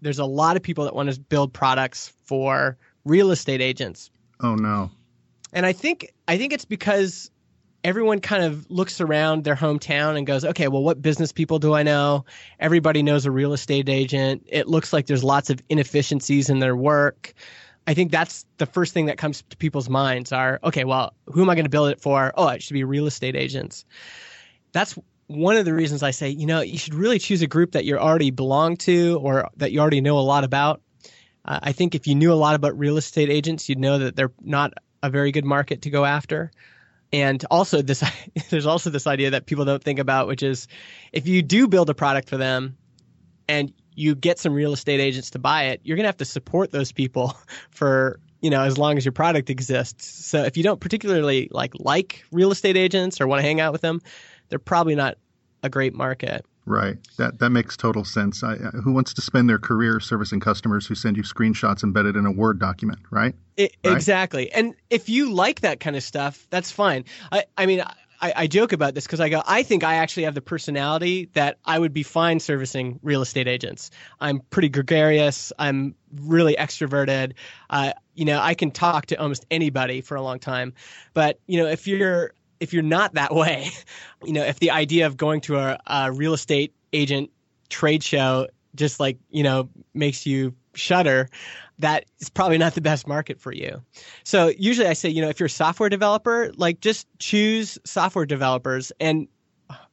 there's 0.00 0.18
a 0.18 0.24
lot 0.24 0.56
of 0.56 0.62
people 0.62 0.84
that 0.84 0.94
want 0.94 1.12
to 1.12 1.20
build 1.20 1.52
products 1.52 2.12
for 2.24 2.76
real 3.04 3.30
estate 3.30 3.60
agents. 3.60 4.10
Oh 4.40 4.54
no. 4.54 4.90
And 5.52 5.64
I 5.64 5.72
think 5.72 6.12
I 6.26 6.38
think 6.38 6.52
it's 6.52 6.64
because 6.64 7.30
everyone 7.84 8.20
kind 8.20 8.42
of 8.42 8.68
looks 8.70 9.00
around 9.00 9.44
their 9.44 9.54
hometown 9.54 10.16
and 10.16 10.26
goes, 10.26 10.44
okay, 10.44 10.68
well, 10.68 10.82
what 10.82 11.02
business 11.02 11.32
people 11.32 11.58
do 11.58 11.74
I 11.74 11.82
know? 11.82 12.24
Everybody 12.58 13.02
knows 13.02 13.26
a 13.26 13.30
real 13.30 13.52
estate 13.52 13.88
agent. 13.90 14.46
It 14.46 14.66
looks 14.66 14.92
like 14.92 15.06
there's 15.06 15.22
lots 15.22 15.50
of 15.50 15.60
inefficiencies 15.68 16.48
in 16.48 16.60
their 16.60 16.74
work. 16.74 17.34
I 17.86 17.94
think 17.94 18.10
that's 18.10 18.46
the 18.58 18.66
first 18.66 18.94
thing 18.94 19.06
that 19.06 19.18
comes 19.18 19.42
to 19.50 19.56
people's 19.56 19.88
minds 19.88 20.32
are, 20.32 20.58
okay, 20.64 20.84
well, 20.84 21.14
who 21.26 21.42
am 21.42 21.50
I 21.50 21.54
going 21.54 21.66
to 21.66 21.70
build 21.70 21.90
it 21.90 22.00
for? 22.00 22.32
Oh, 22.36 22.48
it 22.48 22.62
should 22.62 22.74
be 22.74 22.84
real 22.84 23.06
estate 23.06 23.36
agents. 23.36 23.84
That's 24.72 24.98
one 25.26 25.56
of 25.56 25.64
the 25.64 25.74
reasons 25.74 26.02
I 26.02 26.10
say, 26.10 26.30
you 26.30 26.46
know, 26.46 26.60
you 26.60 26.78
should 26.78 26.94
really 26.94 27.18
choose 27.18 27.42
a 27.42 27.46
group 27.46 27.72
that 27.72 27.84
you 27.84 27.96
already 27.98 28.30
belong 28.30 28.76
to 28.78 29.18
or 29.22 29.50
that 29.56 29.72
you 29.72 29.80
already 29.80 30.00
know 30.00 30.18
a 30.18 30.20
lot 30.20 30.44
about. 30.44 30.80
Uh, 31.44 31.60
I 31.62 31.72
think 31.72 31.94
if 31.94 32.06
you 32.06 32.14
knew 32.14 32.32
a 32.32 32.34
lot 32.34 32.54
about 32.54 32.78
real 32.78 32.96
estate 32.96 33.28
agents, 33.28 33.68
you'd 33.68 33.78
know 33.78 33.98
that 33.98 34.16
they're 34.16 34.32
not 34.40 34.72
a 35.02 35.10
very 35.10 35.32
good 35.32 35.44
market 35.44 35.82
to 35.82 35.90
go 35.90 36.04
after. 36.04 36.50
And 37.12 37.44
also 37.50 37.82
this 37.82 38.02
there's 38.50 38.66
also 38.66 38.90
this 38.90 39.06
idea 39.06 39.30
that 39.30 39.46
people 39.46 39.64
don't 39.64 39.82
think 39.82 39.98
about 39.98 40.26
which 40.26 40.42
is 40.42 40.68
if 41.12 41.26
you 41.26 41.42
do 41.42 41.68
build 41.68 41.90
a 41.90 41.94
product 41.94 42.28
for 42.28 42.38
them 42.38 42.76
and 43.46 43.72
you 43.94 44.14
get 44.14 44.38
some 44.38 44.52
real 44.52 44.72
estate 44.72 45.00
agents 45.00 45.30
to 45.30 45.38
buy 45.38 45.64
it, 45.64 45.80
you're 45.84 45.96
going 45.96 46.04
to 46.04 46.08
have 46.08 46.16
to 46.18 46.24
support 46.24 46.70
those 46.70 46.92
people 46.92 47.36
for 47.70 48.20
you 48.40 48.50
know 48.50 48.62
as 48.62 48.78
long 48.78 48.96
as 48.96 49.04
your 49.04 49.12
product 49.12 49.50
exists. 49.50 50.06
So 50.06 50.42
if 50.42 50.56
you 50.56 50.62
don't 50.62 50.80
particularly 50.80 51.48
like 51.50 51.72
like 51.78 52.24
real 52.30 52.50
estate 52.50 52.76
agents 52.76 53.20
or 53.20 53.26
want 53.26 53.40
to 53.40 53.46
hang 53.46 53.60
out 53.60 53.72
with 53.72 53.80
them, 53.80 54.00
they're 54.48 54.58
probably 54.58 54.94
not 54.94 55.16
a 55.62 55.68
great 55.68 55.94
market. 55.94 56.44
Right. 56.66 56.96
That 57.18 57.38
that 57.40 57.50
makes 57.50 57.76
total 57.76 58.04
sense. 58.04 58.42
I, 58.42 58.54
uh, 58.54 58.70
who 58.82 58.92
wants 58.92 59.12
to 59.14 59.20
spend 59.20 59.48
their 59.48 59.58
career 59.58 60.00
servicing 60.00 60.40
customers 60.40 60.86
who 60.86 60.94
send 60.94 61.16
you 61.16 61.22
screenshots 61.22 61.82
embedded 61.82 62.16
in 62.16 62.24
a 62.24 62.32
Word 62.32 62.58
document, 62.58 63.00
right? 63.10 63.34
It, 63.56 63.76
right? 63.84 63.94
Exactly. 63.94 64.50
And 64.50 64.74
if 64.88 65.08
you 65.08 65.32
like 65.32 65.60
that 65.60 65.80
kind 65.80 65.94
of 65.94 66.02
stuff, 66.02 66.46
that's 66.48 66.70
fine. 66.70 67.04
I, 67.30 67.44
I 67.58 67.66
mean, 67.66 67.82
I, 68.20 68.32
I 68.36 68.46
joke 68.46 68.72
about 68.72 68.94
this 68.94 69.04
because 69.04 69.20
I 69.20 69.28
go, 69.28 69.42
I 69.44 69.62
think 69.62 69.84
I 69.84 69.96
actually 69.96 70.24
have 70.24 70.34
the 70.34 70.40
personality 70.40 71.30
that 71.34 71.58
I 71.64 71.78
would 71.78 71.92
be 71.92 72.02
fine 72.02 72.40
servicing 72.40 73.00
real 73.02 73.22
estate 73.22 73.48
agents. 73.48 73.90
I'm 74.20 74.40
pretty 74.40 74.68
gregarious. 74.68 75.52
I'm 75.58 75.94
really 76.14 76.56
extroverted. 76.56 77.34
Uh, 77.68 77.92
you 78.14 78.24
know, 78.24 78.40
I 78.40 78.54
can 78.54 78.70
talk 78.70 79.06
to 79.06 79.20
almost 79.20 79.46
anybody 79.50 80.00
for 80.00 80.16
a 80.16 80.22
long 80.22 80.38
time. 80.38 80.74
But 81.12 81.40
you 81.46 81.58
know, 81.58 81.66
if 81.68 81.86
you're 81.86 82.32
if 82.60 82.72
you're 82.72 82.82
not 82.82 83.14
that 83.14 83.34
way, 83.34 83.70
you 84.24 84.32
know, 84.32 84.44
if 84.44 84.58
the 84.58 84.70
idea 84.70 85.06
of 85.06 85.16
going 85.16 85.40
to 85.42 85.56
a, 85.56 85.78
a 85.86 86.12
real 86.12 86.34
estate 86.34 86.72
agent 86.92 87.30
trade 87.68 88.02
show 88.02 88.46
just 88.74 89.00
like 89.00 89.18
you 89.30 89.42
know 89.42 89.68
makes 89.92 90.26
you 90.26 90.54
shudder, 90.74 91.28
that 91.78 92.04
is 92.20 92.30
probably 92.30 92.58
not 92.58 92.74
the 92.74 92.80
best 92.80 93.06
market 93.06 93.40
for 93.40 93.52
you. 93.52 93.82
So 94.22 94.52
usually 94.58 94.88
I 94.88 94.92
say, 94.92 95.08
you 95.08 95.22
know, 95.22 95.28
if 95.28 95.40
you're 95.40 95.46
a 95.46 95.50
software 95.50 95.88
developer, 95.88 96.52
like 96.56 96.80
just 96.80 97.06
choose 97.18 97.78
software 97.84 98.26
developers 98.26 98.92
and 99.00 99.28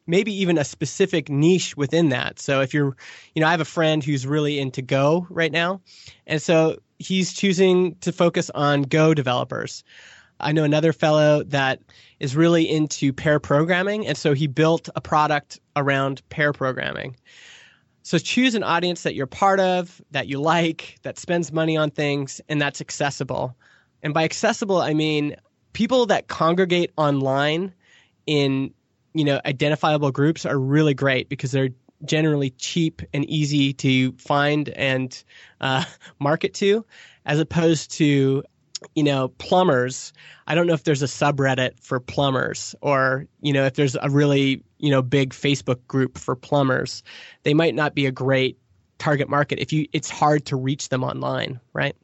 maybe 0.08 0.34
even 0.34 0.58
a 0.58 0.63
specific 0.63 1.30
niche 1.30 1.78
within 1.78 2.10
that. 2.10 2.39
So 2.39 2.62
if 2.62 2.74
you're, 2.74 2.96
you 3.34 3.41
know, 3.41 3.48
I 3.48 3.52
have 3.52 3.62
a 3.62 3.65
friend 3.65 4.04
who's 4.04 4.28
really 4.28 4.60
into 4.60 4.82
Go 4.82 5.26
right 5.30 5.52
now, 5.52 5.82
and 6.28 6.41
so 6.41 6.78
he's 7.00 7.34
choosing 7.34 7.96
to 8.02 8.12
focus 8.12 8.50
on 8.54 8.84
Go 8.84 9.13
developers. 9.13 9.84
I 10.39 10.52
know 10.52 10.63
another 10.63 10.91
fellow 10.91 11.44
that 11.44 11.80
is 12.20 12.36
really 12.36 12.70
into 12.70 13.13
pair 13.13 13.39
programming, 13.39 14.08
and 14.08 14.17
so 14.17 14.34
he 14.34 14.48
built 14.48 14.89
a 14.96 15.02
product 15.02 15.60
around 15.76 16.28
pair 16.30 16.52
programming. 16.52 17.15
So 18.03 18.17
choose 18.17 18.55
an 18.55 18.63
audience 18.63 19.03
that 19.03 19.15
you're 19.15 19.27
part 19.27 19.59
of, 19.59 20.01
that 20.11 20.27
you 20.27 20.39
like, 20.41 20.97
that 21.03 21.19
spends 21.19 21.51
money 21.51 21.77
on 21.77 21.91
things, 21.91 22.41
and 22.49 22.61
that's 22.61 22.81
accessible. 22.81 23.55
And 24.03 24.13
by 24.13 24.23
accessible, 24.23 24.81
I 24.81 24.93
mean 24.93 25.35
people 25.73 26.05
that 26.07 26.27
congregate 26.27 26.91
online 26.97 27.73
in 28.25 28.73
you 29.13 29.23
know 29.25 29.39
identifiable 29.45 30.11
groups 30.11 30.45
are 30.45 30.57
really 30.57 30.93
great 30.93 31.29
because 31.29 31.51
they're 31.51 31.69
generally 32.05 32.49
cheap 32.51 33.01
and 33.13 33.25
easy 33.25 33.73
to 33.73 34.11
find 34.13 34.69
and 34.69 35.23
uh, 35.59 35.83
market 36.19 36.53
to, 36.55 36.85
as 37.25 37.39
opposed 37.39 37.91
to 37.91 38.43
you 38.96 39.04
know, 39.04 39.30
plumbers. 39.30 40.13
I 40.48 40.56
don't 40.56 40.67
know 40.67 40.74
if 40.74 40.84
there's 40.84 41.02
a 41.02 41.08
subreddit 41.08 41.80
for 41.80 42.00
plumbers 42.00 42.76
or, 42.82 43.28
you 43.41 43.54
know, 43.54 43.65
if 43.65 43.76
there's 43.76 43.96
a 44.02 44.10
really, 44.10 44.63
you 44.80 44.89
know, 44.89 45.02
big 45.02 45.32
Facebook 45.32 45.86
group 45.88 46.17
for 46.17 46.36
plumbers. 46.36 47.04
They 47.44 47.54
might 47.54 47.76
not 47.76 47.96
be 47.96 48.06
a 48.06 48.12
great 48.12 48.58
target 48.98 49.30
market 49.30 49.60
if 49.60 49.74
you 49.74 49.88
it's 49.94 50.10
hard 50.10 50.46
to 50.46 50.56
reach 50.56 50.89
them 50.89 51.04
online, 51.04 51.60
right? 51.74 51.96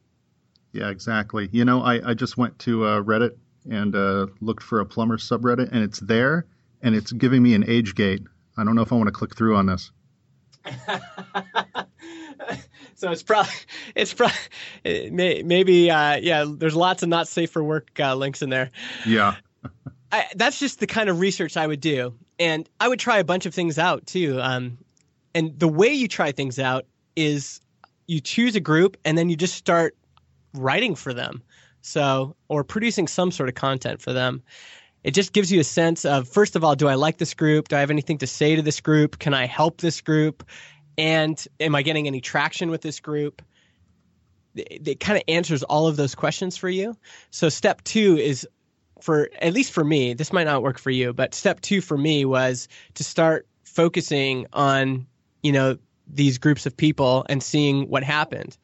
Yeah, 0.72 0.90
exactly. 0.90 1.48
You 1.52 1.64
know, 1.64 1.82
I, 1.82 2.10
I 2.10 2.14
just 2.14 2.36
went 2.36 2.58
to 2.60 2.84
uh, 2.84 3.02
Reddit 3.02 3.36
and 3.70 3.94
uh, 3.94 4.26
looked 4.40 4.62
for 4.62 4.80
a 4.80 4.86
plumber 4.86 5.16
subreddit, 5.16 5.70
and 5.72 5.82
it's 5.82 6.00
there, 6.00 6.46
and 6.82 6.94
it's 6.94 7.12
giving 7.12 7.42
me 7.42 7.54
an 7.54 7.64
age 7.68 7.94
gate. 7.94 8.22
I 8.56 8.64
don't 8.64 8.74
know 8.74 8.82
if 8.82 8.92
I 8.92 8.96
want 8.96 9.08
to 9.08 9.12
click 9.12 9.36
through 9.36 9.56
on 9.56 9.66
this. 9.66 9.90
so 12.94 13.10
it's 13.10 13.22
probably 13.22 13.52
it's 13.94 14.14
probably 14.14 15.10
maybe 15.42 15.90
uh, 15.90 16.16
yeah. 16.16 16.44
There's 16.46 16.76
lots 16.76 17.02
of 17.02 17.08
not 17.08 17.28
safe 17.28 17.50
for 17.50 17.62
work 17.62 17.98
uh, 17.98 18.14
links 18.14 18.42
in 18.42 18.50
there. 18.50 18.70
Yeah. 19.06 19.36
I, 20.12 20.26
that's 20.36 20.58
just 20.58 20.80
the 20.80 20.86
kind 20.86 21.10
of 21.10 21.20
research 21.20 21.56
I 21.56 21.66
would 21.66 21.80
do, 21.80 22.14
and 22.38 22.68
I 22.80 22.88
would 22.88 22.98
try 22.98 23.18
a 23.18 23.24
bunch 23.24 23.44
of 23.44 23.54
things 23.54 23.78
out 23.78 24.06
too. 24.06 24.40
Um, 24.40 24.78
and 25.34 25.58
the 25.58 25.68
way 25.68 25.92
you 25.92 26.08
try 26.08 26.32
things 26.32 26.58
out 26.58 26.86
is 27.14 27.60
you 28.06 28.20
choose 28.20 28.56
a 28.56 28.60
group 28.60 28.96
and 29.04 29.16
then 29.16 29.28
you 29.28 29.36
just 29.36 29.54
start 29.54 29.96
writing 30.54 30.94
for 30.94 31.14
them. 31.14 31.42
So, 31.82 32.34
or 32.48 32.64
producing 32.64 33.06
some 33.06 33.30
sort 33.30 33.48
of 33.48 33.54
content 33.54 34.02
for 34.02 34.12
them. 34.12 34.42
It 35.04 35.12
just 35.12 35.32
gives 35.32 35.52
you 35.52 35.60
a 35.60 35.64
sense 35.64 36.04
of, 36.04 36.28
first 36.28 36.56
of 36.56 36.64
all, 36.64 36.74
do 36.74 36.88
I 36.88 36.94
like 36.94 37.18
this 37.18 37.34
group? 37.34 37.68
Do 37.68 37.76
I 37.76 37.80
have 37.80 37.90
anything 37.90 38.18
to 38.18 38.26
say 38.26 38.56
to 38.56 38.62
this 38.62 38.80
group? 38.80 39.18
Can 39.18 39.32
I 39.32 39.46
help 39.46 39.80
this 39.80 40.00
group? 40.00 40.44
And 40.98 41.42
am 41.60 41.76
I 41.76 41.82
getting 41.82 42.08
any 42.08 42.20
traction 42.20 42.70
with 42.70 42.82
this 42.82 42.98
group? 42.98 43.40
It, 44.56 44.98
kind 44.98 45.16
of 45.16 45.22
answers 45.28 45.62
all 45.62 45.86
of 45.86 45.96
those 45.96 46.16
questions 46.16 46.56
for 46.56 46.68
you. 46.68 46.96
So 47.30 47.48
step 47.48 47.84
two 47.84 48.16
is 48.16 48.46
for 49.00 49.30
at 49.40 49.52
least 49.52 49.72
for 49.72 49.84
me, 49.84 50.14
this 50.14 50.32
might 50.32 50.44
not 50.44 50.62
work 50.62 50.78
for 50.78 50.90
you, 50.90 51.12
but 51.12 51.32
step 51.32 51.60
two 51.60 51.80
for 51.80 51.96
me 51.96 52.24
was 52.24 52.66
to 52.94 53.04
start 53.04 53.46
focusing 53.62 54.46
on, 54.52 55.06
you 55.40 55.52
know, 55.52 55.78
these 56.08 56.38
groups 56.38 56.66
of 56.66 56.76
people 56.76 57.24
and 57.28 57.40
seeing 57.40 57.88
what 57.88 58.02
happened. 58.02 58.58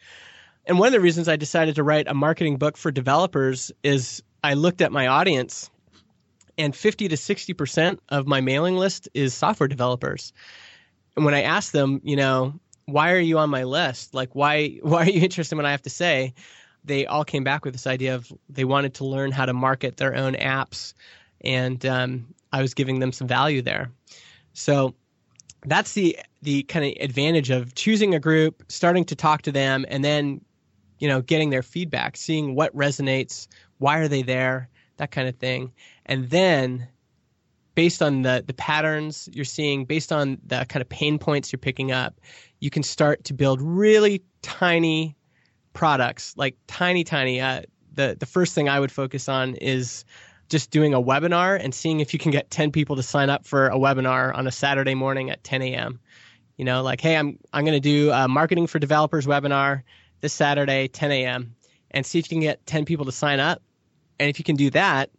And 0.66 0.78
one 0.78 0.88
of 0.88 0.92
the 0.92 1.00
reasons 1.00 1.28
I 1.28 1.36
decided 1.36 1.76
to 1.76 1.84
write 1.84 2.08
a 2.08 2.14
marketing 2.14 2.56
book 2.56 2.76
for 2.76 2.90
developers 2.90 3.70
is 3.84 4.24
I 4.42 4.54
looked 4.54 4.80
at 4.80 4.90
my 4.90 5.06
audience 5.06 5.70
and 6.58 6.74
50 6.74 7.08
to 7.08 7.16
60% 7.16 7.98
of 8.08 8.26
my 8.26 8.40
mailing 8.40 8.76
list 8.76 9.08
is 9.14 9.34
software 9.34 9.68
developers 9.68 10.32
and 11.16 11.24
when 11.24 11.34
I 11.34 11.42
asked 11.42 11.72
them, 11.72 12.00
you 12.02 12.16
know, 12.16 12.58
why 12.86 13.12
are 13.12 13.20
you 13.20 13.38
on 13.38 13.50
my 13.50 13.64
list? 13.64 14.14
Like, 14.14 14.34
why 14.34 14.68
why 14.82 15.02
are 15.04 15.10
you 15.10 15.20
interested 15.20 15.54
in 15.54 15.58
what 15.58 15.66
I 15.66 15.70
have 15.70 15.82
to 15.82 15.90
say? 15.90 16.34
They 16.84 17.06
all 17.06 17.24
came 17.24 17.44
back 17.44 17.64
with 17.64 17.72
this 17.72 17.86
idea 17.86 18.14
of 18.14 18.30
they 18.48 18.64
wanted 18.64 18.94
to 18.94 19.06
learn 19.06 19.32
how 19.32 19.46
to 19.46 19.54
market 19.54 19.96
their 19.96 20.14
own 20.14 20.34
apps, 20.34 20.94
and 21.40 21.84
um, 21.86 22.34
I 22.52 22.60
was 22.60 22.74
giving 22.74 23.00
them 23.00 23.12
some 23.12 23.26
value 23.26 23.62
there. 23.62 23.90
So 24.52 24.94
that's 25.64 25.94
the 25.94 26.18
the 26.42 26.62
kind 26.64 26.84
of 26.84 27.02
advantage 27.02 27.50
of 27.50 27.74
choosing 27.74 28.14
a 28.14 28.20
group, 28.20 28.64
starting 28.68 29.04
to 29.06 29.16
talk 29.16 29.42
to 29.42 29.52
them, 29.52 29.86
and 29.88 30.04
then 30.04 30.42
you 30.98 31.08
know 31.08 31.22
getting 31.22 31.50
their 31.50 31.62
feedback, 31.62 32.16
seeing 32.16 32.54
what 32.54 32.74
resonates, 32.76 33.48
why 33.78 33.98
are 33.98 34.08
they 34.08 34.22
there, 34.22 34.68
that 34.98 35.10
kind 35.10 35.28
of 35.28 35.36
thing, 35.36 35.72
and 36.04 36.28
then 36.28 36.88
based 37.74 38.02
on 38.02 38.22
the 38.22 38.44
the 38.46 38.54
patterns 38.54 39.28
you're 39.32 39.44
seeing, 39.44 39.84
based 39.84 40.12
on 40.12 40.38
the 40.46 40.64
kind 40.68 40.80
of 40.80 40.88
pain 40.88 41.18
points 41.18 41.52
you're 41.52 41.58
picking 41.58 41.92
up, 41.92 42.20
you 42.60 42.70
can 42.70 42.82
start 42.82 43.24
to 43.24 43.34
build 43.34 43.60
really 43.60 44.22
tiny 44.42 45.16
products, 45.72 46.34
like 46.36 46.56
tiny, 46.66 47.04
tiny. 47.04 47.40
Uh, 47.40 47.62
the 47.92 48.16
the 48.18 48.26
first 48.26 48.54
thing 48.54 48.68
I 48.68 48.78
would 48.78 48.92
focus 48.92 49.28
on 49.28 49.54
is 49.56 50.04
just 50.48 50.70
doing 50.70 50.94
a 50.94 51.00
webinar 51.00 51.58
and 51.60 51.74
seeing 51.74 52.00
if 52.00 52.12
you 52.12 52.18
can 52.18 52.30
get 52.30 52.50
10 52.50 52.70
people 52.70 52.96
to 52.96 53.02
sign 53.02 53.30
up 53.30 53.46
for 53.46 53.68
a 53.68 53.76
webinar 53.76 54.34
on 54.34 54.46
a 54.46 54.52
Saturday 54.52 54.94
morning 54.94 55.30
at 55.30 55.42
10 55.42 55.62
a.m. 55.62 56.00
You 56.56 56.64
know, 56.64 56.82
like, 56.82 57.00
hey, 57.00 57.16
I'm 57.16 57.38
I'm 57.52 57.64
going 57.64 57.74
to 57.74 57.80
do 57.80 58.10
a 58.10 58.28
marketing 58.28 58.66
for 58.66 58.78
developers 58.78 59.26
webinar 59.26 59.82
this 60.20 60.32
Saturday, 60.32 60.88
10 60.88 61.12
a.m. 61.12 61.56
and 61.90 62.06
see 62.06 62.18
if 62.18 62.26
you 62.26 62.36
can 62.36 62.40
get 62.40 62.64
10 62.66 62.84
people 62.84 63.06
to 63.06 63.12
sign 63.12 63.40
up. 63.40 63.62
And 64.18 64.30
if 64.30 64.38
you 64.38 64.44
can 64.44 64.56
do 64.56 64.70
that, 64.70 65.10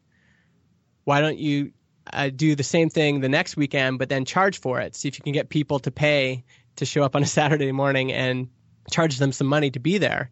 why 1.04 1.22
don't 1.22 1.38
you 1.38 1.72
uh, 2.12 2.30
do 2.30 2.56
the 2.56 2.64
same 2.64 2.90
thing 2.90 3.22
the 3.22 3.30
next 3.30 3.58
weekend, 3.58 4.00
but 4.00 4.10
then 4.10 4.26
charge 4.26 4.60
for 4.60 4.80
it. 4.80 4.96
See 4.96 5.08
if 5.08 5.18
you 5.18 5.24
can 5.24 5.34
get 5.34 5.50
people 5.50 5.80
to 5.80 5.92
pay 5.92 6.44
to 6.78 6.86
show 6.86 7.04
up 7.04 7.16
on 7.16 7.24
a 7.24 7.26
Saturday 7.38 7.72
morning 7.72 8.12
and 8.12 8.50
charge 8.92 9.18
them 9.18 9.32
some 9.32 9.48
money 9.48 9.72
to 9.72 9.80
be 9.80 9.98
there. 9.98 10.32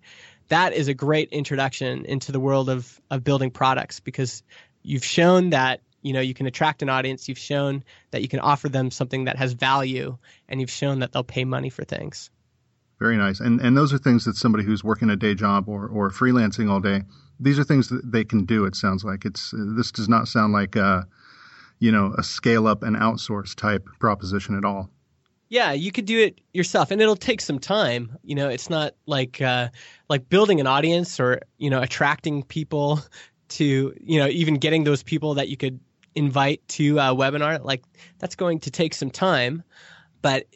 That 0.50 0.74
is 0.74 0.88
a 0.88 0.94
great 0.94 1.30
introduction 1.30 2.06
into 2.06 2.32
the 2.32 2.40
world 2.40 2.70
of, 2.70 3.00
of 3.10 3.24
building 3.24 3.50
products 3.50 4.00
because 4.00 4.44
you've 4.84 5.06
shown 5.06 5.52
that 5.52 5.82
you 6.02 6.14
know 6.14 6.20
you 6.20 6.34
can 6.34 6.46
attract 6.46 6.82
an 6.82 6.90
audience 6.90 7.28
you've 7.30 7.38
shown 7.38 7.84
that 8.12 8.22
you 8.22 8.28
can 8.28 8.40
offer 8.40 8.70
them 8.70 8.92
something 8.92 9.24
that 9.26 9.38
has 9.38 9.54
value 9.54 10.18
and 10.50 10.60
you've 10.60 10.70
shown 10.70 11.00
that 11.00 11.14
they'll 11.14 11.24
pay 11.24 11.46
money 11.46 11.70
for 11.70 11.84
things 11.84 12.30
very 13.00 13.18
nice 13.18 13.40
and 13.40 13.62
and 13.62 13.76
those 13.76 13.94
are 13.94 13.98
things 13.98 14.26
that 14.26 14.36
somebody 14.36 14.64
who's 14.64 14.84
working 14.84 15.10
a 15.10 15.16
day 15.16 15.34
job 15.34 15.68
or 15.68 15.88
or 15.88 16.10
freelancing 16.10 16.70
all 16.70 16.82
day 16.82 17.02
these 17.40 17.58
are 17.58 17.64
things 17.64 17.88
that 17.90 18.02
they 18.12 18.24
can 18.24 18.46
do 18.46 18.66
it 18.66 18.76
sounds 18.76 19.04
like 19.04 19.26
it's 19.26 19.54
this 19.76 19.92
does 19.92 20.10
not 20.10 20.28
sound 20.28 20.54
like 20.54 20.76
uh 20.76 21.02
you 21.84 21.92
know, 21.92 22.16
a 22.18 22.24
scale 22.24 22.66
up 22.66 22.82
and 22.82 22.96
outsource 22.96 23.54
type 23.54 23.86
proposition 24.00 24.58
at 24.58 24.64
all. 24.64 24.90
Yeah, 25.50 25.74
you 25.74 25.92
could 25.92 26.06
do 26.06 26.18
it 26.18 26.40
yourself, 26.54 26.92
and 26.92 27.02
it'll 27.02 27.18
take 27.18 27.42
some 27.42 27.60
time. 27.60 28.18
You 28.24 28.36
know, 28.36 28.48
it's 28.48 28.70
not 28.70 28.94
like 29.06 29.42
uh, 29.42 29.68
like 30.08 30.30
building 30.30 30.62
an 30.62 30.66
audience 30.66 31.20
or 31.20 31.42
you 31.58 31.70
know 31.70 31.82
attracting 31.82 32.44
people 32.44 33.02
to 33.50 33.94
you 34.00 34.18
know 34.18 34.28
even 34.28 34.56
getting 34.56 34.86
those 34.86 35.04
people 35.04 35.34
that 35.34 35.50
you 35.50 35.58
could 35.58 35.78
invite 36.16 36.66
to 36.70 37.00
a 37.00 37.14
webinar, 37.14 37.62
like 37.62 37.84
that's 38.18 38.38
going 38.38 38.62
to 38.62 38.72
take 38.72 38.94
some 38.94 39.12
time. 39.12 39.62
But 40.22 40.48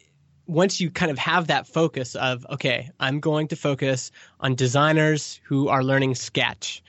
once 0.46 0.80
you 0.80 0.90
kind 0.90 1.10
of 1.10 1.18
have 1.18 1.48
that 1.48 1.66
focus 1.66 2.14
of, 2.14 2.46
okay, 2.48 2.88
I'm 2.98 3.20
going 3.20 3.48
to 3.48 3.56
focus 3.56 4.12
on 4.40 4.54
designers 4.54 5.42
who 5.44 5.68
are 5.68 5.84
learning 5.84 6.14
Sketch. 6.14 6.82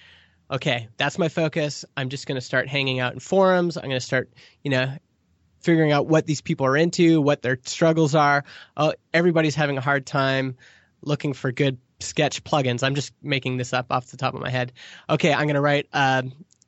Okay, 0.51 0.87
that's 0.97 1.17
my 1.19 1.29
focus. 1.29 1.85
I'm 1.95 2.09
just 2.09 2.25
going 2.25 2.35
to 2.35 2.41
start 2.41 2.67
hanging 2.67 2.99
out 2.99 3.13
in 3.13 3.19
forums. 3.19 3.77
I'm 3.77 3.83
going 3.83 3.99
to 3.99 3.99
start, 3.99 4.31
you 4.63 4.71
know, 4.71 4.93
figuring 5.61 5.91
out 5.91 6.07
what 6.07 6.25
these 6.25 6.41
people 6.41 6.65
are 6.65 6.75
into, 6.75 7.21
what 7.21 7.41
their 7.41 7.59
struggles 7.65 8.15
are. 8.15 8.43
Oh, 8.75 8.93
everybody's 9.13 9.55
having 9.55 9.77
a 9.77 9.81
hard 9.81 10.05
time 10.05 10.55
looking 11.01 11.33
for 11.33 11.51
good 11.51 11.77
sketch 11.99 12.43
plugins. 12.43 12.83
I'm 12.83 12.95
just 12.95 13.13
making 13.21 13.57
this 13.57 13.73
up 13.73 13.87
off 13.91 14.07
the 14.07 14.17
top 14.17 14.33
of 14.33 14.41
my 14.41 14.49
head. 14.49 14.73
Okay, 15.09 15.33
I'm 15.33 15.43
going 15.43 15.55
to 15.55 15.61
write, 15.61 15.87
uh, 15.93 16.23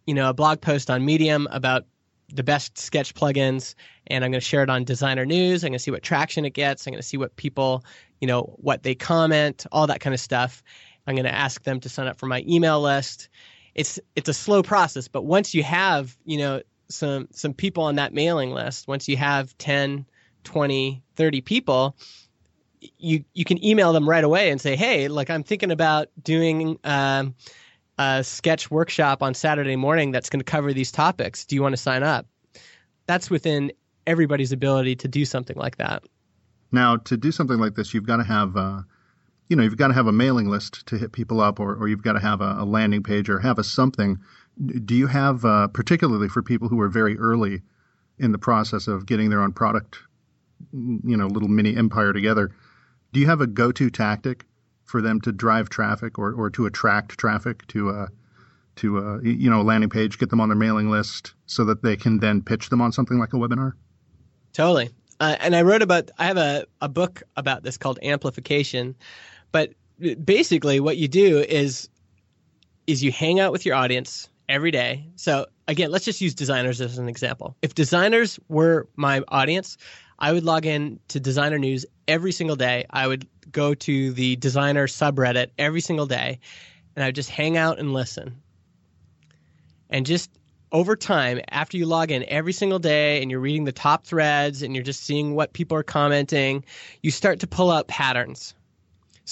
you 0.06 0.14
know, 0.14 0.30
a 0.30 0.34
blog 0.34 0.62
post 0.62 0.90
on 0.90 1.04
Medium 1.06 1.48
about 1.50 1.86
the 2.34 2.44
best 2.44 2.78
sketch 2.78 3.14
plugins, 3.14 3.76
and 4.08 4.24
I'm 4.24 4.32
going 4.32 4.40
to 4.40 4.46
share 4.46 4.64
it 4.64 4.70
on 4.70 4.84
Designer 4.84 5.26
News. 5.26 5.64
I'm 5.64 5.70
going 5.70 5.80
to 5.80 5.84
see 5.84 5.92
what 5.92 6.04
traction 6.04 6.46
it 6.46 6.54
gets. 6.54 6.86
I'm 6.86 6.92
going 6.92 7.02
to 7.02 7.08
see 7.08 7.18
what 7.18 7.36
people, 7.36 7.84
you 8.20 8.28
know, 8.28 8.56
what 8.58 8.84
they 8.84 8.96
comment, 8.96 9.66
all 9.72 9.88
that 9.88 10.00
kind 10.00 10.14
of 10.14 10.20
stuff. 10.20 10.64
I'm 11.08 11.16
going 11.16 11.26
to 11.26 11.34
ask 11.34 11.64
them 11.64 11.80
to 11.82 11.90
sign 11.90 12.08
up 12.08 12.20
for 12.20 12.28
my 12.28 12.44
email 12.48 12.80
list. 12.82 13.30
It's 13.76 14.00
it's 14.16 14.30
a 14.30 14.34
slow 14.34 14.64
process, 14.64 15.08
but 15.08 15.24
once 15.24 15.54
you 15.54 15.64
have, 15.64 16.18
you 16.26 16.38
know, 16.38 16.62
some 16.90 17.28
some 17.32 17.54
people 17.54 17.84
on 17.84 17.96
that 17.96 18.14
mailing 18.14 18.52
list, 18.52 18.88
once 18.88 19.08
you 19.08 19.18
have 19.18 19.58
10, 19.58 20.06
20, 20.44 21.04
30 21.16 21.42
people, 21.42 21.96
you 22.98 23.24
you 23.34 23.46
can 23.46 23.64
email 23.64 23.94
them 23.94 24.08
right 24.08 24.24
away 24.24 24.50
and 24.50 24.60
say, 24.60 24.76
"Hey, 24.76 25.08
like 25.08 25.30
I'm 25.30 25.44
thinking 25.44 25.72
about 25.72 26.08
doing 26.22 26.78
um, 26.84 27.36
a 27.98 28.24
sketch 28.24 28.70
workshop 28.70 29.24
on 29.24 29.34
Saturday 29.34 29.76
morning 29.76 30.12
that's 30.12 30.30
going 30.30 30.42
to 30.42 30.46
cover 30.46 30.74
these 30.74 30.92
topics. 30.92 31.46
Do 31.46 31.56
you 31.56 31.62
want 31.62 31.74
to 31.74 31.82
sign 31.82 32.04
up?" 32.04 32.26
That's 33.08 33.30
within 33.30 33.72
everybody's 34.06 34.52
ability 34.52 34.96
to 34.98 35.08
do 35.08 35.26
something 35.26 35.58
like 35.58 35.78
that. 35.78 36.04
Now, 36.72 36.98
to 36.98 37.18
do 37.18 37.32
something 37.32 37.60
like 37.60 37.76
this, 37.76 37.94
you've 37.94 38.06
got 38.06 38.18
to 38.18 38.24
have, 38.24 38.56
uh, 38.56 38.82
you 39.52 39.58
know, 39.58 39.64
you've 39.64 39.76
got 39.76 39.90
to 39.90 39.94
have 39.94 40.08
a 40.08 40.14
mailing 40.14 40.48
list 40.48 40.86
to 40.86 40.98
hit 40.98 41.12
people 41.12 41.42
up, 41.42 41.60
or, 41.60 41.76
or 41.76 41.90
you've 41.90 42.02
got 42.02 42.14
to 42.14 42.22
have 42.22 42.40
a, 42.40 42.56
a 42.60 42.64
landing 42.64 43.04
page, 43.04 43.30
or 43.30 43.38
have 43.38 43.60
a 43.60 43.66
something. 43.66 44.18
Do 44.86 44.96
you 44.96 45.08
have, 45.08 45.44
uh, 45.44 45.68
particularly 45.68 46.30
for 46.30 46.42
people 46.42 46.70
who 46.70 46.80
are 46.80 46.88
very 46.88 47.20
early 47.20 47.62
in 48.18 48.32
the 48.32 48.38
process 48.38 48.88
of 48.88 49.06
getting 49.06 49.30
their 49.30 49.42
own 49.42 49.52
product, 49.52 49.98
you 50.72 51.18
know, 51.18 51.28
little 51.28 51.50
mini 51.50 51.76
empire 51.76 52.14
together? 52.14 52.52
Do 53.12 53.20
you 53.20 53.26
have 53.26 53.42
a 53.42 53.48
go-to 53.48 53.90
tactic 53.90 54.46
for 54.86 55.02
them 55.02 55.20
to 55.20 55.34
drive 55.34 55.68
traffic 55.68 56.18
or, 56.18 56.32
or 56.32 56.50
to 56.52 56.66
attract 56.66 57.18
traffic 57.18 57.68
to 57.68 57.90
a 57.90 58.04
uh, 58.04 58.08
to 58.78 59.00
a 59.00 59.16
uh, 59.16 59.20
you 59.22 59.50
know 59.50 59.60
a 59.60 59.64
landing 59.64 59.90
page, 59.90 60.18
get 60.18 60.30
them 60.30 60.40
on 60.40 60.48
their 60.48 60.56
mailing 60.56 60.90
list, 60.90 61.34
so 61.46 61.66
that 61.66 61.84
they 61.84 61.98
can 61.98 62.20
then 62.20 62.42
pitch 62.42 62.70
them 62.70 62.80
on 62.80 62.94
something 62.94 63.20
like 63.20 63.34
a 63.34 63.36
webinar? 63.36 63.74
Totally. 64.54 64.92
Uh, 65.20 65.36
and 65.42 65.58
I 65.58 65.62
wrote 65.62 65.82
about 65.82 66.10
I 66.18 66.26
have 66.28 66.38
a, 66.38 66.66
a 66.80 66.88
book 66.88 67.22
about 67.36 67.64
this 67.64 67.78
called 67.78 68.00
Amplification, 68.02 68.96
but 69.52 69.74
basically 70.24 70.80
what 70.80 70.98
you 70.98 71.08
do 71.08 71.40
is 71.40 71.90
is 72.88 73.04
you 73.04 73.12
hang 73.12 73.40
out 73.40 73.52
with 73.52 73.66
your 73.66 73.76
audience 73.76 74.30
every 74.50 74.72
day. 74.72 75.08
So 75.16 75.46
again, 75.68 75.92
let's 75.92 76.06
just 76.06 76.20
use 76.20 76.36
designers 76.36 76.82
as 76.82 76.98
an 76.98 77.08
example. 77.08 77.56
If 77.62 77.76
designers 77.76 78.40
were 78.50 78.88
my 78.96 79.24
audience, 79.28 79.78
I 80.20 80.34
would 80.34 80.44
log 80.44 80.66
in 80.66 81.00
to 81.10 81.20
Designer 81.20 81.58
News 81.58 81.86
every 82.08 82.32
single 82.32 82.56
day. 82.56 82.86
I 82.90 83.08
would 83.08 83.28
go 83.52 83.74
to 83.74 84.12
the 84.14 84.36
designer 84.36 84.88
subreddit 84.88 85.52
every 85.58 85.82
single 85.82 86.06
day, 86.06 86.40
and 86.96 87.04
I 87.04 87.08
would 87.08 87.16
just 87.16 87.30
hang 87.30 87.58
out 87.58 87.80
and 87.80 87.94
listen. 87.94 88.42
And 89.90 90.06
just 90.06 90.30
over 90.72 90.96
time, 90.96 91.42
after 91.50 91.78
you 91.78 91.86
log 91.86 92.12
in 92.12 92.24
every 92.28 92.54
single 92.54 92.80
day 92.80 93.22
and 93.22 93.30
you're 93.30 93.40
reading 93.40 93.66
the 93.66 93.72
top 93.72 94.06
threads 94.06 94.62
and 94.62 94.76
you're 94.76 94.84
just 94.84 95.04
seeing 95.04 95.36
what 95.36 95.54
people 95.54 95.78
are 95.78 95.84
commenting, 95.84 96.64
you 97.02 97.12
start 97.12 97.40
to 97.42 97.48
pull 97.48 97.72
out 97.72 97.88
patterns. 97.88 98.54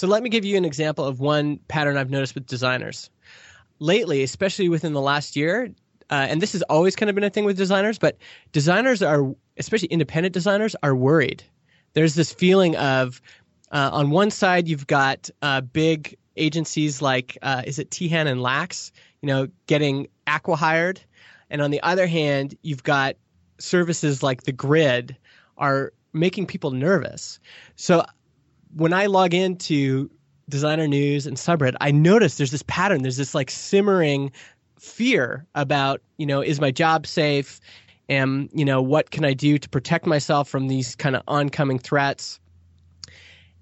So 0.00 0.06
let 0.06 0.22
me 0.22 0.30
give 0.30 0.46
you 0.46 0.56
an 0.56 0.64
example 0.64 1.04
of 1.04 1.20
one 1.20 1.58
pattern 1.68 1.98
I've 1.98 2.08
noticed 2.08 2.34
with 2.34 2.46
designers. 2.46 3.10
Lately, 3.80 4.22
especially 4.22 4.70
within 4.70 4.94
the 4.94 5.00
last 5.02 5.36
year, 5.36 5.74
uh, 6.08 6.26
and 6.26 6.40
this 6.40 6.54
has 6.54 6.62
always 6.62 6.96
kind 6.96 7.10
of 7.10 7.14
been 7.14 7.24
a 7.24 7.28
thing 7.28 7.44
with 7.44 7.58
designers, 7.58 7.98
but 7.98 8.16
designers 8.52 9.02
are, 9.02 9.34
especially 9.58 9.88
independent 9.88 10.32
designers, 10.32 10.74
are 10.82 10.96
worried. 10.96 11.42
There's 11.92 12.14
this 12.14 12.32
feeling 12.32 12.76
of, 12.76 13.20
uh, 13.72 13.90
on 13.92 14.08
one 14.08 14.30
side, 14.30 14.68
you've 14.68 14.86
got 14.86 15.28
uh, 15.42 15.60
big 15.60 16.16
agencies 16.34 17.02
like, 17.02 17.36
uh, 17.42 17.60
is 17.66 17.78
it 17.78 17.90
Teehan 17.90 18.26
and 18.26 18.40
Lax, 18.40 18.92
you 19.20 19.26
know, 19.26 19.48
getting 19.66 20.08
acqui-hired, 20.26 20.98
and 21.50 21.60
on 21.60 21.70
the 21.70 21.82
other 21.82 22.06
hand, 22.06 22.56
you've 22.62 22.84
got 22.84 23.16
services 23.58 24.22
like 24.22 24.44
the 24.44 24.52
Grid 24.52 25.14
are 25.58 25.92
making 26.14 26.46
people 26.46 26.70
nervous. 26.70 27.38
So 27.76 28.02
when 28.74 28.92
I 28.92 29.06
log 29.06 29.34
into 29.34 30.10
designer 30.48 30.88
news 30.88 31.26
and 31.26 31.36
subreddit, 31.36 31.76
I 31.80 31.90
notice 31.90 32.36
there's 32.36 32.50
this 32.50 32.64
pattern. 32.66 33.02
There's 33.02 33.16
this 33.16 33.34
like 33.34 33.50
simmering 33.50 34.32
fear 34.78 35.46
about, 35.54 36.00
you 36.16 36.26
know, 36.26 36.40
is 36.40 36.60
my 36.60 36.70
job 36.70 37.06
safe? 37.06 37.60
And, 38.08 38.50
you 38.52 38.64
know, 38.64 38.82
what 38.82 39.10
can 39.10 39.24
I 39.24 39.34
do 39.34 39.58
to 39.58 39.68
protect 39.68 40.06
myself 40.06 40.48
from 40.48 40.68
these 40.68 40.96
kind 40.96 41.14
of 41.14 41.22
oncoming 41.28 41.78
threats? 41.78 42.40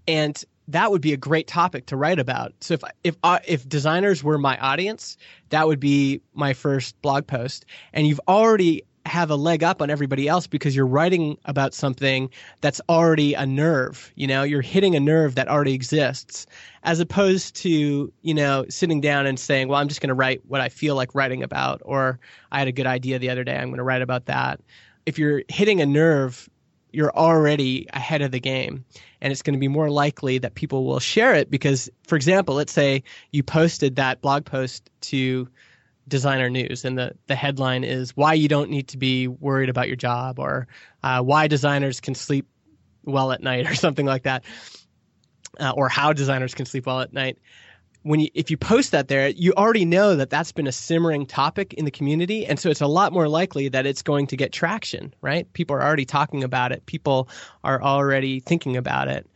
And 0.07 0.43
that 0.69 0.91
would 0.91 1.03
be 1.03 1.13
a 1.13 1.17
great 1.17 1.47
topic 1.47 1.87
to 1.87 1.97
write 1.97 2.19
about. 2.19 2.53
So 2.61 2.75
if 2.75 2.83
if 3.05 3.17
uh, 3.23 3.41
if 3.47 3.69
designers 3.69 4.23
were 4.23 4.39
my 4.39 4.57
audience, 4.59 5.17
that 5.51 5.67
would 5.67 5.81
be 5.81 6.21
my 6.35 6.53
first 6.53 7.01
blog 7.03 7.27
post. 7.27 7.67
And 7.93 8.07
you've 8.07 8.21
already 8.29 8.85
have 9.09 9.31
a 9.31 9.37
leg 9.37 9.65
up 9.65 9.83
on 9.83 9.91
everybody 9.91 10.29
else 10.29 10.47
because 10.47 10.77
you're 10.77 10.87
writing 10.87 11.39
about 11.45 11.75
something 11.75 12.31
that's 12.61 12.81
already 12.89 13.35
a 13.35 13.47
nerve. 13.47 14.13
You 14.15 14.27
know, 14.27 14.43
you're 14.43 14.63
hitting 14.63 14.95
a 14.95 15.01
nerve 15.01 15.35
that 15.37 15.49
already 15.49 15.75
exists, 15.75 16.47
as 16.83 17.01
opposed 17.01 17.57
to 17.57 18.13
you 18.23 18.35
know 18.35 18.67
sitting 18.69 19.01
down 19.01 19.27
and 19.27 19.39
saying, 19.39 19.69
"Well, 19.69 19.81
I'm 19.81 19.89
just 19.89 20.01
going 20.01 20.09
to 20.09 20.15
write 20.15 20.43
what 20.47 20.61
I 20.61 20.69
feel 20.69 20.95
like 20.95 21.15
writing 21.15 21.43
about," 21.43 21.83
or 21.85 22.21
"I 22.53 22.59
had 22.59 22.69
a 22.69 22.73
good 22.73 22.87
idea 22.87 23.19
the 23.19 23.31
other 23.31 23.45
day, 23.45 23.57
I'm 23.57 23.69
going 23.69 23.79
to 23.79 23.83
write 23.83 24.03
about 24.03 24.27
that." 24.27 24.61
If 25.07 25.19
you're 25.19 25.43
hitting 25.49 25.81
a 25.81 25.87
nerve, 25.87 26.49
you're 26.93 27.15
already 27.15 27.87
ahead 27.93 28.23
of 28.23 28.31
the 28.31 28.41
game, 28.41 28.85
and 29.21 29.33
it's 29.33 29.43
going 29.43 29.55
to 29.55 29.61
be 29.61 29.69
more 29.69 29.91
likely 29.91 30.39
that 30.39 30.55
people 30.55 30.85
will 30.85 31.01
share 31.01 31.35
it 31.35 31.51
because, 31.51 31.91
for 32.07 32.17
example, 32.17 32.55
let's 32.55 32.73
say 32.73 33.03
you 33.33 33.43
posted 33.43 33.97
that 33.97 34.21
blog 34.21 34.45
post 34.45 34.91
to 35.01 35.49
designer 36.09 36.51
news 36.51 36.85
and 36.85 36.99
the, 36.99 37.13
the 37.27 37.35
headline 37.35 37.85
is 37.85 38.17
why 38.17 38.35
you 38.35 38.49
don't 38.49 38.71
need 38.71 38.89
to 38.89 38.99
be 38.99 39.29
worried 39.29 39.69
about 39.69 39.87
your 39.87 39.97
job 39.97 40.39
or 40.39 40.67
uh, 41.03 41.23
why 41.23 41.47
designers 41.47 42.01
can 42.01 42.15
sleep 42.15 42.47
well 43.05 43.33
at 43.33 43.43
night 43.43 43.67
or 43.71 43.75
something 43.75 44.07
like 44.07 44.25
that 44.25 44.45
uh, 45.61 45.73
or 45.77 45.89
how 45.89 46.13
designers 46.13 46.55
can 46.55 46.67
sleep 46.67 46.87
well 46.87 47.01
at 47.01 47.13
night. 47.13 47.39
When 48.03 48.21
you 48.21 48.29
if 48.33 48.51
you 48.51 48.57
post 48.57 48.93
that 48.93 49.09
there 49.09 49.29
you 49.29 49.53
already 49.55 49.85
know 49.85 50.17
that 50.17 50.31
that's 50.31 50.53
been 50.53 50.69
a 50.69 50.73
simmering 50.73 51.27
topic 51.27 51.75
in 51.75 51.85
the 51.85 51.91
community 51.91 52.47
and 52.47 52.59
so 52.59 52.71
it's 52.71 52.81
a 52.81 52.87
lot 52.87 53.13
more 53.13 53.29
likely 53.29 53.69
that 53.69 53.87
it's 53.87 54.03
going 54.03 54.29
to 54.29 54.37
get 54.37 54.53
traction 54.53 55.13
right? 55.21 55.53
People 55.53 55.77
are 55.77 55.83
already 55.83 56.05
talking 56.05 56.45
about 56.45 56.73
it. 56.73 56.87
People 56.87 57.29
are 57.65 57.83
already 57.83 58.41
thinking 58.41 58.77
about 58.77 59.09
it. 59.09 59.27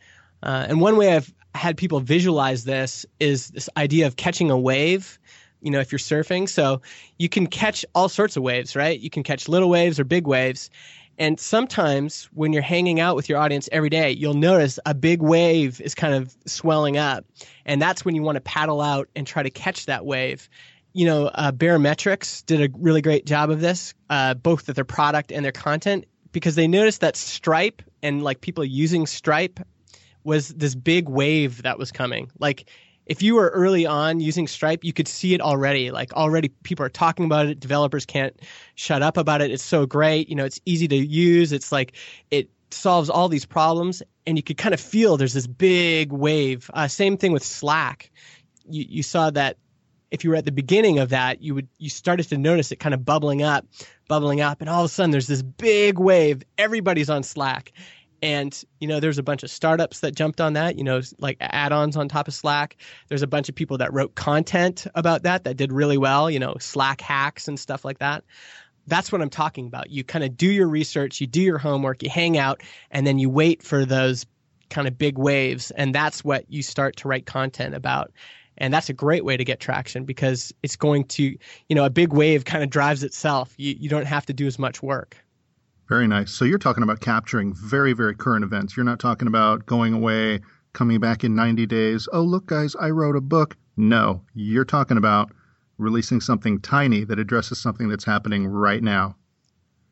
Uh, 0.41 0.65
and 0.67 0.81
one 0.81 0.97
way 0.97 1.15
i've 1.15 1.33
had 1.55 1.77
people 1.77 1.99
visualize 1.99 2.63
this 2.63 3.05
is 3.19 3.49
this 3.49 3.69
idea 3.77 4.07
of 4.07 4.15
catching 4.15 4.49
a 4.49 4.57
wave 4.57 5.19
you 5.63 5.71
know, 5.71 5.79
if 5.79 5.91
you're 5.91 5.99
surfing. 5.99 6.47
So 6.47 6.81
you 7.17 7.29
can 7.29 7.47
catch 7.47 7.85
all 7.95 8.09
sorts 8.09 8.37
of 8.37 8.43
waves, 8.43 8.75
right? 8.75 8.99
You 8.99 9.09
can 9.09 9.23
catch 9.23 9.47
little 9.47 9.69
waves 9.69 9.99
or 9.99 10.03
big 10.03 10.27
waves. 10.27 10.69
And 11.17 11.39
sometimes 11.39 12.25
when 12.33 12.53
you're 12.53 12.63
hanging 12.63 12.99
out 12.99 13.15
with 13.15 13.29
your 13.29 13.37
audience 13.37 13.69
every 13.71 13.89
day, 13.89 14.11
you'll 14.11 14.33
notice 14.33 14.79
a 14.85 14.93
big 14.93 15.21
wave 15.21 15.79
is 15.79 15.93
kind 15.93 16.15
of 16.15 16.35
swelling 16.45 16.97
up. 16.97 17.25
And 17.65 17.81
that's 17.81 18.03
when 18.03 18.15
you 18.15 18.23
want 18.23 18.35
to 18.35 18.41
paddle 18.41 18.81
out 18.81 19.09
and 19.15 19.25
try 19.25 19.43
to 19.43 19.51
catch 19.51 19.85
that 19.85 20.05
wave. 20.05 20.49
You 20.91 21.05
know, 21.05 21.27
uh, 21.27 21.51
Baremetrics 21.51 22.45
did 22.45 22.61
a 22.61 22.69
really 22.77 23.01
great 23.01 23.25
job 23.25 23.51
of 23.51 23.61
this, 23.61 23.93
uh, 24.09 24.33
both 24.33 24.67
with 24.67 24.75
their 24.75 24.85
product 24.85 25.31
and 25.31 25.45
their 25.45 25.51
content, 25.51 26.05
because 26.31 26.55
they 26.55 26.67
noticed 26.67 27.01
that 27.01 27.15
Stripe 27.15 27.81
and 28.01 28.23
like 28.23 28.41
people 28.41 28.65
using 28.65 29.05
Stripe 29.05 29.59
was 30.23 30.49
this 30.49 30.73
big 30.73 31.09
wave 31.09 31.63
that 31.63 31.77
was 31.77 31.91
coming. 31.91 32.31
Like 32.39 32.69
if 33.05 33.21
you 33.21 33.35
were 33.35 33.49
early 33.49 33.85
on 33.85 34.19
using 34.19 34.47
Stripe, 34.47 34.83
you 34.83 34.93
could 34.93 35.07
see 35.07 35.33
it 35.33 35.41
already. 35.41 35.91
Like 35.91 36.13
already 36.13 36.49
people 36.63 36.85
are 36.85 36.89
talking 36.89 37.25
about 37.25 37.47
it. 37.47 37.59
Developers 37.59 38.05
can't 38.05 38.39
shut 38.75 39.01
up 39.01 39.17
about 39.17 39.41
it. 39.41 39.51
It's 39.51 39.63
so 39.63 39.85
great. 39.85 40.29
You 40.29 40.35
know, 40.35 40.45
it's 40.45 40.59
easy 40.65 40.87
to 40.87 40.95
use. 40.95 41.51
It's 41.51 41.71
like 41.71 41.93
it 42.31 42.49
solves 42.71 43.09
all 43.09 43.29
these 43.29 43.45
problems 43.45 44.01
and 44.25 44.37
you 44.37 44.43
could 44.43 44.57
kind 44.57 44.73
of 44.73 44.79
feel 44.79 45.17
there's 45.17 45.33
this 45.33 45.47
big 45.47 46.11
wave. 46.11 46.69
Uh, 46.73 46.87
same 46.87 47.17
thing 47.17 47.31
with 47.31 47.43
Slack. 47.43 48.11
You, 48.69 48.85
you 48.87 49.03
saw 49.03 49.29
that 49.31 49.57
if 50.11 50.23
you 50.23 50.29
were 50.29 50.35
at 50.35 50.45
the 50.45 50.51
beginning 50.51 50.99
of 50.99 51.09
that, 51.09 51.41
you 51.41 51.55
would 51.55 51.67
you 51.79 51.89
started 51.89 52.29
to 52.29 52.37
notice 52.37 52.71
it 52.71 52.77
kind 52.77 52.93
of 52.93 53.03
bubbling 53.03 53.41
up, 53.41 53.65
bubbling 54.07 54.41
up, 54.41 54.61
and 54.61 54.69
all 54.69 54.81
of 54.81 54.85
a 54.85 54.93
sudden 54.93 55.11
there's 55.11 55.27
this 55.27 55.41
big 55.41 55.97
wave. 55.97 56.43
Everybody's 56.57 57.09
on 57.09 57.23
Slack, 57.23 57.73
and, 58.23 58.63
you 58.79 58.87
know, 58.87 59.01
there's 59.01 59.17
a 59.17 59.23
bunch 59.23 59.43
of 59.43 59.51
startups 59.51 59.99
that 59.99 60.15
jumped 60.15 60.39
on 60.39 60.53
that, 60.53 60.77
you 60.77 60.85
know, 60.85 61.01
like 61.19 61.35
add 61.41 61.73
ons 61.73 61.97
on 61.97 62.07
top 62.07 62.29
of 62.29 62.33
Slack. 62.33 62.77
There's 63.09 63.21
a 63.21 63.27
bunch 63.27 63.49
of 63.49 63.55
people 63.55 63.79
that 63.79 63.91
wrote 63.91 64.15
content 64.15 64.87
about 64.95 65.23
that 65.23 65.43
that 65.43 65.57
did 65.57 65.73
really 65.73 65.97
well, 65.97 66.31
you 66.31 66.39
know, 66.39 66.55
Slack 66.57 67.01
hacks 67.01 67.49
and 67.49 67.59
stuff 67.59 67.83
like 67.83 67.99
that. 67.99 68.23
that's 68.87 69.11
what 69.11 69.21
I'm 69.21 69.29
talking 69.29 69.67
about. 69.67 69.89
You 69.89 70.03
kind 70.03 70.23
of 70.23 70.37
do 70.37 70.47
your 70.47 70.67
research, 70.67 71.21
you 71.21 71.27
do 71.27 71.41
your 71.41 71.57
homework, 71.57 72.03
you 72.03 72.09
hang 72.09 72.37
out, 72.37 72.61
and 72.91 73.05
then 73.05 73.19
you 73.19 73.29
wait 73.29 73.63
for 73.63 73.85
those 73.85 74.25
kind 74.69 74.87
of 74.87 74.97
big 74.97 75.17
waves. 75.17 75.71
And 75.71 75.93
that's 75.93 76.23
what 76.23 76.45
you 76.49 76.63
start 76.63 76.97
to 76.97 77.07
write 77.07 77.25
content 77.25 77.75
about. 77.75 78.11
And 78.57 78.73
that's 78.73 78.89
a 78.89 78.93
great 78.93 79.25
way 79.25 79.35
to 79.35 79.43
get 79.43 79.59
traction 79.59 80.05
because 80.05 80.53
it's 80.61 80.75
going 80.75 81.05
to, 81.05 81.23
you 81.23 81.75
know, 81.75 81.85
a 81.85 81.89
big 81.89 82.13
wave 82.13 82.45
kind 82.45 82.63
of 82.63 82.69
drives 82.69 83.03
itself. 83.03 83.53
You, 83.57 83.75
you 83.77 83.89
don't 83.89 84.05
have 84.05 84.25
to 84.27 84.33
do 84.33 84.47
as 84.47 84.59
much 84.59 84.81
work. 84.83 85.22
Very 85.89 86.07
nice. 86.07 86.31
So 86.31 86.45
you're 86.45 86.59
talking 86.59 86.83
about 86.83 87.01
capturing 87.01 87.53
very, 87.53 87.93
very 87.93 88.15
current 88.15 88.43
events. 88.43 88.75
You're 88.77 88.85
not 88.85 88.99
talking 88.99 89.27
about 89.27 89.65
going 89.65 89.93
away, 89.93 90.39
coming 90.73 90.99
back 90.99 91.23
in 91.23 91.35
90 91.35 91.65
days. 91.65 92.07
Oh, 92.13 92.21
look, 92.21 92.45
guys, 92.45 92.75
I 92.75 92.89
wrote 92.89 93.15
a 93.15 93.21
book. 93.21 93.55
No, 93.75 94.21
you're 94.33 94.65
talking 94.65 94.97
about 94.97 95.31
releasing 95.77 96.21
something 96.21 96.59
tiny 96.61 97.03
that 97.03 97.19
addresses 97.19 97.59
something 97.59 97.89
that's 97.89 98.05
happening 98.05 98.47
right 98.47 98.81
now. 98.81 99.15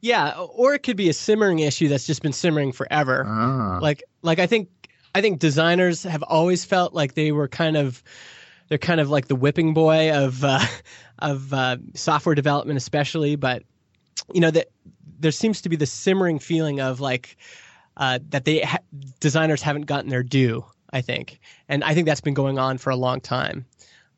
Yeah, 0.01 0.33
or 0.39 0.73
it 0.73 0.79
could 0.79 0.97
be 0.97 1.09
a 1.09 1.13
simmering 1.13 1.59
issue 1.59 1.87
that's 1.87 2.07
just 2.07 2.23
been 2.23 2.33
simmering 2.33 2.71
forever. 2.71 3.23
Ah. 3.27 3.77
Like 3.81 4.03
like 4.23 4.39
I 4.39 4.47
think 4.47 4.69
I 5.13 5.21
think 5.21 5.39
designers 5.39 6.03
have 6.03 6.23
always 6.23 6.65
felt 6.65 6.93
like 6.93 7.13
they 7.13 7.31
were 7.31 7.47
kind 7.47 7.77
of 7.77 8.01
they're 8.67 8.79
kind 8.79 8.99
of 8.99 9.09
like 9.09 9.27
the 9.27 9.35
whipping 9.35 9.73
boy 9.73 10.11
of 10.11 10.43
uh, 10.43 10.65
of 11.19 11.53
uh, 11.53 11.77
software 11.93 12.33
development, 12.33 12.77
especially. 12.77 13.35
But 13.35 13.63
you 14.33 14.41
know 14.41 14.51
that 14.51 14.69
there 15.21 15.31
seems 15.31 15.61
to 15.61 15.69
be 15.69 15.75
the 15.75 15.85
simmering 15.85 16.39
feeling 16.39 16.81
of 16.81 16.99
like 16.99 17.37
uh, 17.97 18.19
that 18.29 18.45
they 18.45 18.61
ha- 18.61 18.79
designers 19.19 19.61
haven't 19.61 19.85
gotten 19.85 20.09
their 20.09 20.23
due. 20.23 20.65
I 20.93 21.01
think, 21.01 21.39
and 21.69 21.85
I 21.85 21.93
think 21.93 22.05
that's 22.05 22.19
been 22.19 22.33
going 22.33 22.59
on 22.59 22.77
for 22.77 22.89
a 22.89 22.97
long 22.97 23.21
time. 23.21 23.65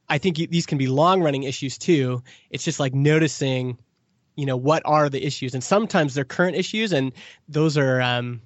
I 0.09 0.17
think 0.17 0.37
these 0.37 0.65
can 0.65 0.79
be 0.79 0.87
long 0.87 1.21
running 1.21 1.43
issues 1.43 1.77
too. 1.77 2.23
It's 2.49 2.63
just 2.63 2.79
like 2.79 2.95
noticing, 2.95 3.77
you 4.35 4.47
know, 4.47 4.57
what 4.57 4.81
are 4.85 5.07
the 5.07 5.23
issues, 5.23 5.53
and 5.53 5.63
sometimes 5.63 6.15
they're 6.15 6.25
current 6.25 6.55
issues, 6.55 6.91
and 6.91 7.13
those 7.47 7.77
are 7.77 8.01
um, 8.01 8.41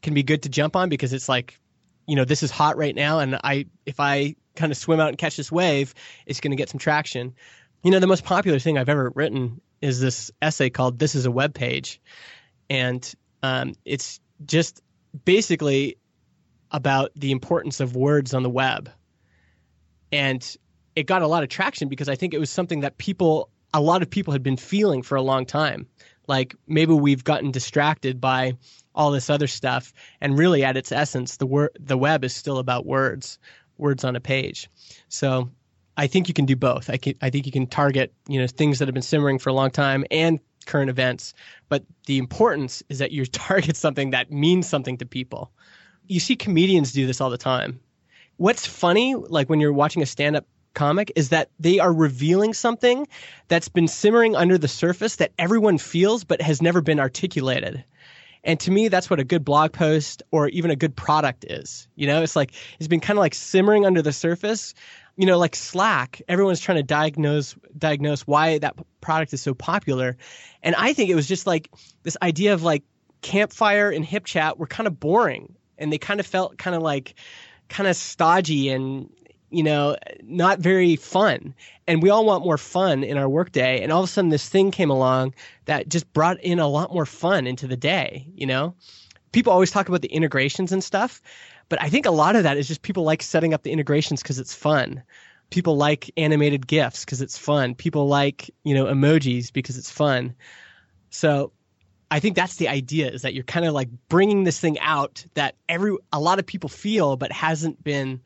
can 0.00 0.14
be 0.14 0.22
good 0.22 0.44
to 0.44 0.48
jump 0.48 0.76
on 0.76 0.88
because 0.88 1.12
it's 1.12 1.28
like, 1.28 1.58
you 2.06 2.14
know, 2.14 2.24
this 2.24 2.44
is 2.44 2.52
hot 2.52 2.76
right 2.76 2.94
now, 2.94 3.18
and 3.18 3.34
I 3.42 3.66
if 3.84 3.98
I 3.98 4.36
kind 4.54 4.70
of 4.70 4.78
swim 4.78 5.00
out 5.00 5.08
and 5.08 5.18
catch 5.18 5.36
this 5.36 5.50
wave, 5.50 5.92
it's 6.24 6.40
going 6.40 6.52
to 6.52 6.56
get 6.56 6.68
some 6.68 6.78
traction. 6.78 7.34
You 7.82 7.90
know, 7.90 7.98
the 7.98 8.06
most 8.06 8.24
popular 8.24 8.60
thing 8.60 8.78
I've 8.78 8.88
ever 8.88 9.10
written 9.14 9.60
is 9.80 10.00
this 10.00 10.30
essay 10.40 10.70
called 10.70 10.98
"This 10.98 11.14
Is 11.14 11.26
a 11.26 11.30
Web 11.30 11.54
Page," 11.54 12.00
and 12.68 13.14
um, 13.42 13.74
it's 13.84 14.20
just 14.44 14.82
basically 15.24 15.98
about 16.70 17.12
the 17.14 17.30
importance 17.30 17.80
of 17.80 17.96
words 17.96 18.34
on 18.34 18.42
the 18.42 18.50
web. 18.50 18.90
And 20.12 20.56
it 20.94 21.06
got 21.06 21.22
a 21.22 21.26
lot 21.26 21.42
of 21.42 21.48
traction 21.48 21.88
because 21.88 22.08
I 22.08 22.16
think 22.16 22.34
it 22.34 22.38
was 22.38 22.50
something 22.50 22.80
that 22.80 22.98
people, 22.98 23.50
a 23.72 23.80
lot 23.80 24.02
of 24.02 24.10
people 24.10 24.32
had 24.32 24.42
been 24.42 24.56
feeling 24.56 25.02
for 25.02 25.16
a 25.16 25.22
long 25.22 25.46
time. 25.46 25.86
Like 26.26 26.54
maybe 26.66 26.92
we've 26.92 27.22
gotten 27.22 27.50
distracted 27.50 28.20
by 28.20 28.54
all 28.94 29.10
this 29.10 29.30
other 29.30 29.46
stuff, 29.46 29.92
and 30.20 30.38
really, 30.38 30.64
at 30.64 30.76
its 30.76 30.90
essence, 30.90 31.36
the 31.36 31.46
word, 31.46 31.70
the 31.78 31.98
web 31.98 32.24
is 32.24 32.34
still 32.34 32.58
about 32.58 32.86
words, 32.86 33.38
words 33.76 34.04
on 34.04 34.16
a 34.16 34.20
page. 34.20 34.68
So 35.08 35.50
I 35.96 36.06
think 36.06 36.28
you 36.28 36.34
can 36.34 36.44
do 36.44 36.56
both. 36.56 36.90
I, 36.90 36.98
can, 36.98 37.14
I 37.22 37.30
think 37.30 37.46
you 37.46 37.52
can 37.52 37.66
target 37.66 38.12
you 38.28 38.40
know 38.40 38.46
things 38.46 38.78
that 38.78 38.88
have 38.88 38.94
been 38.94 39.02
simmering 39.02 39.38
for 39.38 39.50
a 39.50 39.52
long 39.52 39.70
time 39.70 40.04
and 40.10 40.40
current 40.66 40.90
events, 40.90 41.32
but 41.68 41.84
the 42.06 42.18
importance 42.18 42.82
is 42.88 42.98
that 42.98 43.12
you 43.12 43.24
target 43.26 43.76
something 43.76 44.10
that 44.10 44.30
means 44.30 44.68
something 44.68 44.98
to 44.98 45.06
people. 45.06 45.50
You 46.06 46.20
see 46.20 46.36
comedians 46.36 46.92
do 46.92 47.06
this 47.06 47.20
all 47.20 47.30
the 47.30 47.38
time. 47.38 47.80
What's 48.36 48.66
funny, 48.66 49.14
like 49.14 49.48
when 49.48 49.60
you're 49.60 49.72
watching 49.72 50.02
a 50.02 50.06
stand-up 50.06 50.46
comic, 50.74 51.10
is 51.16 51.30
that 51.30 51.50
they 51.58 51.78
are 51.78 51.92
revealing 51.92 52.52
something 52.52 53.08
that's 53.48 53.68
been 53.68 53.88
simmering 53.88 54.36
under 54.36 54.58
the 54.58 54.68
surface 54.68 55.16
that 55.16 55.32
everyone 55.38 55.78
feels 55.78 56.24
but 56.24 56.42
has 56.42 56.60
never 56.60 56.82
been 56.82 57.00
articulated. 57.00 57.84
And 58.44 58.60
to 58.60 58.70
me, 58.70 58.86
that's 58.86 59.10
what 59.10 59.18
a 59.18 59.24
good 59.24 59.44
blog 59.44 59.72
post 59.72 60.22
or 60.30 60.48
even 60.48 60.70
a 60.70 60.76
good 60.76 60.94
product 60.94 61.44
is. 61.48 61.88
You 61.96 62.06
know, 62.06 62.22
it's 62.22 62.36
like 62.36 62.52
it's 62.78 62.86
been 62.86 63.00
kind 63.00 63.18
of 63.18 63.20
like 63.20 63.34
simmering 63.34 63.84
under 63.84 64.02
the 64.02 64.12
surface. 64.12 64.74
You 65.16 65.26
know, 65.26 65.38
like 65.38 65.56
Slack, 65.56 66.20
everyone's 66.28 66.60
trying 66.60 66.76
to 66.76 66.82
diagnose 66.82 67.54
diagnose 67.76 68.22
why 68.22 68.58
that 68.58 68.76
product 69.00 69.32
is 69.32 69.40
so 69.40 69.54
popular. 69.54 70.16
And 70.62 70.74
I 70.74 70.92
think 70.92 71.10
it 71.10 71.14
was 71.14 71.26
just 71.26 71.46
like 71.46 71.70
this 72.02 72.16
idea 72.20 72.52
of 72.54 72.62
like 72.62 72.82
campfire 73.22 73.90
and 73.90 74.04
HipChat 74.04 74.58
were 74.58 74.66
kind 74.66 74.86
of 74.86 75.00
boring 75.00 75.54
and 75.78 75.92
they 75.92 75.98
kind 75.98 76.20
of 76.20 76.26
felt 76.26 76.58
kind 76.58 76.76
of 76.76 76.82
like 76.82 77.14
kind 77.68 77.88
of 77.88 77.96
stodgy 77.96 78.68
and 78.68 79.10
you 79.50 79.62
know 79.62 79.96
not 80.22 80.58
very 80.58 80.96
fun 80.96 81.54
and 81.86 82.02
we 82.02 82.10
all 82.10 82.24
want 82.24 82.44
more 82.44 82.58
fun 82.58 83.04
in 83.04 83.16
our 83.16 83.28
workday 83.28 83.82
and 83.82 83.92
all 83.92 84.02
of 84.02 84.08
a 84.08 84.12
sudden 84.12 84.30
this 84.30 84.48
thing 84.48 84.70
came 84.70 84.90
along 84.90 85.34
that 85.64 85.88
just 85.88 86.12
brought 86.12 86.40
in 86.40 86.58
a 86.58 86.66
lot 86.66 86.92
more 86.92 87.06
fun 87.06 87.46
into 87.46 87.66
the 87.66 87.76
day 87.76 88.26
you 88.34 88.46
know 88.46 88.74
people 89.32 89.52
always 89.52 89.70
talk 89.70 89.88
about 89.88 90.02
the 90.02 90.08
integrations 90.08 90.72
and 90.72 90.82
stuff 90.82 91.22
but 91.68 91.80
i 91.82 91.88
think 91.88 92.06
a 92.06 92.10
lot 92.10 92.36
of 92.36 92.42
that 92.44 92.56
is 92.56 92.68
just 92.68 92.82
people 92.82 93.04
like 93.04 93.22
setting 93.22 93.54
up 93.54 93.62
the 93.62 93.72
integrations 93.72 94.22
because 94.22 94.38
it's 94.38 94.54
fun 94.54 95.02
people 95.50 95.76
like 95.76 96.10
animated 96.16 96.66
gifs 96.66 97.04
because 97.04 97.22
it's 97.22 97.38
fun 97.38 97.74
people 97.74 98.08
like 98.08 98.50
you 98.64 98.74
know 98.74 98.86
emojis 98.86 99.52
because 99.52 99.78
it's 99.78 99.90
fun 99.90 100.34
so 101.10 101.52
I 102.10 102.20
think 102.20 102.36
that's 102.36 102.56
the 102.56 102.68
idea 102.68 103.10
is 103.10 103.22
that 103.22 103.34
you're 103.34 103.44
kind 103.44 103.66
of 103.66 103.74
like 103.74 103.88
bringing 104.08 104.44
this 104.44 104.60
thing 104.60 104.78
out 104.78 105.24
that 105.34 105.56
every 105.68 105.96
a 106.12 106.20
lot 106.20 106.38
of 106.38 106.46
people 106.46 106.68
feel 106.68 107.16
but 107.16 107.32
hasn't 107.32 107.82
been 107.82 108.20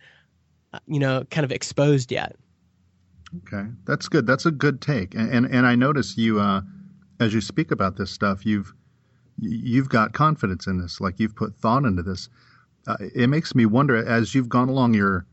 uh, 0.73 0.81
you 0.87 0.99
know 0.99 1.25
kind 1.31 1.45
of 1.45 1.53
exposed 1.53 2.13
yet. 2.13 2.37
Okay, 3.39 3.69
that's 3.87 4.09
good. 4.09 4.27
That's 4.27 4.45
a 4.45 4.51
good 4.51 4.81
take. 4.81 5.15
And 5.15 5.33
and, 5.33 5.47
and 5.47 5.67
I 5.67 5.77
notice 5.77 6.19
you 6.19 6.41
uh, 6.41 6.61
as 7.21 7.33
you 7.33 7.41
speak 7.41 7.71
about 7.71 7.97
this 7.97 8.11
stuff, 8.11 8.45
you've 8.45 8.75
you've 9.39 9.89
got 9.89 10.13
confidence 10.13 10.67
in 10.67 10.79
this. 10.79 11.01
Like 11.01 11.19
you've 11.19 11.35
put 11.35 11.57
thought 11.57 11.85
into 11.85 12.03
this. 12.03 12.29
Uh, 12.87 12.97
it 13.15 13.29
makes 13.29 13.55
me 13.55 13.67
wonder 13.67 13.97
as 13.97 14.35
you've 14.35 14.49
gone 14.49 14.69
along 14.69 14.95
your 14.95 15.27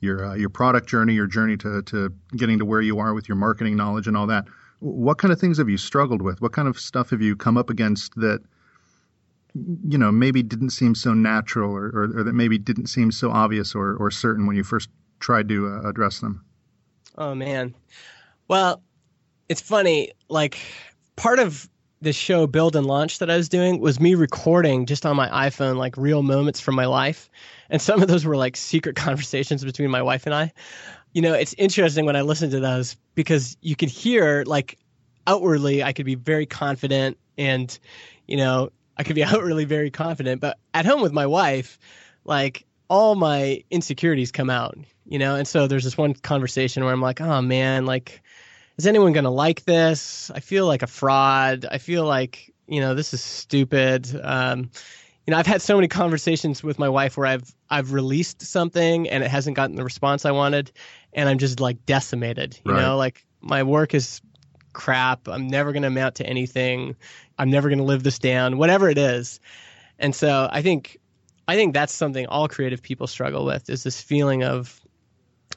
your 0.00 0.24
uh, 0.24 0.34
your 0.34 0.48
product 0.48 0.88
journey, 0.88 1.14
your 1.14 1.26
journey 1.26 1.56
to 1.58 1.82
to 1.82 2.12
getting 2.36 2.58
to 2.58 2.64
where 2.64 2.80
you 2.80 2.98
are 2.98 3.14
with 3.14 3.28
your 3.28 3.36
marketing 3.36 3.76
knowledge 3.76 4.06
and 4.06 4.16
all 4.16 4.26
that. 4.26 4.46
What 4.80 5.18
kind 5.18 5.32
of 5.32 5.38
things 5.38 5.58
have 5.58 5.68
you 5.68 5.76
struggled 5.76 6.22
with? 6.22 6.40
What 6.40 6.52
kind 6.52 6.66
of 6.66 6.80
stuff 6.80 7.10
have 7.10 7.20
you 7.20 7.36
come 7.36 7.56
up 7.58 7.70
against 7.70 8.14
that 8.16 8.40
you 9.54 9.98
know 9.98 10.10
maybe 10.10 10.42
didn't 10.42 10.70
seem 10.70 10.94
so 10.94 11.12
natural, 11.12 11.70
or, 11.70 11.86
or, 11.88 12.18
or 12.18 12.24
that 12.24 12.32
maybe 12.32 12.58
didn't 12.58 12.86
seem 12.86 13.10
so 13.10 13.30
obvious 13.30 13.74
or, 13.74 13.96
or 13.96 14.10
certain 14.10 14.46
when 14.46 14.56
you 14.56 14.64
first 14.64 14.88
tried 15.20 15.48
to 15.48 15.68
uh, 15.68 15.88
address 15.88 16.20
them? 16.20 16.44
Oh 17.18 17.34
man. 17.34 17.74
Well, 18.48 18.82
it's 19.48 19.60
funny. 19.60 20.12
Like 20.28 20.58
part 21.16 21.38
of 21.38 21.68
this 22.00 22.16
show 22.16 22.46
build 22.46 22.76
and 22.76 22.86
launch 22.86 23.18
that 23.18 23.30
I 23.30 23.36
was 23.36 23.48
doing 23.48 23.80
was 23.80 24.00
me 24.00 24.14
recording 24.14 24.86
just 24.86 25.04
on 25.04 25.16
my 25.16 25.28
iPhone 25.48 25.76
like 25.76 25.96
real 25.96 26.22
moments 26.22 26.58
from 26.58 26.74
my 26.74 26.86
life. 26.86 27.28
And 27.68 27.80
some 27.80 28.00
of 28.00 28.08
those 28.08 28.24
were 28.24 28.36
like 28.36 28.56
secret 28.56 28.96
conversations 28.96 29.64
between 29.64 29.90
my 29.90 30.02
wife 30.02 30.26
and 30.26 30.34
I. 30.34 30.52
You 31.12 31.22
know, 31.22 31.34
it's 31.34 31.54
interesting 31.58 32.06
when 32.06 32.16
I 32.16 32.22
listen 32.22 32.50
to 32.50 32.60
those 32.60 32.96
because 33.14 33.56
you 33.60 33.76
can 33.76 33.88
hear 33.88 34.44
like 34.46 34.78
outwardly 35.26 35.82
I 35.82 35.92
could 35.92 36.06
be 36.06 36.14
very 36.14 36.46
confident 36.46 37.18
and 37.36 37.78
you 38.26 38.36
know, 38.36 38.70
I 38.96 39.02
could 39.02 39.16
be 39.16 39.24
outwardly 39.24 39.64
very 39.64 39.90
confident, 39.90 40.40
but 40.40 40.58
at 40.72 40.86
home 40.86 41.02
with 41.02 41.12
my 41.12 41.26
wife, 41.26 41.78
like 42.24 42.64
all 42.88 43.14
my 43.14 43.62
insecurities 43.70 44.32
come 44.32 44.50
out, 44.50 44.78
you 45.06 45.18
know? 45.18 45.36
And 45.36 45.46
so 45.46 45.66
there's 45.66 45.84
this 45.84 45.98
one 45.98 46.14
conversation 46.14 46.82
where 46.82 46.92
I'm 46.92 47.02
like, 47.02 47.20
oh 47.20 47.42
man, 47.42 47.86
like, 47.86 48.22
is 48.80 48.86
anyone 48.86 49.12
going 49.12 49.24
to 49.24 49.30
like 49.30 49.64
this? 49.66 50.30
I 50.34 50.40
feel 50.40 50.66
like 50.66 50.80
a 50.82 50.86
fraud. 50.86 51.66
I 51.70 51.76
feel 51.76 52.06
like, 52.06 52.50
you 52.66 52.80
know, 52.80 52.94
this 52.94 53.12
is 53.12 53.20
stupid. 53.20 54.08
Um, 54.22 54.70
you 55.26 55.32
know, 55.32 55.36
I've 55.36 55.46
had 55.46 55.60
so 55.60 55.74
many 55.76 55.86
conversations 55.86 56.62
with 56.62 56.78
my 56.78 56.88
wife 56.88 57.18
where 57.18 57.26
I've 57.26 57.54
I've 57.68 57.92
released 57.92 58.40
something 58.40 59.06
and 59.10 59.22
it 59.22 59.30
hasn't 59.30 59.54
gotten 59.54 59.76
the 59.76 59.84
response 59.84 60.24
I 60.24 60.30
wanted, 60.30 60.72
and 61.12 61.28
I'm 61.28 61.36
just 61.36 61.60
like 61.60 61.84
decimated. 61.84 62.58
You 62.64 62.72
Right. 62.72 62.80
know, 62.80 62.96
like 62.96 63.26
my 63.42 63.64
work 63.64 63.92
is 63.92 64.22
crap. 64.72 65.28
I'm 65.28 65.46
never 65.46 65.72
going 65.72 65.82
to 65.82 65.88
amount 65.88 66.14
to 66.16 66.26
anything. 66.26 66.96
I'm 67.38 67.50
never 67.50 67.68
going 67.68 67.80
to 67.80 67.84
live 67.84 68.02
this 68.02 68.18
down. 68.18 68.56
Whatever 68.56 68.88
it 68.88 68.96
is, 68.96 69.40
and 69.98 70.14
so 70.14 70.48
I 70.50 70.62
think 70.62 70.96
I 71.46 71.54
think 71.54 71.74
that's 71.74 71.92
something 71.92 72.26
all 72.28 72.48
creative 72.48 72.80
people 72.80 73.06
struggle 73.06 73.44
with 73.44 73.68
is 73.68 73.82
this 73.82 74.00
feeling 74.00 74.42
of, 74.42 74.79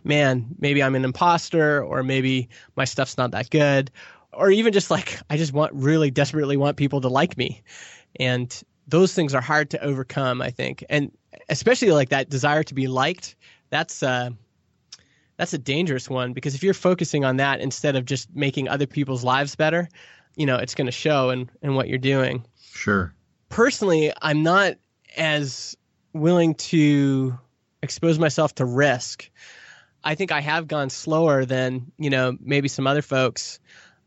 man, 0.04 0.47
maybe 0.60 0.82
I'm 0.84 0.95
an 0.95 1.06
imposter, 1.06 1.84
or 1.84 2.04
maybe 2.04 2.49
my 2.76 2.86
stuff's 2.86 3.18
not 3.18 3.32
that 3.32 3.49
good, 3.49 3.91
or 4.32 4.51
even 4.51 4.74
just 4.74 4.91
like 4.91 5.20
I 5.30 5.38
just 5.38 5.54
want 5.54 5.74
really 5.74 6.12
desperately 6.12 6.58
want 6.58 6.78
people 6.78 7.01
to 7.01 7.10
like 7.10 7.38
me, 7.38 7.62
and 8.20 8.64
those 8.88 9.14
things 9.14 9.34
are 9.34 9.41
hard 9.41 9.70
to 9.72 9.84
overcome. 9.84 10.41
I 10.41 10.49
think, 10.49 10.84
and 10.89 11.12
especially 11.49 11.91
like 11.91 12.10
that 12.10 12.30
desire 12.30 12.64
to 12.64 12.74
be 12.74 12.88
liked. 12.88 13.36
That's 13.70 14.04
uh, 14.04 14.30
that's 15.38 15.54
a 15.54 15.58
dangerous 15.58 16.10
one 16.10 16.34
because 16.34 16.56
if 16.56 16.64
you're 16.64 16.74
focusing 16.74 17.26
on 17.26 17.38
that 17.38 17.60
instead 17.60 17.95
of 17.95 18.06
just 18.06 18.34
making 18.36 18.68
other 18.68 18.86
people's 18.86 19.24
lives 19.24 19.56
better, 19.56 19.89
you 20.36 20.45
know, 20.45 20.58
it's 20.58 20.76
going 20.76 20.86
to 20.86 20.91
show 20.91 21.32
in, 21.32 21.49
in 21.62 21.76
what 21.76 21.88
you're 21.88 21.97
doing 21.97 22.45
Sure. 22.72 23.14
personally, 23.49 24.12
I'm 24.22 24.43
not 24.43 24.76
as 25.18 25.76
willing 26.14 26.56
to 26.56 27.38
expose 27.82 28.20
myself 28.20 28.56
to 28.56 28.66
risk. 28.66 29.30
I 30.04 30.16
think 30.16 30.32
I 30.32 30.41
have 30.41 30.68
gone 30.68 30.89
slower 30.89 31.45
than, 31.45 31.91
you 31.97 32.10
know, 32.10 32.36
maybe 32.39 32.68
some 32.68 32.88
other 32.88 33.01
folks. 33.01 33.60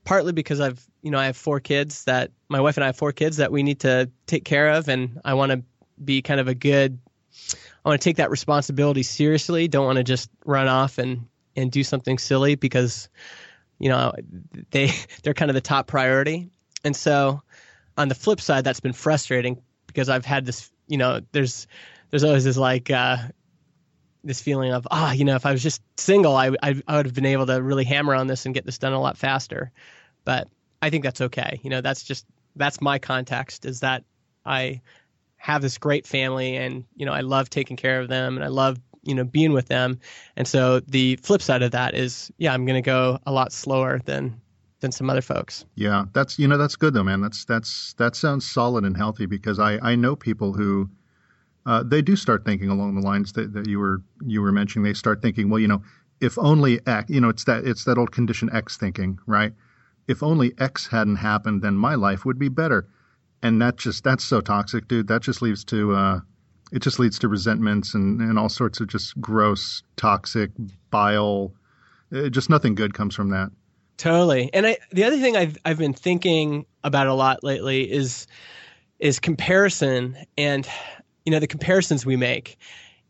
partly 0.05 0.33
because 0.33 0.61
I've 0.61 0.83
you 1.03 1.11
know 1.11 1.19
I 1.19 1.27
have 1.27 1.37
four 1.37 1.61
kids 1.61 2.05
that 2.05 2.31
my 2.49 2.61
wife 2.61 2.77
and 2.77 2.85
I 2.85 2.89
have 2.89 2.97
four 2.97 3.13
kids 3.13 3.37
that 3.39 3.53
we 3.53 3.63
need 3.63 3.81
to 3.81 4.11
take 4.27 4.45
care 4.45 4.71
of, 4.71 4.89
and 4.89 5.21
I 5.25 5.35
want 5.35 5.53
to 5.53 5.63
be 6.03 6.23
kind 6.23 6.41
of 6.41 6.49
a 6.49 6.55
good. 6.55 6.99
I 7.85 7.89
want 7.89 8.01
to 8.01 8.05
take 8.05 8.17
that 8.17 8.31
responsibility 8.31 9.03
seriously. 9.03 9.69
Don't 9.69 9.85
want 9.87 9.99
to 9.99 10.05
just 10.05 10.31
run 10.45 10.69
off 10.69 10.99
and 10.99 11.27
and 11.55 11.71
do 11.71 11.85
something 11.85 12.19
silly 12.19 12.55
because 12.55 13.09
you 13.79 13.89
know 13.89 14.15
they 14.71 14.91
they're 15.23 15.35
kind 15.35 15.51
of 15.51 15.55
the 15.55 15.61
top 15.61 15.87
priority. 15.87 16.51
And 16.85 16.95
so 16.95 17.43
on 17.97 18.09
the 18.09 18.15
flip 18.15 18.41
side, 18.41 18.65
that's 18.65 18.81
been 18.81 18.93
frustrating 18.93 19.63
because 19.87 20.09
I've 20.09 20.25
had 20.25 20.47
this 20.47 20.71
you 20.89 20.99
know 20.99 21.21
there's 21.33 21.67
there's 22.11 22.25
always 22.25 22.45
this 22.45 22.57
like 22.57 22.91
uh, 22.91 23.17
this 24.27 24.41
feeling 24.41 24.73
of 24.73 24.87
ah, 24.91 25.13
you 25.13 25.25
know, 25.25 25.37
if 25.37 25.47
I 25.47 25.53
was 25.53 25.63
just 25.63 25.83
single, 25.97 26.37
I, 26.37 26.51
I, 26.63 26.83
I 26.87 26.97
would 26.97 27.07
have 27.07 27.15
been 27.15 27.27
able 27.27 27.47
to 27.47 27.63
really 27.63 27.85
hammer 27.85 28.15
on 28.15 28.27
this 28.27 28.45
and 28.47 28.55
get 28.55 28.67
this 28.67 28.79
done 28.79 28.93
a 28.93 29.01
lot 29.01 29.17
faster. 29.17 29.71
But 30.25 30.49
I 30.83 30.91
think 30.91 31.05
that's 31.05 31.21
okay. 31.21 31.61
You 31.63 31.71
know, 31.71 31.81
that's 31.81 32.03
just 32.03 32.27
that's 32.57 32.81
my 32.81 32.99
context 32.99 33.65
is 33.65 33.81
that 33.81 34.05
I 34.45 34.81
have 35.37 35.63
this 35.63 35.79
great 35.79 36.07
family 36.07 36.57
and 36.57 36.85
you 36.97 37.07
know 37.07 37.13
I 37.13 37.21
love 37.21 37.51
taking 37.51 37.77
care 37.77 38.01
of 38.01 38.09
them 38.09 38.37
and 38.37 38.45
I 38.45 38.49
love 38.49 38.79
you 39.03 39.15
know 39.15 39.25
being 39.25 39.53
with 39.53 39.69
them. 39.69 40.01
And 40.37 40.47
so 40.47 40.81
the 40.81 41.17
flip 41.17 41.43
side 41.43 41.63
of 41.63 41.73
that 41.73 41.95
is 41.95 42.31
yeah, 42.39 42.53
I'm 42.53 42.67
going 42.67 42.83
to 42.83 42.87
go 42.87 43.19
a 43.27 43.33
lot 43.33 43.53
slower 43.53 44.01
than 44.05 44.41
than 44.81 44.93
some 44.93 45.09
other 45.09 45.23
folks. 45.23 45.65
Yeah, 45.75 46.05
that's 46.13 46.39
you 46.39 46.49
know 46.49 46.59
that's 46.59 46.77
good 46.77 46.95
though, 46.95 47.05
man. 47.05 47.21
That's 47.21 47.45
that's 47.45 47.95
that 47.95 48.17
sounds 48.17 48.51
solid 48.51 48.85
and 48.85 48.97
healthy 48.97 49.27
because 49.27 49.59
I 49.59 49.79
I 49.79 49.95
know 49.97 50.17
people 50.17 50.53
who 50.53 50.91
uh, 51.67 51.83
they 51.83 52.01
do 52.01 52.15
start 52.15 52.45
thinking 52.45 52.69
along 52.69 52.95
the 52.95 53.01
lines 53.01 53.33
that, 53.33 53.53
that 53.53 53.67
you 53.67 53.79
were 53.79 54.01
you 54.25 54.41
were 54.41 54.53
mentioning. 54.53 54.85
They 54.85 54.95
start 54.95 55.21
thinking, 55.21 55.51
well, 55.51 55.59
you 55.59 55.69
know, 55.69 55.83
if 56.21 56.39
only 56.39 56.81
X, 56.87 57.11
you 57.11 57.21
know, 57.21 57.29
it's 57.29 57.45
that 57.45 57.67
it's 57.67 57.85
that 57.85 57.99
old 57.99 58.13
condition 58.13 58.49
X 58.53 58.77
thinking, 58.77 59.19
right? 59.27 59.53
If 60.07 60.23
only 60.23 60.55
X 60.59 60.87
hadn't 60.87 61.17
happened, 61.17 61.63
then 61.63 61.77
my 61.77 61.97
life 61.97 62.25
would 62.25 62.39
be 62.39 62.49
better. 62.49 62.89
And 63.43 63.61
that 63.61 63.77
just 63.77 64.05
that's 64.05 64.25
so 64.25 64.41
toxic, 64.41 64.87
dude. 64.87 65.09
That 65.09 65.23
just 65.23 65.43
leads 65.43 65.65
to 65.65 65.93
uh, 65.95 66.21
it 66.73 66.83
just 66.83 67.01
leads 67.01 67.19
to 67.19 67.29
resentments 67.29 67.95
and, 67.95 68.21
and 68.21 68.39
all 68.39 68.49
sorts 68.49 68.81
of 68.81 68.87
just 68.87 69.21
gross, 69.21 69.83
toxic 69.97 70.51
bile. 70.91 71.53
It, 72.13 72.31
just 72.31 72.49
nothing 72.49 72.77
good 72.77 72.95
comes 72.95 73.15
from 73.15 73.31
that. 73.31 73.51
Totally. 73.97 74.51
And 74.53 74.67
I, 74.67 74.79
the 74.93 75.03
other 75.03 75.19
thing 75.19 75.37
I've 75.37 75.59
I've 75.65 75.79
been 75.79 75.95
thinking 75.95 76.65
about 76.85 77.09
a 77.09 77.15
lot 77.15 77.43
lately 77.43 77.91
is 77.91 78.29
is 79.01 79.19
comparison 79.19 80.17
and 80.39 80.69
you 81.27 81.33
know 81.33 81.41
the 81.41 81.47
comparisons 81.47 82.07
we 82.07 82.17
make. 82.17 82.57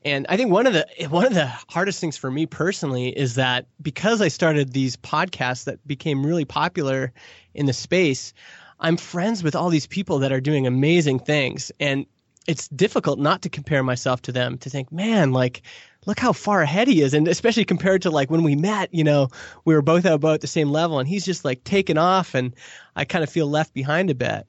And 0.04 0.26
i 0.28 0.36
think 0.36 0.50
one 0.50 0.66
of 0.66 0.72
the 0.72 0.86
one 1.08 1.26
of 1.26 1.34
the 1.34 1.46
hardest 1.68 2.00
things 2.00 2.16
for 2.16 2.30
me 2.30 2.46
personally 2.46 3.08
is 3.08 3.34
that 3.34 3.66
because 3.80 4.20
i 4.20 4.28
started 4.28 4.72
these 4.72 4.96
podcasts 4.96 5.64
that 5.64 5.86
became 5.86 6.24
really 6.24 6.44
popular 6.44 7.12
in 7.54 7.66
the 7.66 7.72
space 7.72 8.32
i'm 8.78 8.96
friends 8.96 9.42
with 9.42 9.56
all 9.56 9.68
these 9.68 9.86
people 9.86 10.20
that 10.20 10.32
are 10.32 10.40
doing 10.40 10.66
amazing 10.66 11.18
things. 11.18 11.72
And 11.80 12.06
it's 12.46 12.68
difficult 12.68 13.18
not 13.18 13.42
to 13.42 13.48
compare 13.48 13.82
myself 13.82 14.22
to 14.22 14.32
them 14.32 14.58
to 14.58 14.70
think 14.70 14.92
man 14.92 15.32
like 15.32 15.62
look 16.06 16.20
how 16.20 16.32
far 16.32 16.62
ahead 16.62 16.86
he 16.86 17.02
is. 17.02 17.12
And 17.12 17.26
especially 17.26 17.64
compared 17.64 18.02
to 18.02 18.10
like 18.10 18.30
when 18.30 18.44
we 18.44 18.54
met 18.54 18.94
you 18.94 19.02
know 19.02 19.28
we 19.64 19.74
were 19.74 19.82
both 19.82 20.04
about 20.04 20.40
the 20.40 20.46
same 20.46 20.70
level 20.70 21.00
and 21.00 21.08
he's 21.08 21.24
just 21.24 21.44
like 21.44 21.64
taken 21.64 21.98
off 21.98 22.34
and 22.34 22.54
i 22.94 23.04
kind 23.04 23.24
of 23.24 23.30
feel 23.30 23.48
left 23.48 23.74
behind 23.74 24.10
a 24.10 24.14
bit. 24.14 24.46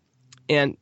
And 0.49 0.77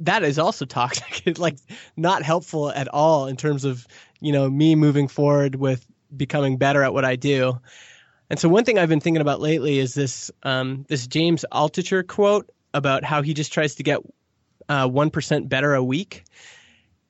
that 0.00 0.22
is 0.22 0.38
also 0.38 0.64
toxic. 0.64 1.22
like 1.38 1.56
not 1.96 2.22
helpful 2.22 2.70
at 2.70 2.88
all 2.88 3.26
in 3.26 3.36
terms 3.36 3.64
of 3.64 3.86
you 4.20 4.32
know 4.32 4.48
me 4.48 4.74
moving 4.74 5.08
forward 5.08 5.54
with 5.54 5.86
becoming 6.14 6.56
better 6.56 6.82
at 6.82 6.92
what 6.92 7.04
I 7.04 7.16
do. 7.16 7.60
And 8.28 8.38
so 8.38 8.48
one 8.48 8.64
thing 8.64 8.78
I've 8.78 8.88
been 8.88 9.00
thinking 9.00 9.20
about 9.20 9.40
lately 9.40 9.78
is 9.78 9.94
this 9.94 10.30
um, 10.42 10.84
this 10.88 11.06
James 11.06 11.44
Altucher 11.52 12.06
quote 12.06 12.50
about 12.72 13.04
how 13.04 13.22
he 13.22 13.34
just 13.34 13.52
tries 13.52 13.76
to 13.76 13.82
get 13.82 14.00
uh, 14.68 14.88
one 14.88 15.10
better 15.48 15.74
a 15.74 15.82
week, 15.82 16.24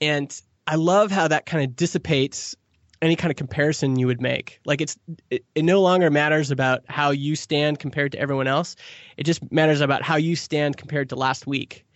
and 0.00 0.40
I 0.66 0.76
love 0.76 1.10
how 1.10 1.28
that 1.28 1.46
kind 1.46 1.64
of 1.64 1.76
dissipates 1.76 2.56
any 3.02 3.16
kind 3.16 3.30
of 3.30 3.36
comparison 3.36 3.98
you 3.98 4.06
would 4.06 4.20
make. 4.20 4.60
Like 4.64 4.80
it's 4.80 4.96
it, 5.30 5.44
it, 5.54 5.64
no 5.64 5.80
longer 5.80 6.10
matters 6.10 6.50
about 6.50 6.82
how 6.86 7.10
you 7.10 7.34
stand 7.34 7.78
compared 7.78 8.12
to 8.12 8.18
everyone 8.18 8.46
else. 8.46 8.76
It 9.16 9.24
just 9.24 9.50
matters 9.50 9.80
about 9.80 10.02
how 10.02 10.16
you 10.16 10.36
stand 10.36 10.76
compared 10.76 11.08
to 11.10 11.16
last 11.16 11.46
week. 11.46 11.86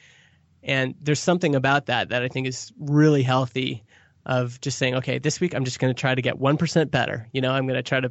And 0.65 0.95
there's 1.01 1.21
something 1.21 1.55
about 1.55 1.87
that 1.87 2.09
that 2.09 2.23
I 2.23 2.29
think 2.29 2.47
is 2.47 2.73
really 2.79 3.23
healthy 3.23 3.85
of 4.27 4.59
just 4.63 4.79
saying, 4.79 4.95
okay, 4.97 5.19
this 5.19 5.39
week 5.39 5.55
I'm 5.55 5.65
just 5.65 5.79
going 5.79 5.95
to 5.95 6.01
try 6.01 6.15
to 6.15 6.23
get 6.23 6.41
1% 6.41 6.91
better. 6.91 7.29
You 7.33 7.43
know, 7.43 7.53
I'm 7.53 7.67
going 7.67 7.77
to 7.77 7.83
try 7.83 8.01
to 8.01 8.11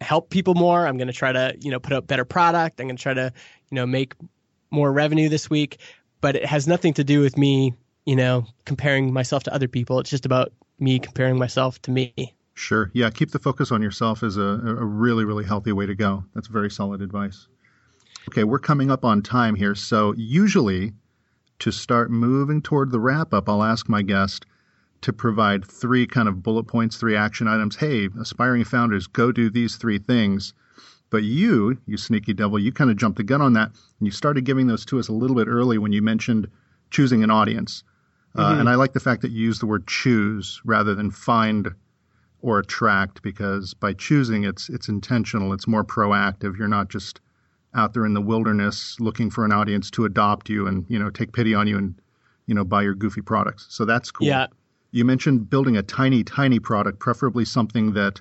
help 0.00 0.30
people 0.30 0.54
more. 0.54 0.86
I'm 0.86 0.96
going 0.96 1.08
to 1.08 1.12
try 1.12 1.32
to, 1.32 1.54
you 1.60 1.70
know, 1.70 1.80
put 1.80 1.92
out 1.92 2.06
better 2.06 2.24
product. 2.24 2.80
I'm 2.80 2.86
going 2.86 2.96
to 2.96 3.02
try 3.02 3.14
to, 3.14 3.32
you 3.70 3.74
know, 3.74 3.86
make 3.86 4.14
more 4.70 4.92
revenue 4.92 5.28
this 5.28 5.50
week. 5.50 5.78
But 6.20 6.36
it 6.36 6.46
has 6.46 6.68
nothing 6.68 6.94
to 6.94 7.04
do 7.04 7.20
with 7.20 7.36
me, 7.36 7.74
you 8.06 8.14
know, 8.14 8.46
comparing 8.64 9.12
myself 9.12 9.42
to 9.44 9.54
other 9.54 9.68
people. 9.68 9.98
It's 9.98 10.10
just 10.10 10.26
about 10.26 10.52
me 10.78 11.00
comparing 11.00 11.38
myself 11.38 11.82
to 11.82 11.90
me. 11.90 12.34
Sure. 12.54 12.90
Yeah. 12.94 13.10
Keep 13.10 13.32
the 13.32 13.38
focus 13.38 13.72
on 13.72 13.82
yourself 13.82 14.22
is 14.22 14.36
a, 14.36 14.42
a 14.42 14.84
really, 14.84 15.24
really 15.24 15.44
healthy 15.44 15.72
way 15.72 15.86
to 15.86 15.94
go. 15.94 16.24
That's 16.34 16.46
very 16.46 16.70
solid 16.70 17.02
advice. 17.02 17.48
Okay. 18.28 18.44
We're 18.44 18.58
coming 18.58 18.90
up 18.90 19.04
on 19.04 19.22
time 19.22 19.54
here. 19.56 19.74
So 19.74 20.14
usually 20.16 20.92
to 21.60 21.70
start 21.70 22.10
moving 22.10 22.60
toward 22.62 22.90
the 22.90 23.00
wrap 23.00 23.32
up, 23.32 23.48
I'll 23.48 23.62
ask 23.62 23.88
my 23.88 24.02
guest 24.02 24.46
to 25.02 25.12
provide 25.12 25.64
three 25.64 26.06
kind 26.06 26.28
of 26.28 26.42
bullet 26.42 26.64
points, 26.64 26.96
three 26.96 27.16
action 27.16 27.48
items. 27.48 27.76
Hey, 27.76 28.08
aspiring 28.20 28.64
founders, 28.64 29.06
go 29.06 29.32
do 29.32 29.48
these 29.48 29.76
three 29.76 29.98
things. 29.98 30.52
But 31.10 31.22
you, 31.22 31.78
you 31.86 31.96
sneaky 31.96 32.34
devil, 32.34 32.58
you 32.58 32.72
kind 32.72 32.90
of 32.90 32.96
jumped 32.96 33.16
the 33.16 33.24
gun 33.24 33.42
on 33.42 33.54
that 33.54 33.68
and 33.68 34.06
you 34.06 34.12
started 34.12 34.44
giving 34.44 34.66
those 34.66 34.84
to 34.86 34.98
us 34.98 35.08
a 35.08 35.12
little 35.12 35.34
bit 35.34 35.48
early 35.48 35.78
when 35.78 35.92
you 35.92 36.02
mentioned 36.02 36.48
choosing 36.90 37.24
an 37.24 37.30
audience. 37.30 37.82
Uh, 38.34 38.42
mm-hmm. 38.42 38.56
Uh, 38.56 38.60
and 38.60 38.68
I 38.68 38.76
like 38.76 38.92
the 38.92 39.00
fact 39.00 39.22
that 39.22 39.30
you 39.32 39.44
use 39.44 39.58
the 39.58 39.66
word 39.66 39.86
choose 39.86 40.60
rather 40.64 40.94
than 40.94 41.10
find 41.10 41.74
or 42.42 42.58
attract 42.58 43.22
because 43.22 43.74
by 43.74 43.92
choosing 43.92 44.44
it's 44.44 44.68
it's 44.68 44.88
intentional, 44.88 45.52
it's 45.52 45.66
more 45.66 45.84
proactive. 45.84 46.56
You're 46.56 46.68
not 46.68 46.88
just 46.88 47.20
out 47.74 47.94
there 47.94 48.04
in 48.04 48.14
the 48.14 48.20
wilderness 48.20 48.96
looking 48.98 49.30
for 49.30 49.44
an 49.44 49.52
audience 49.52 49.90
to 49.92 50.04
adopt 50.04 50.48
you 50.48 50.66
and 50.66 50.84
you 50.88 50.98
know 50.98 51.10
take 51.10 51.32
pity 51.32 51.54
on 51.54 51.66
you 51.66 51.78
and 51.78 51.94
you 52.46 52.54
know 52.54 52.64
buy 52.64 52.82
your 52.82 52.94
goofy 52.94 53.22
products. 53.22 53.66
So 53.70 53.84
that's 53.84 54.10
cool. 54.10 54.26
Yeah. 54.26 54.46
You 54.92 55.04
mentioned 55.04 55.48
building 55.48 55.76
a 55.76 55.82
tiny, 55.82 56.24
tiny 56.24 56.58
product, 56.58 56.98
preferably 56.98 57.44
something 57.44 57.92
that 57.92 58.20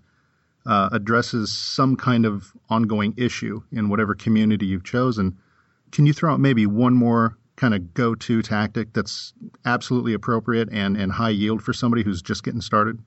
uh, 0.67 0.89
addresses 0.91 1.51
some 1.51 1.95
kind 1.95 2.25
of 2.25 2.53
ongoing 2.69 3.13
issue 3.17 3.61
in 3.71 3.89
whatever 3.89 4.13
community 4.13 4.67
you've 4.67 4.83
chosen. 4.83 5.35
Can 5.91 6.05
you 6.05 6.13
throw 6.13 6.33
out 6.33 6.39
maybe 6.39 6.67
one 6.67 6.93
more 6.93 7.37
kind 7.55 7.73
of 7.73 7.93
go-to 7.93 8.41
tactic 8.43 8.93
that's 8.93 9.33
absolutely 9.65 10.13
appropriate 10.13 10.69
and, 10.71 10.95
and 10.95 11.11
high 11.11 11.29
yield 11.29 11.63
for 11.63 11.73
somebody 11.73 12.03
who's 12.03 12.21
just 12.21 12.43
getting 12.43 12.61
started? 12.61 12.99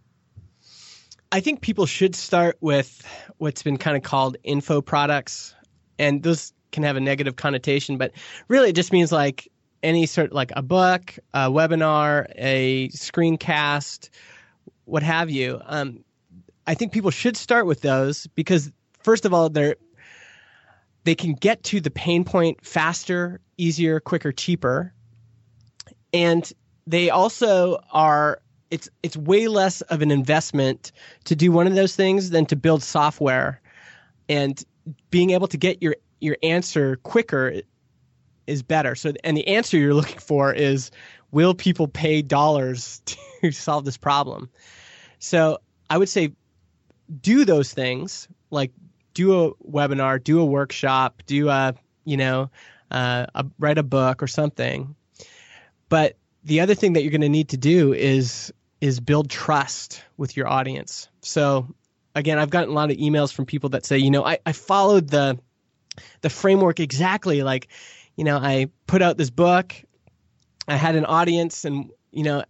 I 1.31 1.41
think 1.41 1.63
people 1.63 1.87
should 1.87 2.15
start 2.15 2.59
with 2.61 3.07
what's 3.39 3.63
been 3.63 3.79
kind 3.79 3.97
of 3.97 4.03
called 4.03 4.37
info 4.43 4.83
products 4.83 5.55
and 6.03 6.23
those 6.23 6.53
can 6.73 6.83
have 6.83 6.97
a 6.97 7.01
negative 7.01 7.37
connotation, 7.37 7.97
but 7.97 8.13
really 8.49 8.71
it 8.71 8.75
just 8.75 8.93
means 8.93 9.13
like 9.13 9.49
any 9.83 10.07
sort 10.07 10.33
like 10.33 10.53
a 10.57 10.63
book, 10.63 11.17
a 11.33 11.51
webinar, 11.51 12.27
a 12.37 12.89
screencast, 12.89 14.09
what 14.85 15.03
have 15.03 15.31
you. 15.31 15.61
Um, 15.65 16.05
I 16.67 16.75
think 16.75 16.93
people 16.93 17.11
should 17.11 17.37
start 17.37 17.67
with 17.67 17.81
those 17.81 18.27
because 18.29 18.73
first 19.03 19.25
of 19.25 19.33
all, 19.33 19.49
they're 19.49 19.77
they 21.05 21.15
can 21.15 21.35
get 21.35 21.65
to 21.65 21.81
the 21.81 21.91
pain 21.91 22.25
point 22.25 22.65
faster, 22.65 23.41
easier, 23.57 23.99
quicker, 23.99 24.33
cheaper, 24.33 24.93
and 26.13 26.53
they 26.87 27.11
also 27.11 27.83
are 27.93 28.41
it's 28.71 28.89
it's 29.03 29.17
way 29.17 29.49
less 29.49 29.83
of 29.83 30.03
an 30.03 30.11
investment 30.11 30.93
to 31.25 31.37
do 31.37 31.53
one 31.53 31.67
of 31.67 31.75
those 31.75 31.95
things 31.95 32.31
than 32.31 32.47
to 32.47 32.57
build 32.57 32.83
software 32.83 33.61
and 34.29 34.65
being 35.11 35.31
able 35.31 35.49
to 35.49 35.57
get 35.57 35.83
your 35.83 35.97
your 36.21 36.37
answer 36.43 36.97
quicker 36.97 37.63
is 38.47 38.63
better. 38.63 38.95
So, 38.95 39.13
and 39.25 39.37
the 39.37 39.49
answer 39.49 39.77
you're 39.77 39.95
looking 39.95 40.19
for 40.19 40.53
is, 40.53 40.91
will 41.31 41.55
people 41.55 41.89
pay 41.89 42.23
dollars 42.23 43.03
to 43.41 43.53
solve 43.53 43.85
this 43.85 43.97
problem? 43.97 44.51
So, 45.19 45.59
I 45.89 45.99
would 45.99 46.09
say, 46.09 46.33
do 47.21 47.45
those 47.45 47.73
things 47.73 48.29
like 48.51 48.73
do 49.15 49.45
a 49.45 49.55
webinar, 49.57 50.23
do 50.23 50.41
a 50.41 50.45
workshop, 50.45 51.23
do 51.27 51.49
a 51.49 51.75
you 52.05 52.17
know, 52.17 52.51
uh, 52.91 53.27
a, 53.35 53.47
write 53.59 53.79
a 53.79 53.83
book 53.83 54.23
or 54.23 54.27
something. 54.27 54.95
But 55.89 56.17
the 56.45 56.61
other 56.61 56.75
thing 56.75 56.95
that 56.95 57.03
you're 57.03 57.11
going 57.11 57.21
to 57.21 57.29
need 57.29 57.51
to 57.51 57.57
do 57.57 57.93
is 57.93 58.53
is 58.81 58.99
build 58.99 59.31
trust 59.31 60.03
with 60.17 60.37
your 60.37 60.49
audience. 60.49 61.09
So 61.21 61.73
again, 62.15 62.39
I've 62.39 62.51
gotten 62.51 62.71
a 62.71 62.73
lot 62.75 62.91
of 62.91 62.97
emails 62.97 63.33
from 63.33 63.47
people 63.47 63.71
that 63.71 63.85
say, 63.87 63.99
you 63.99 64.11
know, 64.11 64.25
I, 64.25 64.39
I 64.47 64.53
followed 64.53 65.09
the 65.09 65.39
the 66.23 66.31
framework 66.31 66.81
exactly. 66.81 67.43
Like, 67.43 67.69
you 68.17 68.25
know, 68.25 68.39
I 68.39 68.69
put 68.87 69.03
out 69.03 69.17
this 69.19 69.31
book, 69.31 69.75
I 70.69 70.77
had 70.77 70.97
an 70.97 71.05
audience, 71.05 71.65
and 71.65 71.91
you 72.11 72.23
know, 72.25 72.45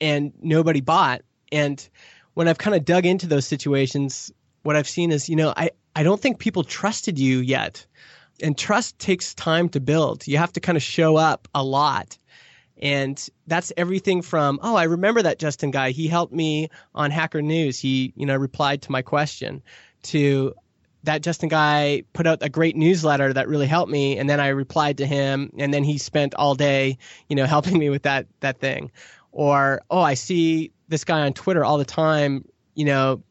and 0.00 0.32
nobody 0.42 0.80
bought. 0.80 1.22
And 1.50 1.86
when 2.34 2.48
I've 2.48 2.58
kind 2.58 2.76
of 2.76 2.84
dug 2.84 3.06
into 3.06 3.26
those 3.26 3.46
situations, 3.46 4.32
what 4.62 4.76
I've 4.76 4.88
seen 4.88 5.12
is, 5.12 5.28
you 5.28 5.36
know, 5.36 5.52
I 5.56 5.70
I 5.94 6.02
don't 6.02 6.20
think 6.20 6.38
people 6.38 6.64
trusted 6.64 7.18
you 7.18 7.38
yet. 7.40 7.86
and 8.42 8.56
trust 8.58 8.98
takes 8.98 9.34
time 9.34 9.68
to 9.70 9.80
build. 9.80 10.26
You 10.26 10.38
have 10.38 10.52
to 10.54 10.60
kind 10.60 10.76
of 10.76 10.82
show 10.82 11.16
up 11.16 11.48
a 11.54 11.62
lot. 11.62 12.18
And 12.82 13.28
that's 13.46 13.72
everything 13.76 14.22
from, 14.22 14.58
oh, 14.60 14.74
I 14.74 14.84
remember 14.84 15.22
that 15.22 15.38
Justin 15.38 15.70
guy. 15.70 15.92
He 15.92 16.08
helped 16.08 16.32
me 16.32 16.68
on 16.96 17.12
Hacker 17.12 17.40
News. 17.40 17.78
He, 17.78 18.12
you 18.16 18.26
know, 18.26 18.34
replied 18.34 18.82
to 18.82 18.92
my 18.92 19.02
question 19.02 19.62
to 20.04 20.54
that 21.04 21.22
Justin 21.22 21.48
guy 21.48 22.02
put 22.12 22.26
out 22.26 22.42
a 22.42 22.48
great 22.48 22.74
newsletter 22.74 23.32
that 23.32 23.46
really 23.46 23.68
helped 23.68 23.90
me. 23.90 24.18
And 24.18 24.28
then 24.28 24.40
I 24.40 24.48
replied 24.48 24.98
to 24.98 25.06
him 25.06 25.52
and 25.58 25.72
then 25.72 25.84
he 25.84 25.98
spent 25.98 26.34
all 26.34 26.56
day, 26.56 26.98
you 27.28 27.36
know, 27.36 27.46
helping 27.46 27.78
me 27.78 27.88
with 27.88 28.02
that, 28.02 28.26
that 28.40 28.58
thing. 28.58 28.90
Or, 29.30 29.82
oh, 29.88 30.00
I 30.00 30.14
see 30.14 30.72
this 30.88 31.04
guy 31.04 31.20
on 31.20 31.34
Twitter 31.34 31.64
all 31.64 31.78
the 31.78 31.84
time, 31.84 32.46
you 32.74 32.84
know, 32.84 33.22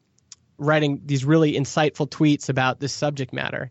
writing 0.56 1.02
these 1.04 1.26
really 1.26 1.52
insightful 1.52 2.08
tweets 2.08 2.48
about 2.48 2.80
this 2.80 2.94
subject 2.94 3.34
matter. 3.34 3.70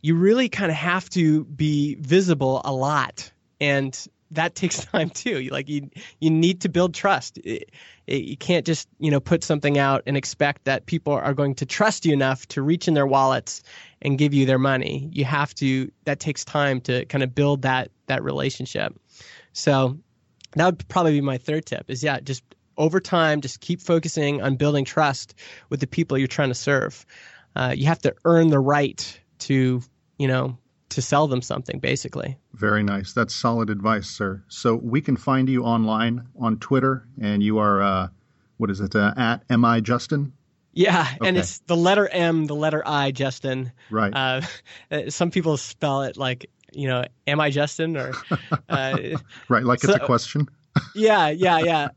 You 0.00 0.14
really 0.14 0.48
kind 0.48 0.70
of 0.70 0.78
have 0.78 1.10
to 1.10 1.44
be 1.44 1.96
visible 1.96 2.62
a 2.64 2.72
lot. 2.72 3.32
And 3.60 3.94
that 4.32 4.54
takes 4.54 4.84
time 4.86 5.10
too. 5.10 5.48
Like 5.50 5.68
you, 5.68 5.90
you 6.20 6.30
need 6.30 6.62
to 6.62 6.68
build 6.68 6.94
trust. 6.94 7.38
It, 7.38 7.70
it, 8.06 8.24
you 8.24 8.36
can't 8.36 8.66
just 8.66 8.88
you 8.98 9.10
know 9.10 9.20
put 9.20 9.44
something 9.44 9.78
out 9.78 10.04
and 10.06 10.16
expect 10.16 10.64
that 10.64 10.86
people 10.86 11.12
are 11.12 11.34
going 11.34 11.54
to 11.56 11.66
trust 11.66 12.06
you 12.06 12.12
enough 12.12 12.46
to 12.48 12.62
reach 12.62 12.88
in 12.88 12.94
their 12.94 13.06
wallets 13.06 13.62
and 14.02 14.18
give 14.18 14.34
you 14.34 14.46
their 14.46 14.58
money. 14.58 15.08
You 15.12 15.24
have 15.24 15.54
to. 15.56 15.90
That 16.04 16.20
takes 16.20 16.44
time 16.44 16.80
to 16.82 17.04
kind 17.06 17.22
of 17.22 17.34
build 17.34 17.62
that 17.62 17.90
that 18.06 18.22
relationship. 18.22 18.98
So 19.52 19.98
that 20.52 20.66
would 20.66 20.88
probably 20.88 21.12
be 21.12 21.20
my 21.20 21.38
third 21.38 21.66
tip. 21.66 21.90
Is 21.90 22.02
yeah, 22.02 22.20
just 22.20 22.42
over 22.76 23.00
time, 23.00 23.40
just 23.40 23.60
keep 23.60 23.80
focusing 23.80 24.42
on 24.42 24.56
building 24.56 24.84
trust 24.84 25.34
with 25.68 25.80
the 25.80 25.86
people 25.86 26.16
you're 26.16 26.28
trying 26.28 26.48
to 26.48 26.54
serve. 26.54 27.04
Uh, 27.54 27.74
you 27.76 27.86
have 27.86 28.00
to 28.00 28.14
earn 28.24 28.48
the 28.48 28.60
right 28.60 29.20
to 29.40 29.82
you 30.18 30.28
know 30.28 30.58
to 30.90 31.02
sell 31.02 31.26
them 31.26 31.42
something, 31.42 31.78
basically. 31.78 32.36
Very 32.54 32.82
nice. 32.82 33.12
That's 33.12 33.34
solid 33.34 33.70
advice, 33.70 34.08
sir. 34.08 34.42
So 34.48 34.74
we 34.74 35.00
can 35.00 35.16
find 35.16 35.48
you 35.48 35.64
online 35.64 36.28
on 36.38 36.58
Twitter, 36.58 37.06
and 37.20 37.42
you 37.42 37.58
are, 37.58 37.82
uh, 37.82 38.08
what 38.58 38.70
is 38.70 38.80
it, 38.80 38.94
uh, 38.94 39.14
at 39.16 39.48
mi 39.50 39.80
Justin? 39.80 40.32
Yeah, 40.72 41.06
okay. 41.16 41.28
and 41.28 41.36
it's 41.36 41.58
the 41.60 41.76
letter 41.76 42.08
M, 42.08 42.46
the 42.46 42.54
letter 42.54 42.82
I, 42.86 43.10
Justin. 43.10 43.72
Right. 43.90 44.14
Uh, 44.14 44.42
some 45.08 45.30
people 45.30 45.56
spell 45.56 46.02
it 46.02 46.16
like, 46.16 46.50
you 46.72 46.86
know, 46.86 47.04
am 47.26 47.40
I 47.40 47.50
Justin? 47.50 47.96
Or 47.96 48.12
uh, 48.68 48.98
right, 49.48 49.64
like 49.64 49.80
so, 49.80 49.92
it's 49.92 50.02
a 50.02 50.06
question. 50.06 50.48
yeah, 50.94 51.30
yeah, 51.30 51.58
yeah. 51.58 51.88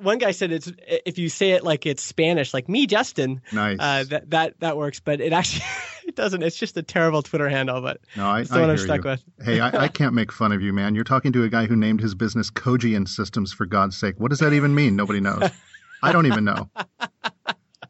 One 0.00 0.18
guy 0.18 0.30
said 0.30 0.52
it's 0.52 0.70
if 1.04 1.18
you 1.18 1.28
say 1.28 1.50
it 1.50 1.64
like 1.64 1.84
it's 1.84 2.02
Spanish, 2.02 2.54
like 2.54 2.68
me, 2.68 2.86
Justin. 2.86 3.42
Nice. 3.52 3.78
Uh, 3.80 4.04
that 4.08 4.30
that 4.30 4.60
that 4.60 4.76
works, 4.76 5.00
but 5.00 5.20
it 5.20 5.32
actually 5.32 5.64
it 6.10 6.16
doesn't. 6.16 6.42
It's 6.42 6.56
just 6.56 6.76
a 6.76 6.82
terrible 6.82 7.22
Twitter 7.22 7.48
handle, 7.48 7.80
but 7.80 8.00
no, 8.16 8.28
I, 8.28 8.40
it's 8.40 8.50
the 8.50 8.56
I 8.56 8.60
one 8.62 8.70
I'm 8.70 8.78
stuck 8.78 9.04
you. 9.04 9.10
with. 9.10 9.24
hey, 9.44 9.60
I, 9.60 9.84
I, 9.84 9.88
can't 9.98 10.12
make 10.12 10.32
fun 10.32 10.50
of 10.50 10.60
you, 10.60 10.72
man. 10.72 10.96
You're 10.96 11.04
talking 11.04 11.32
to 11.32 11.44
a 11.44 11.48
guy 11.48 11.66
who 11.66 11.76
named 11.76 12.00
his 12.00 12.16
business 12.16 12.50
Kojian 12.50 13.06
Systems 13.06 13.52
for 13.52 13.64
God's 13.64 13.96
sake. 13.96 14.16
What 14.18 14.30
does 14.30 14.40
that 14.40 14.52
even 14.52 14.74
mean? 14.74 14.96
Nobody 14.96 15.20
knows. 15.20 15.50
I 16.02 16.10
don't 16.10 16.26
even 16.26 16.44
know. 16.44 16.68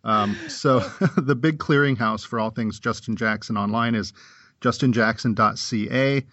Um, 0.05 0.37
so 0.49 0.81
the 1.16 1.35
big 1.35 1.59
clearinghouse 1.59 2.27
for 2.27 2.39
all 2.39 2.51
things 2.51 2.79
Justin 2.79 3.16
Jackson 3.16 3.57
online 3.57 3.95
is 3.95 4.12
justinjackson.ca. 4.61 6.27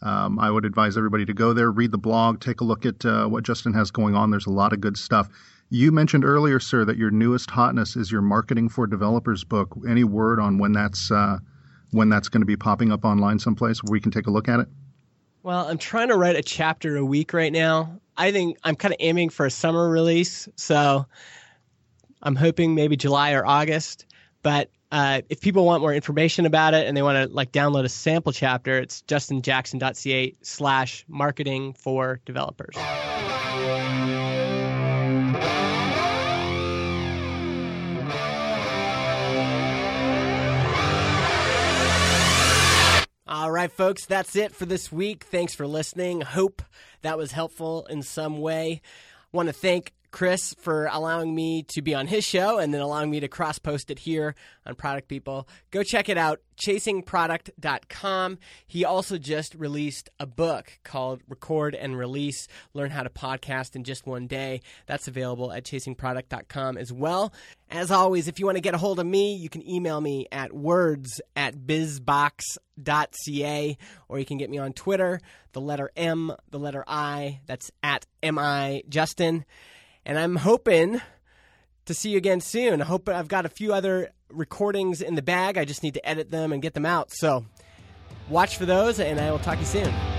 Um, 0.00 0.38
I 0.38 0.50
would 0.50 0.64
advise 0.64 0.96
everybody 0.96 1.26
to 1.26 1.34
go 1.34 1.52
there, 1.52 1.70
read 1.70 1.92
the 1.92 1.98
blog, 1.98 2.40
take 2.40 2.62
a 2.62 2.64
look 2.64 2.86
at 2.86 3.04
uh, 3.04 3.26
what 3.26 3.44
Justin 3.44 3.74
has 3.74 3.90
going 3.90 4.14
on. 4.14 4.30
There's 4.30 4.46
a 4.46 4.50
lot 4.50 4.72
of 4.72 4.80
good 4.80 4.96
stuff. 4.96 5.28
You 5.74 5.90
mentioned 5.90 6.24
earlier, 6.24 6.60
sir, 6.60 6.84
that 6.84 6.98
your 6.98 7.10
newest 7.10 7.50
hotness 7.50 7.96
is 7.96 8.12
your 8.12 8.22
marketing 8.22 8.68
for 8.68 8.86
developers 8.86 9.42
book. 9.42 9.76
Any 9.88 10.04
word 10.04 10.38
on 10.38 10.58
when 10.58 10.70
that's 10.70 11.10
uh, 11.10 11.38
when 11.90 12.08
that's 12.08 12.28
going 12.28 12.42
to 12.42 12.46
be 12.46 12.56
popping 12.56 12.92
up 12.92 13.04
online 13.04 13.40
someplace 13.40 13.82
where 13.82 13.90
we 13.90 14.00
can 14.00 14.12
take 14.12 14.28
a 14.28 14.30
look 14.30 14.48
at 14.48 14.60
it? 14.60 14.68
Well, 15.42 15.66
I'm 15.66 15.78
trying 15.78 16.10
to 16.10 16.16
write 16.16 16.36
a 16.36 16.44
chapter 16.44 16.96
a 16.96 17.04
week 17.04 17.32
right 17.32 17.52
now. 17.52 18.00
I 18.16 18.30
think 18.30 18.56
I'm 18.62 18.76
kind 18.76 18.94
of 18.94 18.98
aiming 19.00 19.30
for 19.30 19.46
a 19.46 19.50
summer 19.50 19.90
release, 19.90 20.48
so 20.54 21.06
I'm 22.22 22.36
hoping 22.36 22.76
maybe 22.76 22.96
July 22.96 23.32
or 23.32 23.44
August. 23.44 24.06
But 24.44 24.70
uh, 24.92 25.22
if 25.28 25.40
people 25.40 25.64
want 25.64 25.80
more 25.80 25.92
information 25.92 26.46
about 26.46 26.74
it 26.74 26.86
and 26.86 26.96
they 26.96 27.02
want 27.02 27.28
to 27.28 27.34
like 27.34 27.50
download 27.50 27.82
a 27.82 27.88
sample 27.88 28.30
chapter, 28.30 28.78
it's 28.78 29.02
justinjackson.ca 29.08 30.36
slash 30.40 31.04
marketing 31.08 31.72
for 31.72 32.20
developers. 32.24 32.76
Right, 43.64 43.72
folks, 43.72 44.04
that's 44.04 44.36
it 44.36 44.54
for 44.54 44.66
this 44.66 44.92
week. 44.92 45.24
Thanks 45.24 45.54
for 45.54 45.66
listening. 45.66 46.20
Hope 46.20 46.60
that 47.00 47.16
was 47.16 47.32
helpful 47.32 47.86
in 47.86 48.02
some 48.02 48.42
way. 48.42 48.82
Want 49.32 49.48
to 49.48 49.54
thank 49.54 49.94
Chris 50.14 50.54
for 50.60 50.88
allowing 50.92 51.34
me 51.34 51.64
to 51.64 51.82
be 51.82 51.92
on 51.92 52.06
his 52.06 52.24
show 52.24 52.58
and 52.58 52.72
then 52.72 52.80
allowing 52.80 53.10
me 53.10 53.18
to 53.18 53.26
cross 53.26 53.58
post 53.58 53.90
it 53.90 53.98
here 53.98 54.36
on 54.64 54.76
Product 54.76 55.08
People. 55.08 55.48
Go 55.72 55.82
check 55.82 56.08
it 56.08 56.16
out, 56.16 56.40
chasingproduct.com. 56.64 58.38
He 58.64 58.84
also 58.84 59.18
just 59.18 59.56
released 59.56 60.10
a 60.20 60.26
book 60.26 60.78
called 60.84 61.20
Record 61.28 61.74
and 61.74 61.98
Release 61.98 62.46
Learn 62.74 62.92
How 62.92 63.02
to 63.02 63.10
Podcast 63.10 63.74
in 63.74 63.82
Just 63.82 64.06
One 64.06 64.28
Day. 64.28 64.60
That's 64.86 65.08
available 65.08 65.50
at 65.50 65.64
chasingproduct.com 65.64 66.78
as 66.78 66.92
well. 66.92 67.32
As 67.68 67.90
always, 67.90 68.28
if 68.28 68.38
you 68.38 68.46
want 68.46 68.56
to 68.56 68.62
get 68.62 68.74
a 68.74 68.78
hold 68.78 69.00
of 69.00 69.06
me, 69.06 69.34
you 69.34 69.48
can 69.48 69.68
email 69.68 70.00
me 70.00 70.28
at 70.30 70.52
words 70.52 71.20
at 71.34 71.56
bizbox.ca 71.56 72.46
or 74.08 74.18
you 74.20 74.24
can 74.24 74.38
get 74.38 74.48
me 74.48 74.58
on 74.58 74.74
Twitter, 74.74 75.20
the 75.54 75.60
letter 75.60 75.90
M, 75.96 76.32
the 76.50 76.60
letter 76.60 76.84
I, 76.86 77.40
that's 77.46 77.72
at 77.82 78.06
MI 78.22 78.84
Justin. 78.88 79.44
And 80.06 80.18
I'm 80.18 80.36
hoping 80.36 81.00
to 81.86 81.94
see 81.94 82.10
you 82.10 82.18
again 82.18 82.40
soon. 82.40 82.80
I 82.80 82.84
hope 82.84 83.08
I've 83.08 83.28
got 83.28 83.46
a 83.46 83.48
few 83.48 83.72
other 83.72 84.10
recordings 84.30 85.00
in 85.00 85.14
the 85.14 85.22
bag. 85.22 85.58
I 85.58 85.64
just 85.64 85.82
need 85.82 85.94
to 85.94 86.08
edit 86.08 86.30
them 86.30 86.52
and 86.52 86.60
get 86.62 86.74
them 86.74 86.86
out. 86.86 87.12
So 87.12 87.44
watch 88.28 88.56
for 88.56 88.66
those, 88.66 89.00
and 89.00 89.20
I 89.20 89.30
will 89.30 89.38
talk 89.38 89.54
to 89.54 89.60
you 89.60 89.66
soon. 89.66 90.13